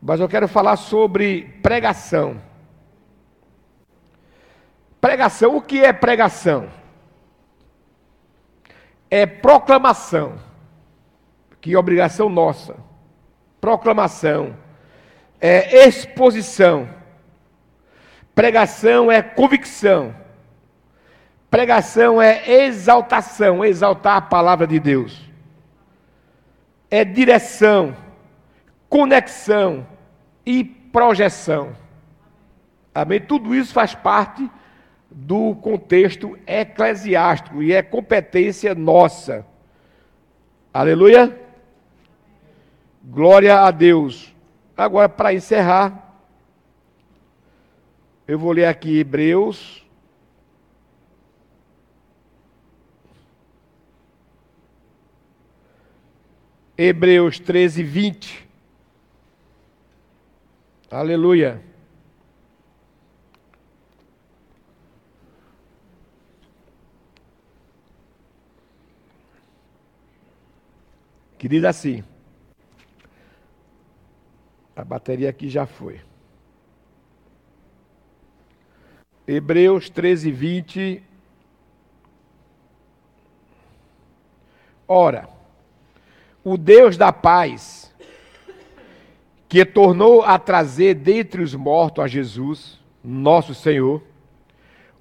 Mas 0.00 0.20
eu 0.20 0.28
quero 0.28 0.46
falar 0.46 0.76
sobre 0.76 1.58
pregação. 1.60 2.40
Pregação, 5.00 5.56
o 5.56 5.60
que 5.60 5.84
é 5.84 5.92
pregação? 5.92 6.68
É 9.10 9.26
proclamação, 9.26 10.38
que 11.60 11.74
é 11.74 11.76
obrigação 11.76 12.28
nossa. 12.28 12.76
Proclamação 13.60 14.61
é 15.42 15.88
exposição. 15.88 16.88
Pregação 18.32 19.10
é 19.10 19.20
convicção. 19.20 20.14
Pregação 21.50 22.22
é 22.22 22.64
exaltação, 22.64 23.64
exaltar 23.64 24.16
a 24.16 24.22
palavra 24.22 24.66
de 24.66 24.78
Deus. 24.78 25.20
É 26.88 27.04
direção, 27.04 27.96
conexão 28.88 29.86
e 30.46 30.64
projeção. 30.64 31.76
Amém? 32.94 33.20
Tudo 33.20 33.54
isso 33.54 33.72
faz 33.72 33.94
parte 33.94 34.48
do 35.10 35.56
contexto 35.56 36.38
eclesiástico 36.46 37.62
e 37.62 37.72
é 37.72 37.82
competência 37.82 38.74
nossa. 38.74 39.44
Aleluia? 40.72 41.38
Glória 43.04 43.60
a 43.60 43.70
Deus. 43.70 44.31
Agora, 44.82 45.08
para 45.08 45.32
encerrar, 45.32 46.12
eu 48.26 48.36
vou 48.36 48.50
ler 48.50 48.64
aqui 48.64 48.98
Hebreus. 48.98 49.86
Hebreus 56.76 57.38
13, 57.38 57.84
20. 57.84 58.48
Aleluia. 60.90 61.62
Que 71.38 71.46
diz 71.46 71.62
assim: 71.62 72.02
a 74.74 74.84
bateria 74.84 75.28
aqui 75.28 75.48
já 75.48 75.66
foi. 75.66 76.00
Hebreus 79.26 79.88
13, 79.88 80.30
20. 80.30 81.02
Ora, 84.88 85.28
o 86.42 86.56
Deus 86.56 86.96
da 86.96 87.12
paz, 87.12 87.94
que 89.48 89.64
tornou 89.64 90.22
a 90.22 90.38
trazer 90.38 90.94
dentre 90.94 91.42
os 91.42 91.54
mortos 91.54 92.02
a 92.02 92.08
Jesus, 92.08 92.80
nosso 93.02 93.54
Senhor, 93.54 94.02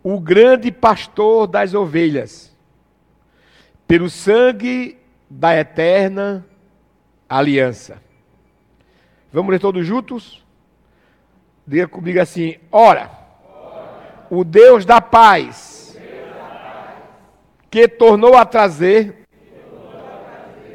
o 0.03 0.19
grande 0.19 0.71
pastor 0.71 1.47
das 1.47 1.73
ovelhas, 1.73 2.55
pelo 3.87 4.09
sangue 4.09 4.97
da 5.29 5.55
eterna 5.55 6.45
aliança. 7.27 8.01
Vamos 9.33 9.51
ler 9.51 9.59
todos 9.59 9.85
juntos? 9.85 10.43
Diga 11.65 11.87
comigo 11.87 12.19
assim: 12.19 12.55
ora, 12.71 13.09
o 14.29 14.43
Deus 14.43 14.85
da 14.85 14.99
paz, 14.99 15.97
que 17.69 17.87
tornou 17.87 18.35
a 18.35 18.45
trazer 18.45 19.25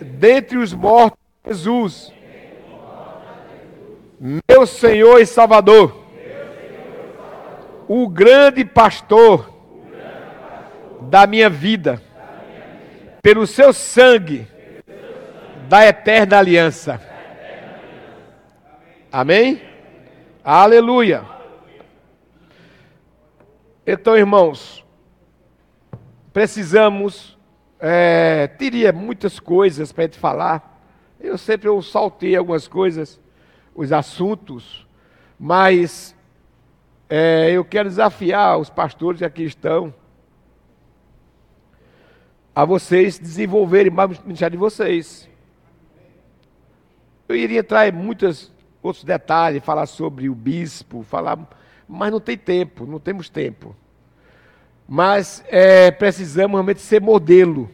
dentre 0.01 0.57
os 0.57 0.73
mortos 0.73 1.19
Jesus, 1.47 2.13
meu 4.49 4.67
Senhor 4.67 5.21
e 5.21 5.27
Salvador, 5.27 6.05
o 7.87 8.09
grande 8.09 8.65
pastor 8.65 9.53
da 11.03 11.27
minha 11.27 11.51
vida, 11.51 12.03
pelo 13.23 13.47
seu 13.47 13.73
sangue 13.73 14.49
da 15.69 15.87
eterna 15.87 16.39
aliança. 16.39 17.16
Amém? 19.11 19.63
Aleluia. 20.43 21.25
Então, 23.87 24.17
irmãos, 24.17 24.85
precisamos, 26.33 27.39
é, 27.79 28.49
teria 28.49 28.93
muitas 28.93 29.39
coisas 29.39 29.93
para 29.93 30.05
gente 30.05 30.19
falar. 30.19 30.83
Eu 31.21 31.39
sempre 31.39 31.69
eu 31.69 31.81
saltei 31.81 32.35
algumas 32.35 32.67
coisas, 32.67 33.21
os 33.75 33.93
assuntos, 33.93 34.87
mas 35.39 36.17
é, 37.09 37.53
eu 37.53 37.65
quero 37.65 37.89
desafiar 37.89 38.59
os 38.59 38.69
pastores 38.69 39.21
que 39.21 39.25
aqui 39.25 39.45
estão 39.45 39.95
a 42.53 42.65
vocês 42.65 43.19
desenvolverem 43.19 43.93
mais 43.93 44.19
o 44.19 44.23
ministério 44.25 44.57
de 44.57 44.61
vocês. 44.61 45.29
Eu 47.29 47.37
iria 47.37 47.61
entrar 47.61 47.87
em 47.87 47.93
muitos 47.93 48.53
outros 48.87 49.05
detalhes, 49.05 49.65
falar 49.65 49.87
sobre 49.87 50.29
o 50.29 50.35
bispo, 50.35 51.03
falar, 51.03 51.39
mas 51.89 52.11
não 52.11 52.21
tem 52.21 52.37
tempo, 52.37 52.87
não 52.87 52.99
temos 52.99 53.29
tempo. 53.29 53.75
Mas 54.89 55.45
é, 55.49 55.91
precisamos 55.91 56.53
realmente 56.53 56.81
ser 56.81 57.01
modelo. 57.01 57.69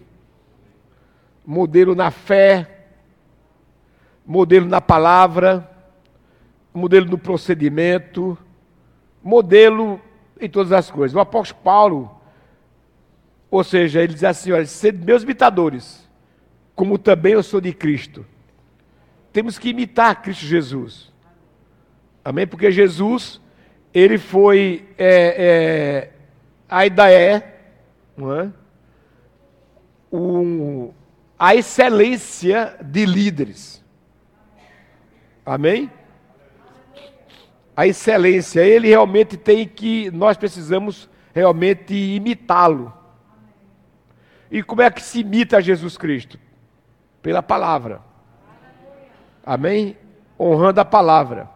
Modelo 1.45 1.95
na 1.95 2.11
fé, 2.11 2.87
modelo 4.25 4.67
na 4.67 4.81
palavra, 4.81 5.69
modelo 6.73 7.07
no 7.07 7.19
procedimento, 7.19 8.39
modelo 9.23 10.01
em 10.41 10.49
todas 10.49 10.73
as 10.73 10.91
coisas. 10.91 11.15
O 11.15 11.21
apóstolo 11.21 11.61
Paulo, 11.63 12.21
ou 13.51 13.63
seja, 13.63 14.03
ele 14.03 14.15
diz 14.15 14.25
assim: 14.25 14.53
olha, 14.53 14.67
sede 14.67 15.05
meus 15.05 15.23
imitadores, 15.23 16.09
como 16.75 16.97
também 16.97 17.35
eu 17.35 17.43
sou 17.43 17.61
de 17.61 17.73
Cristo 17.73 18.25
temos 19.33 19.59
que 19.59 19.71
imitar 19.71 20.21
Cristo 20.21 20.45
Jesus. 20.45 21.13
Amém? 22.25 22.47
Porque 22.47 22.71
Jesus, 22.71 23.41
ele 23.93 24.19
foi, 24.19 24.87
é, 24.99 26.09
é, 26.09 26.13
ainda 26.69 27.11
é, 27.11 27.61
não 28.17 28.41
é? 28.41 28.53
Um, 30.13 30.93
a 31.39 31.57
excelência 31.57 32.77
de 32.83 33.07
líderes. 33.07 33.83
Amém? 35.45 35.91
A 37.75 37.87
excelência, 37.87 38.61
ele 38.61 38.89
realmente 38.89 39.37
tem 39.37 39.67
que, 39.67 40.11
nós 40.11 40.37
precisamos 40.37 41.09
realmente 41.35 41.95
imitá-lo. 41.95 42.93
E 44.51 44.63
como 44.63 44.83
é 44.83 44.91
que 44.91 45.03
se 45.03 45.21
imita 45.21 45.63
Jesus 45.63 45.97
Cristo? 45.97 46.39
Pela 47.23 47.43
palavra. 47.43 48.12
Amém? 49.45 49.97
Honrando 50.39 50.81
a 50.81 50.85
palavra. 50.85 51.51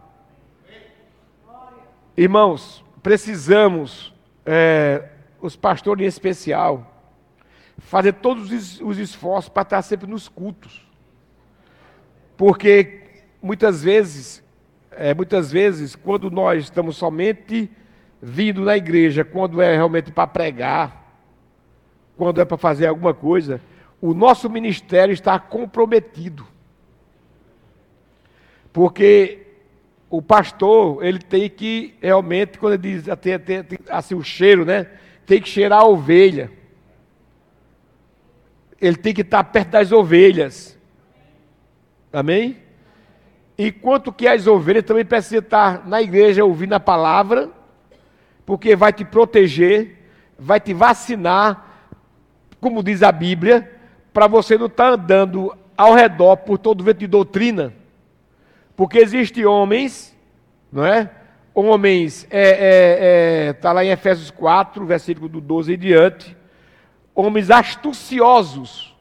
Irmãos, 2.15 2.83
precisamos, 3.01 4.13
é, 4.45 5.09
os 5.41 5.55
pastores 5.55 6.03
em 6.03 6.07
especial, 6.07 6.93
fazer 7.77 8.13
todos 8.13 8.79
os 8.81 8.97
esforços 8.97 9.49
para 9.49 9.61
estar 9.61 9.81
sempre 9.81 10.07
nos 10.07 10.27
cultos. 10.27 10.85
Porque 12.35 13.23
muitas 13.41 13.83
vezes, 13.83 14.43
é, 14.91 15.13
muitas 15.13 15.51
vezes, 15.51 15.95
quando 15.95 16.29
nós 16.29 16.63
estamos 16.63 16.97
somente 16.97 17.69
vindo 18.21 18.61
na 18.61 18.75
igreja, 18.75 19.23
quando 19.23 19.61
é 19.61 19.75
realmente 19.75 20.11
para 20.11 20.27
pregar, 20.27 21.21
quando 22.17 22.41
é 22.41 22.45
para 22.45 22.57
fazer 22.57 22.87
alguma 22.87 23.13
coisa, 23.13 23.61
o 24.01 24.13
nosso 24.13 24.49
ministério 24.49 25.13
está 25.13 25.39
comprometido. 25.39 26.47
Porque 28.77 29.39
o 30.07 30.21
pastor, 30.21 31.03
ele 31.03 31.17
tem 31.17 31.49
que 31.49 31.95
realmente, 31.99 32.59
quando 32.59 32.73
ele 32.73 32.93
diz 32.93 33.09
até, 33.09 33.33
até, 33.33 33.65
assim 33.89 34.13
o 34.13 34.21
cheiro, 34.21 34.63
né? 34.63 34.85
Tem 35.25 35.41
que 35.41 35.49
cheirar 35.49 35.81
a 35.81 35.87
ovelha. 35.87 36.51
Ele 38.79 38.95
tem 38.95 39.15
que 39.15 39.21
estar 39.21 39.43
perto 39.45 39.69
das 39.69 39.91
ovelhas. 39.91 40.77
Amém? 42.13 42.57
Enquanto 43.57 44.13
que 44.13 44.27
as 44.27 44.45
ovelhas 44.45 44.85
também 44.85 45.03
precisam 45.03 45.39
estar 45.39 45.87
na 45.87 45.99
igreja 45.99 46.45
ouvindo 46.45 46.73
a 46.73 46.79
palavra, 46.79 47.49
porque 48.45 48.75
vai 48.75 48.93
te 48.93 49.03
proteger, 49.03 50.07
vai 50.37 50.59
te 50.59 50.71
vacinar, 50.71 51.79
como 52.61 52.83
diz 52.83 53.01
a 53.01 53.11
Bíblia, 53.11 53.71
para 54.13 54.27
você 54.27 54.55
não 54.55 54.67
estar 54.67 54.91
andando 54.91 55.51
ao 55.75 55.95
redor 55.95 56.37
por 56.37 56.59
todo 56.59 56.83
vento 56.83 56.99
de 56.99 57.07
doutrina 57.07 57.73
porque 58.77 58.99
existem 58.99 59.43
homens, 59.43 60.15
não 60.71 60.85
é? 60.85 61.09
Homens, 61.53 62.25
está 62.25 62.37
é, 62.37 62.49
é, 62.49 63.47
é, 63.47 63.53
tá 63.53 63.73
lá 63.73 63.83
em 63.83 63.89
Efésios 63.89 64.29
4, 64.29 64.85
versículo 64.85 65.27
do 65.27 65.41
12 65.41 65.73
em 65.73 65.77
diante, 65.79 66.37
homens 67.15 67.49
astuciosos, 67.49 68.95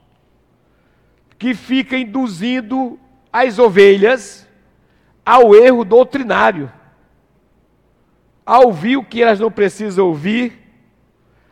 que 1.39 1.55
ficam 1.55 1.99
induzindo 1.99 2.99
as 3.31 3.59
ovelhas 3.59 4.49
ao 5.25 5.55
erro 5.55 5.85
doutrinário, 5.85 6.73
a 8.47 8.61
ouvir 8.61 8.97
o 8.97 9.05
que 9.05 9.23
elas 9.23 9.39
não 9.39 9.51
precisam 9.51 10.07
ouvir, 10.07 10.59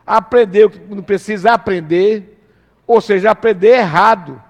aprender 0.03 0.65
o 0.65 0.69
que 0.71 0.79
não 0.95 1.03
precisa 1.03 1.51
aprender, 1.51 2.41
ou 2.87 2.99
seja, 2.99 3.29
aprender 3.29 3.77
errado. 3.77 4.41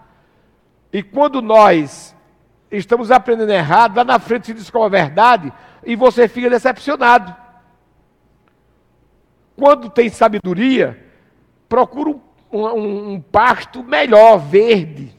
E 0.93 1.03
quando 1.03 1.41
nós 1.41 2.14
estamos 2.77 3.11
aprendendo 3.11 3.51
errado, 3.51 3.97
lá 3.97 4.03
na 4.03 4.19
frente 4.19 4.47
se 4.47 4.53
descobre 4.53 4.99
a 4.99 5.03
verdade 5.03 5.53
e 5.83 5.95
você 5.95 6.27
fica 6.27 6.49
decepcionado. 6.49 7.35
Quando 9.55 9.89
tem 9.89 10.09
sabedoria, 10.09 11.01
procura 11.69 12.09
um, 12.09 12.19
um, 12.51 13.13
um 13.13 13.21
pasto 13.21 13.83
melhor, 13.83 14.37
verde. 14.37 15.15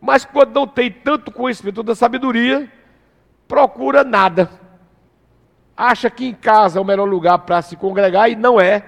Mas 0.00 0.24
quando 0.24 0.54
não 0.54 0.66
tem 0.66 0.90
tanto 0.90 1.30
conhecimento 1.30 1.82
da 1.82 1.94
sabedoria, 1.94 2.70
procura 3.46 4.02
nada. 4.02 4.50
Acha 5.76 6.10
que 6.10 6.26
em 6.26 6.34
casa 6.34 6.78
é 6.78 6.82
o 6.82 6.84
melhor 6.84 7.08
lugar 7.08 7.38
para 7.38 7.62
se 7.62 7.76
congregar 7.76 8.30
e 8.30 8.36
não 8.36 8.60
é. 8.60 8.84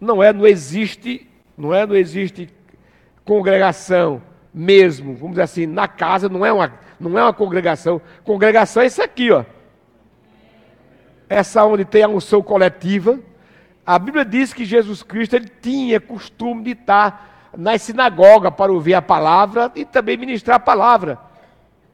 Não 0.00 0.22
é, 0.22 0.32
não 0.32 0.46
existe, 0.46 1.28
não 1.56 1.72
é, 1.72 1.86
não 1.86 1.94
existe 1.94 2.52
congregação 3.24 4.22
mesmo, 4.52 5.14
vamos 5.14 5.30
dizer 5.30 5.42
assim, 5.42 5.66
na 5.66 5.88
casa, 5.88 6.28
não 6.28 6.44
é 6.44 6.52
uma, 6.52 6.72
não 7.00 7.18
é 7.18 7.22
uma 7.22 7.32
congregação. 7.32 8.00
Congregação 8.24 8.82
é 8.82 8.86
isso 8.86 9.02
aqui, 9.02 9.30
ó. 9.30 9.44
Essa 11.28 11.64
onde 11.64 11.84
tem 11.84 12.02
a 12.02 12.08
unção 12.08 12.42
coletiva. 12.42 13.18
A 13.86 13.98
Bíblia 13.98 14.24
diz 14.24 14.52
que 14.52 14.64
Jesus 14.64 15.02
Cristo 15.02 15.34
ele 15.34 15.48
tinha 15.48 16.00
costume 16.00 16.62
de 16.62 16.70
estar 16.72 17.50
na 17.56 17.76
sinagoga 17.78 18.50
para 18.50 18.72
ouvir 18.72 18.94
a 18.94 19.02
palavra 19.02 19.72
e 19.74 19.84
também 19.84 20.16
ministrar 20.16 20.56
a 20.56 20.60
palavra. 20.60 21.18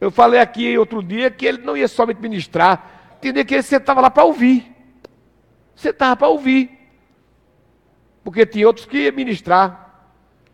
Eu 0.01 0.11
falei 0.11 0.41
aqui 0.41 0.77
outro 0.77 1.03
dia 1.03 1.31
que 1.31 1.47
ele 1.47 1.59
não 1.59 1.77
ia 1.77 1.89
somente 1.89 2.21
ministrar, 2.21 3.17
tinha 3.21 3.45
que 3.45 3.55
ele 3.55 3.63
sentava 3.63 4.01
lá 4.01 4.11
para 4.11 4.25
ouvir. 4.25 4.75
Sentava 5.75 6.17
para 6.17 6.29
ouvir. 6.29 6.77
Porque 8.23 8.45
tinha 8.45 8.67
outros 8.67 8.87
que 8.87 8.99
iam 8.99 9.15
ministrar. 9.15 10.09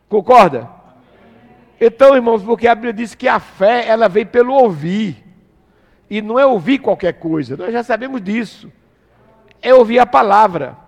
Concorda? 0.08 0.68
Então, 1.86 2.16
irmãos, 2.16 2.42
porque 2.42 2.66
a 2.66 2.74
Bíblia 2.74 2.94
diz 2.94 3.14
que 3.14 3.28
a 3.28 3.38
fé, 3.38 3.86
ela 3.86 4.08
vem 4.08 4.24
pelo 4.24 4.54
ouvir. 4.54 5.22
E 6.08 6.22
não 6.22 6.38
é 6.38 6.46
ouvir 6.46 6.78
qualquer 6.78 7.12
coisa, 7.12 7.58
nós 7.58 7.72
já 7.72 7.82
sabemos 7.82 8.22
disso. 8.22 8.72
é 9.60 9.74
ouvir 9.74 9.98
a 9.98 10.06
palavra. 10.06 10.78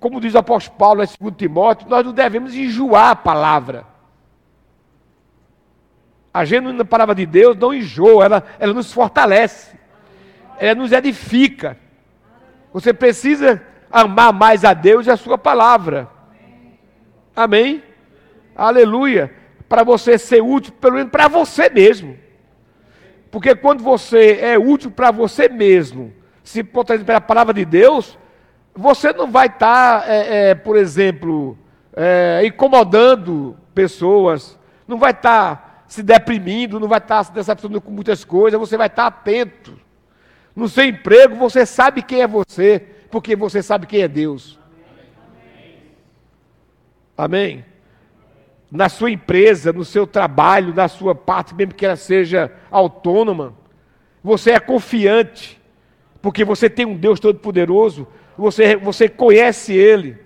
Como 0.00 0.20
diz 0.20 0.34
o 0.34 0.38
apóstolo 0.38 0.76
Paulo 0.76 1.04
em 1.04 1.06
2 1.06 1.36
Timóteo, 1.36 1.88
nós 1.88 2.04
não 2.04 2.12
devemos 2.12 2.52
enjoar 2.52 3.10
a 3.10 3.16
palavra. 3.16 3.86
A 6.34 6.44
genuína 6.44 6.84
palavra 6.84 7.14
de 7.14 7.26
Deus 7.26 7.56
não 7.56 7.72
enjoa, 7.72 8.24
ela, 8.24 8.44
ela 8.58 8.74
nos 8.74 8.92
fortalece, 8.92 9.76
ela 10.58 10.74
nos 10.74 10.90
edifica. 10.90 11.76
Você 12.72 12.92
precisa 12.92 13.62
amar 13.90 14.32
mais 14.32 14.64
a 14.64 14.74
Deus 14.74 15.06
e 15.06 15.10
a 15.10 15.16
sua 15.16 15.38
palavra. 15.38 16.08
Amém? 17.36 17.84
Aleluia. 18.56 19.39
Para 19.70 19.84
você 19.84 20.18
ser 20.18 20.42
útil, 20.42 20.72
pelo 20.72 20.96
menos 20.96 21.12
para 21.12 21.28
você 21.28 21.70
mesmo. 21.70 22.18
Porque 23.30 23.54
quando 23.54 23.84
você 23.84 24.32
é 24.40 24.58
útil 24.58 24.90
para 24.90 25.12
você 25.12 25.48
mesmo, 25.48 26.12
se 26.42 26.64
potenciar 26.64 27.06
pela 27.06 27.20
palavra 27.20 27.54
de 27.54 27.64
Deus, 27.64 28.18
você 28.74 29.12
não 29.12 29.30
vai 29.30 29.46
estar, 29.46 30.00
tá, 30.00 30.12
é, 30.12 30.50
é, 30.50 30.54
por 30.56 30.76
exemplo, 30.76 31.56
é, 31.94 32.42
incomodando 32.44 33.56
pessoas, 33.72 34.58
não 34.88 34.98
vai 34.98 35.12
estar 35.12 35.54
tá 35.54 35.84
se 35.86 36.02
deprimindo, 36.02 36.80
não 36.80 36.88
vai 36.88 36.98
estar 36.98 37.18
tá 37.18 37.24
se 37.24 37.32
decepcionando 37.32 37.80
com 37.80 37.92
muitas 37.92 38.24
coisas, 38.24 38.58
você 38.58 38.76
vai 38.76 38.88
estar 38.88 39.06
atento. 39.06 39.78
No 40.56 40.68
seu 40.68 40.84
emprego, 40.84 41.36
você 41.36 41.64
sabe 41.64 42.02
quem 42.02 42.22
é 42.22 42.26
você, 42.26 42.84
porque 43.08 43.36
você 43.36 43.62
sabe 43.62 43.86
quem 43.86 44.02
é 44.02 44.08
Deus. 44.08 44.58
Amém? 47.16 47.69
Na 48.70 48.88
sua 48.88 49.10
empresa, 49.10 49.72
no 49.72 49.84
seu 49.84 50.06
trabalho, 50.06 50.74
na 50.74 50.86
sua 50.86 51.14
parte, 51.14 51.54
mesmo 51.54 51.74
que 51.74 51.84
ela 51.84 51.96
seja 51.96 52.52
autônoma, 52.70 53.54
você 54.22 54.52
é 54.52 54.60
confiante, 54.60 55.60
porque 56.22 56.44
você 56.44 56.70
tem 56.70 56.86
um 56.86 56.96
Deus 56.96 57.18
Todo-Poderoso, 57.18 58.06
você, 58.36 58.76
você 58.76 59.08
conhece 59.08 59.72
Ele. 59.74 60.18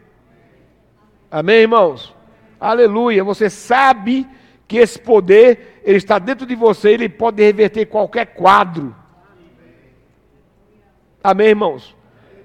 Amém, 1.31 1.63
irmãos? 1.63 2.15
Aleluia. 2.61 3.25
Você 3.25 3.51
sabe 3.51 4.27
que 4.67 4.79
esse 4.79 4.99
poder, 4.99 5.81
ele 5.85 5.99
está 5.99 6.19
dentro 6.19 6.47
de 6.47 6.55
você, 6.55 6.91
ele 6.91 7.09
pode 7.09 7.43
reverter 7.43 7.87
qualquer 7.87 8.27
quadro. 8.27 8.95
Amém, 11.23 11.49
irmãos? 11.49 11.97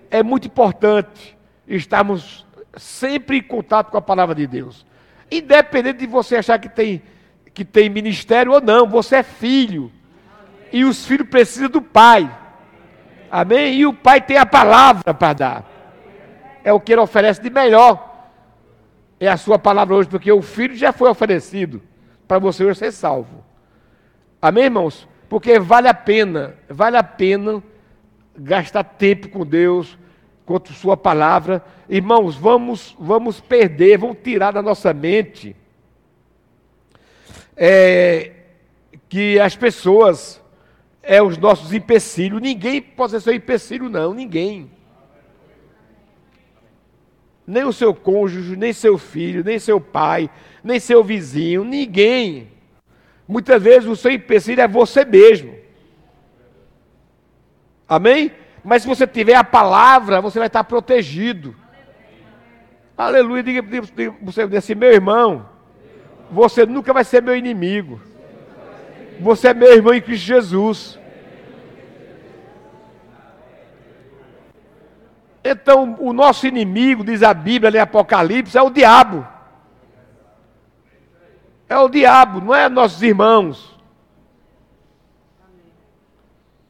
É 0.09 0.23
muito 0.23 0.47
importante 0.47 1.37
estarmos 1.67 2.45
sempre 2.77 3.37
em 3.37 3.43
contato 3.43 3.91
com 3.91 3.97
a 3.97 4.01
palavra 4.01 4.33
de 4.35 4.47
Deus. 4.47 4.85
Independente 5.31 5.99
de 5.99 6.07
você 6.07 6.37
achar 6.37 6.57
que 6.59 6.69
tem, 6.69 7.01
que 7.53 7.63
tem 7.63 7.89
ministério 7.89 8.51
ou 8.51 8.61
não, 8.61 8.87
você 8.87 9.17
é 9.17 9.23
filho. 9.23 9.91
E 10.71 10.85
os 10.85 11.05
filhos 11.05 11.27
precisam 11.27 11.69
do 11.69 11.81
pai. 11.81 12.29
Amém? 13.31 13.75
E 13.75 13.85
o 13.85 13.93
pai 13.93 14.21
tem 14.21 14.37
a 14.37 14.45
palavra 14.45 15.13
para 15.13 15.33
dar. 15.33 15.69
É 16.63 16.73
o 16.73 16.79
que 16.79 16.91
ele 16.91 17.01
oferece 17.01 17.41
de 17.41 17.49
melhor. 17.49 18.27
É 19.19 19.27
a 19.27 19.37
sua 19.37 19.59
palavra 19.59 19.95
hoje, 19.95 20.09
porque 20.09 20.31
o 20.31 20.41
filho 20.41 20.75
já 20.75 20.91
foi 20.91 21.09
oferecido 21.09 21.81
para 22.27 22.39
você 22.39 22.63
hoje 22.63 22.79
ser 22.79 22.91
salvo. 22.91 23.43
Amém, 24.41 24.65
irmãos? 24.65 25.07
Porque 25.27 25.59
vale 25.59 25.87
a 25.87 25.93
pena, 25.93 26.55
vale 26.69 26.97
a 26.97 27.03
pena 27.03 27.61
gastar 28.37 28.83
tempo 28.83 29.29
com 29.29 29.45
Deus, 29.45 29.97
com 30.49 30.73
sua 30.73 30.97
palavra. 30.97 31.63
Irmãos, 31.87 32.35
vamos, 32.35 32.95
vamos 32.99 33.39
perder, 33.39 33.99
vamos 33.99 34.17
tirar 34.23 34.51
da 34.51 34.63
nossa 34.63 34.91
mente 34.91 35.55
é, 37.55 38.31
que 39.09 39.37
as 39.37 39.55
pessoas 39.55 40.41
é 41.03 41.21
os 41.21 41.37
nossos 41.37 41.73
empecilhos. 41.73 42.41
Ninguém 42.41 42.81
pode 42.81 43.11
ser 43.11 43.19
seu 43.19 43.33
empecilho, 43.33 43.89
não, 43.89 44.13
ninguém. 44.13 44.71
Nem 47.45 47.65
o 47.65 47.73
seu 47.73 47.93
cônjuge, 47.93 48.55
nem 48.55 48.71
seu 48.71 48.97
filho, 48.97 49.43
nem 49.43 49.59
seu 49.59 49.81
pai, 49.81 50.29
nem 50.63 50.79
seu 50.79 51.03
vizinho, 51.03 51.65
ninguém. 51.65 52.49
Muitas 53.27 53.61
vezes 53.61 53.89
o 53.89 53.95
seu 53.95 54.11
empecilho 54.11 54.61
é 54.61 54.67
você 54.67 55.03
mesmo. 55.03 55.53
Amém? 57.87 58.31
Mas 58.69 58.83
se 58.83 58.87
você 58.87 59.07
tiver 59.07 59.33
a 59.33 59.43
palavra, 59.43 60.21
você 60.21 60.37
vai 60.37 60.45
estar 60.45 60.63
protegido. 60.63 61.55
Aleluia. 62.95 63.41
Diga, 63.41 63.63
diga, 63.63 63.87
diga 63.95 64.15
você 64.21 64.43
assim, 64.43 64.75
meu 64.75 64.91
irmão, 64.91 65.49
você 66.29 66.67
nunca 66.67 66.93
vai 66.93 67.03
ser 67.03 67.19
meu 67.23 67.35
inimigo. 67.35 67.99
Você 69.19 69.47
é 69.47 69.53
meu 69.55 69.73
irmão 69.73 69.91
em 69.91 69.99
Cristo 69.99 70.23
Jesus. 70.23 70.99
Então, 75.43 75.97
o 75.99 76.13
nosso 76.13 76.45
inimigo, 76.45 77.03
diz 77.03 77.23
a 77.23 77.33
Bíblia 77.33 77.75
em 77.75 77.81
Apocalipse, 77.81 78.55
é 78.55 78.61
o 78.61 78.69
diabo. 78.69 79.27
É 81.67 81.75
o 81.75 81.89
diabo, 81.89 82.39
não 82.39 82.53
é 82.53 82.69
nossos 82.69 83.01
irmãos. 83.01 83.78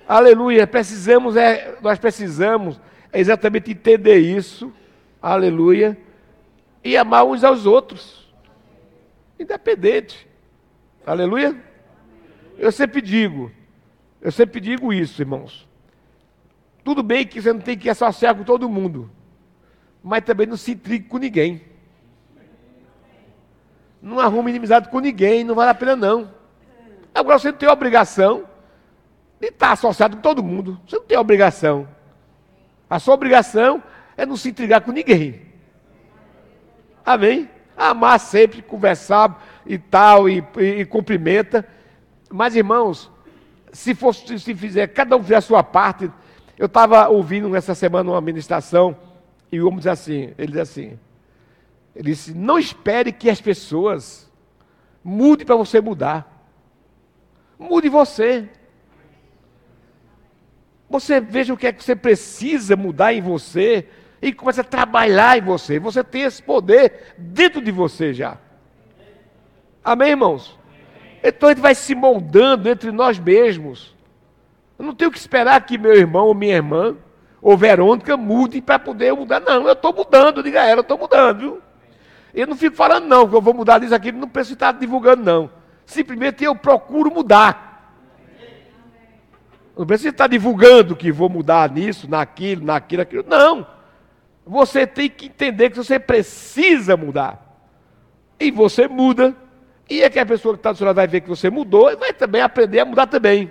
Aleluia. 0.09 0.65
Precisamos, 0.65 1.35
é, 1.35 1.77
nós 1.83 1.99
precisamos 1.99 2.81
exatamente 3.13 3.69
entender 3.69 4.17
isso. 4.17 4.73
Aleluia. 5.21 5.95
E 6.83 6.97
amar 6.97 7.25
uns 7.25 7.43
aos 7.43 7.67
outros. 7.67 8.27
Independente. 9.39 10.27
Aleluia. 11.05 11.55
Eu 12.57 12.71
sempre 12.71 13.01
digo, 13.01 13.51
eu 14.19 14.31
sempre 14.31 14.59
digo 14.59 14.91
isso, 14.91 15.21
irmãos. 15.21 15.69
Tudo 16.83 17.03
bem 17.03 17.27
que 17.27 17.39
você 17.39 17.53
não 17.53 17.61
tem 17.61 17.77
que 17.77 17.87
associar 17.87 18.35
com 18.35 18.43
todo 18.43 18.67
mundo, 18.67 19.11
mas 20.03 20.23
também 20.23 20.47
não 20.47 20.57
se 20.57 20.71
intrigue 20.71 21.07
com 21.07 21.19
ninguém. 21.19 21.61
Não 24.01 24.19
arrume 24.19 24.49
inimizade 24.49 24.89
com 24.89 24.99
ninguém, 24.99 25.43
não 25.43 25.53
vale 25.53 25.69
a 25.69 25.75
pena 25.75 25.95
não. 25.95 26.33
Agora 27.13 27.37
você 27.37 27.51
não 27.51 27.57
tem 27.59 27.69
obrigação 27.69 28.49
de 29.39 29.47
estar 29.47 29.71
associado 29.71 30.17
com 30.17 30.21
todo 30.21 30.43
mundo. 30.43 30.79
Você 30.87 30.97
não 30.97 31.03
tem 31.03 31.17
obrigação. 31.17 31.87
A 32.89 32.99
sua 32.99 33.13
obrigação 33.13 33.81
é 34.17 34.25
não 34.25 34.35
se 34.35 34.49
intrigar 34.49 34.81
com 34.81 34.91
ninguém. 34.91 35.41
Amém? 37.05 37.49
Amar 37.77 38.19
sempre, 38.19 38.61
conversar 38.61 39.45
e 39.65 39.77
tal, 39.77 40.29
e, 40.29 40.43
e, 40.57 40.81
e 40.81 40.85
cumprimenta. 40.85 41.65
Mas, 42.29 42.55
irmãos, 42.55 43.09
se, 43.71 43.95
fosse, 43.95 44.37
se 44.39 44.53
fizer, 44.53 44.87
cada 44.87 45.15
um 45.15 45.23
fizer 45.23 45.37
a 45.37 45.41
sua 45.41 45.63
parte. 45.63 46.11
Eu 46.57 46.65
estava 46.65 47.07
ouvindo 47.07 47.55
essa 47.55 47.73
semana 47.73 48.11
uma 48.11 48.19
ministração, 48.19 48.95
e 49.49 49.61
o 49.61 49.67
homem 49.67 49.79
diz 49.79 49.87
assim, 49.87 50.33
ele 50.37 50.51
diz 50.51 50.57
assim, 50.57 50.99
ele 51.95 52.11
disse: 52.11 52.33
Não 52.33 52.59
espere 52.59 53.11
que 53.11 53.29
as 53.29 53.39
pessoas 53.41 54.29
mudem 55.03 55.45
para 55.45 55.55
você 55.55 55.81
mudar. 55.81 56.47
Mude 57.57 57.89
você. 57.89 58.49
Você 60.89 61.21
veja 61.21 61.53
o 61.53 61.57
que 61.57 61.67
é 61.67 61.71
que 61.71 61.83
você 61.83 61.95
precisa 61.95 62.75
mudar 62.75 63.13
em 63.13 63.21
você 63.21 63.87
e 64.21 64.33
comece 64.33 64.61
a 64.61 64.63
trabalhar 64.63 65.37
em 65.37 65.41
você. 65.41 65.79
Você 65.79 66.03
tem 66.03 66.23
esse 66.23 66.41
poder 66.41 67.13
dentro 67.17 67.61
de 67.61 67.71
você 67.71 68.13
já. 68.13 68.37
Amém, 69.83 70.09
irmãos? 70.09 70.57
Então 71.23 71.49
a 71.49 71.51
gente 71.51 71.61
vai 71.61 71.75
se 71.75 71.93
moldando 71.93 72.69
entre 72.69 72.91
nós 72.91 73.19
mesmos. 73.19 73.95
Eu 74.77 74.85
não 74.85 74.95
tenho 74.95 75.11
que 75.11 75.17
esperar 75.17 75.63
que 75.65 75.77
meu 75.77 75.93
irmão 75.93 76.27
ou 76.27 76.33
minha 76.33 76.55
irmã 76.55 76.95
ou 77.41 77.57
Verônica 77.57 78.17
mude 78.17 78.61
para 78.61 78.79
poder 78.79 79.13
mudar. 79.13 79.39
Não, 79.39 79.67
eu 79.67 79.73
estou 79.73 79.93
mudando, 79.93 80.41
diga 80.43 80.61
a 80.61 80.65
ela, 80.65 80.79
eu 80.79 80.81
estou 80.81 80.97
mudando, 80.97 81.39
viu? 81.39 81.61
Eu 82.33 82.47
não 82.47 82.55
fico 82.55 82.75
falando, 82.75 83.05
não, 83.05 83.27
que 83.27 83.35
eu 83.35 83.41
vou 83.41 83.53
mudar 83.53 83.79
disso 83.79 83.95
aqui, 83.95 84.11
não 84.11 84.27
preciso 84.27 84.53
estar 84.53 84.71
divulgando, 84.73 85.23
não. 85.23 85.51
Simplesmente 85.85 86.43
eu 86.43 86.55
procuro 86.55 87.11
mudar. 87.11 87.68
Não 89.79 89.85
preciso 89.85 90.09
estar 90.09 90.27
divulgando 90.27 90.93
que 90.93 91.09
vou 91.09 91.29
mudar 91.29 91.71
nisso, 91.71 92.05
naquilo, 92.09 92.65
naquilo, 92.65 92.99
naquilo. 92.99 93.23
Não. 93.25 93.65
Você 94.45 94.85
tem 94.85 95.09
que 95.09 95.27
entender 95.27 95.69
que 95.69 95.77
você 95.77 95.97
precisa 95.97 96.97
mudar. 96.97 97.63
E 98.37 98.51
você 98.51 98.89
muda. 98.89 99.33
E 99.89 100.03
é 100.03 100.09
que 100.09 100.19
a 100.19 100.25
pessoa 100.25 100.53
que 100.53 100.59
está 100.59 100.73
do 100.73 100.77
seu 100.77 100.85
lado 100.85 100.97
vai 100.97 101.07
ver 101.07 101.21
que 101.21 101.29
você 101.29 101.49
mudou 101.49 101.89
e 101.89 101.95
vai 101.95 102.11
também 102.11 102.41
aprender 102.41 102.81
a 102.81 102.85
mudar 102.85 103.07
também. 103.07 103.49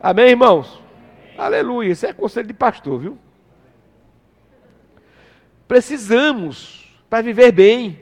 Amém, 0.00 0.30
irmãos? 0.30 0.80
Amém. 1.36 1.44
Aleluia. 1.46 1.92
Isso 1.92 2.06
é 2.06 2.14
conselho 2.14 2.46
de 2.46 2.54
pastor, 2.54 2.98
viu? 2.98 3.18
Precisamos 5.68 6.90
para 7.10 7.20
viver 7.20 7.52
bem. 7.52 8.00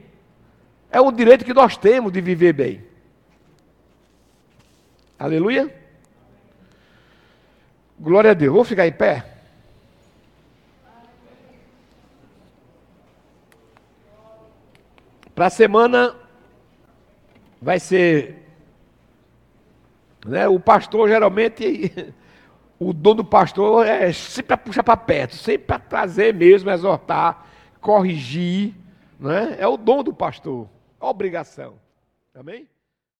É 0.92 1.00
um 1.00 1.10
direito 1.10 1.44
que 1.44 1.52
nós 1.52 1.76
temos 1.76 2.12
de 2.12 2.20
viver 2.20 2.52
bem. 2.52 2.84
Aleluia. 5.18 5.82
Glória 7.98 8.32
a 8.32 8.34
Deus. 8.34 8.54
Vou 8.54 8.64
ficar 8.64 8.86
em 8.86 8.92
pé. 8.92 9.24
Para 15.34 15.46
a 15.46 15.50
semana 15.50 16.14
vai 17.60 17.80
ser. 17.80 18.42
Né, 20.26 20.48
o 20.48 20.58
pastor 20.58 21.08
geralmente 21.08 22.14
O 22.78 22.92
dom 22.92 23.14
do 23.14 23.24
pastor 23.24 23.86
é 23.86 24.12
sempre 24.12 24.48
para 24.48 24.56
puxar 24.56 24.82
para 24.82 24.96
perto, 24.96 25.36
sempre 25.36 25.66
para 25.66 25.78
trazer 25.78 26.34
mesmo, 26.34 26.70
exortar, 26.70 27.46
corrigir. 27.80 28.74
Não 29.18 29.30
é? 29.30 29.56
é 29.60 29.66
o 29.66 29.76
dom 29.76 30.02
do 30.02 30.12
pastor, 30.12 30.68
a 31.00 31.08
obrigação. 31.08 31.74
Amém? 32.34 32.68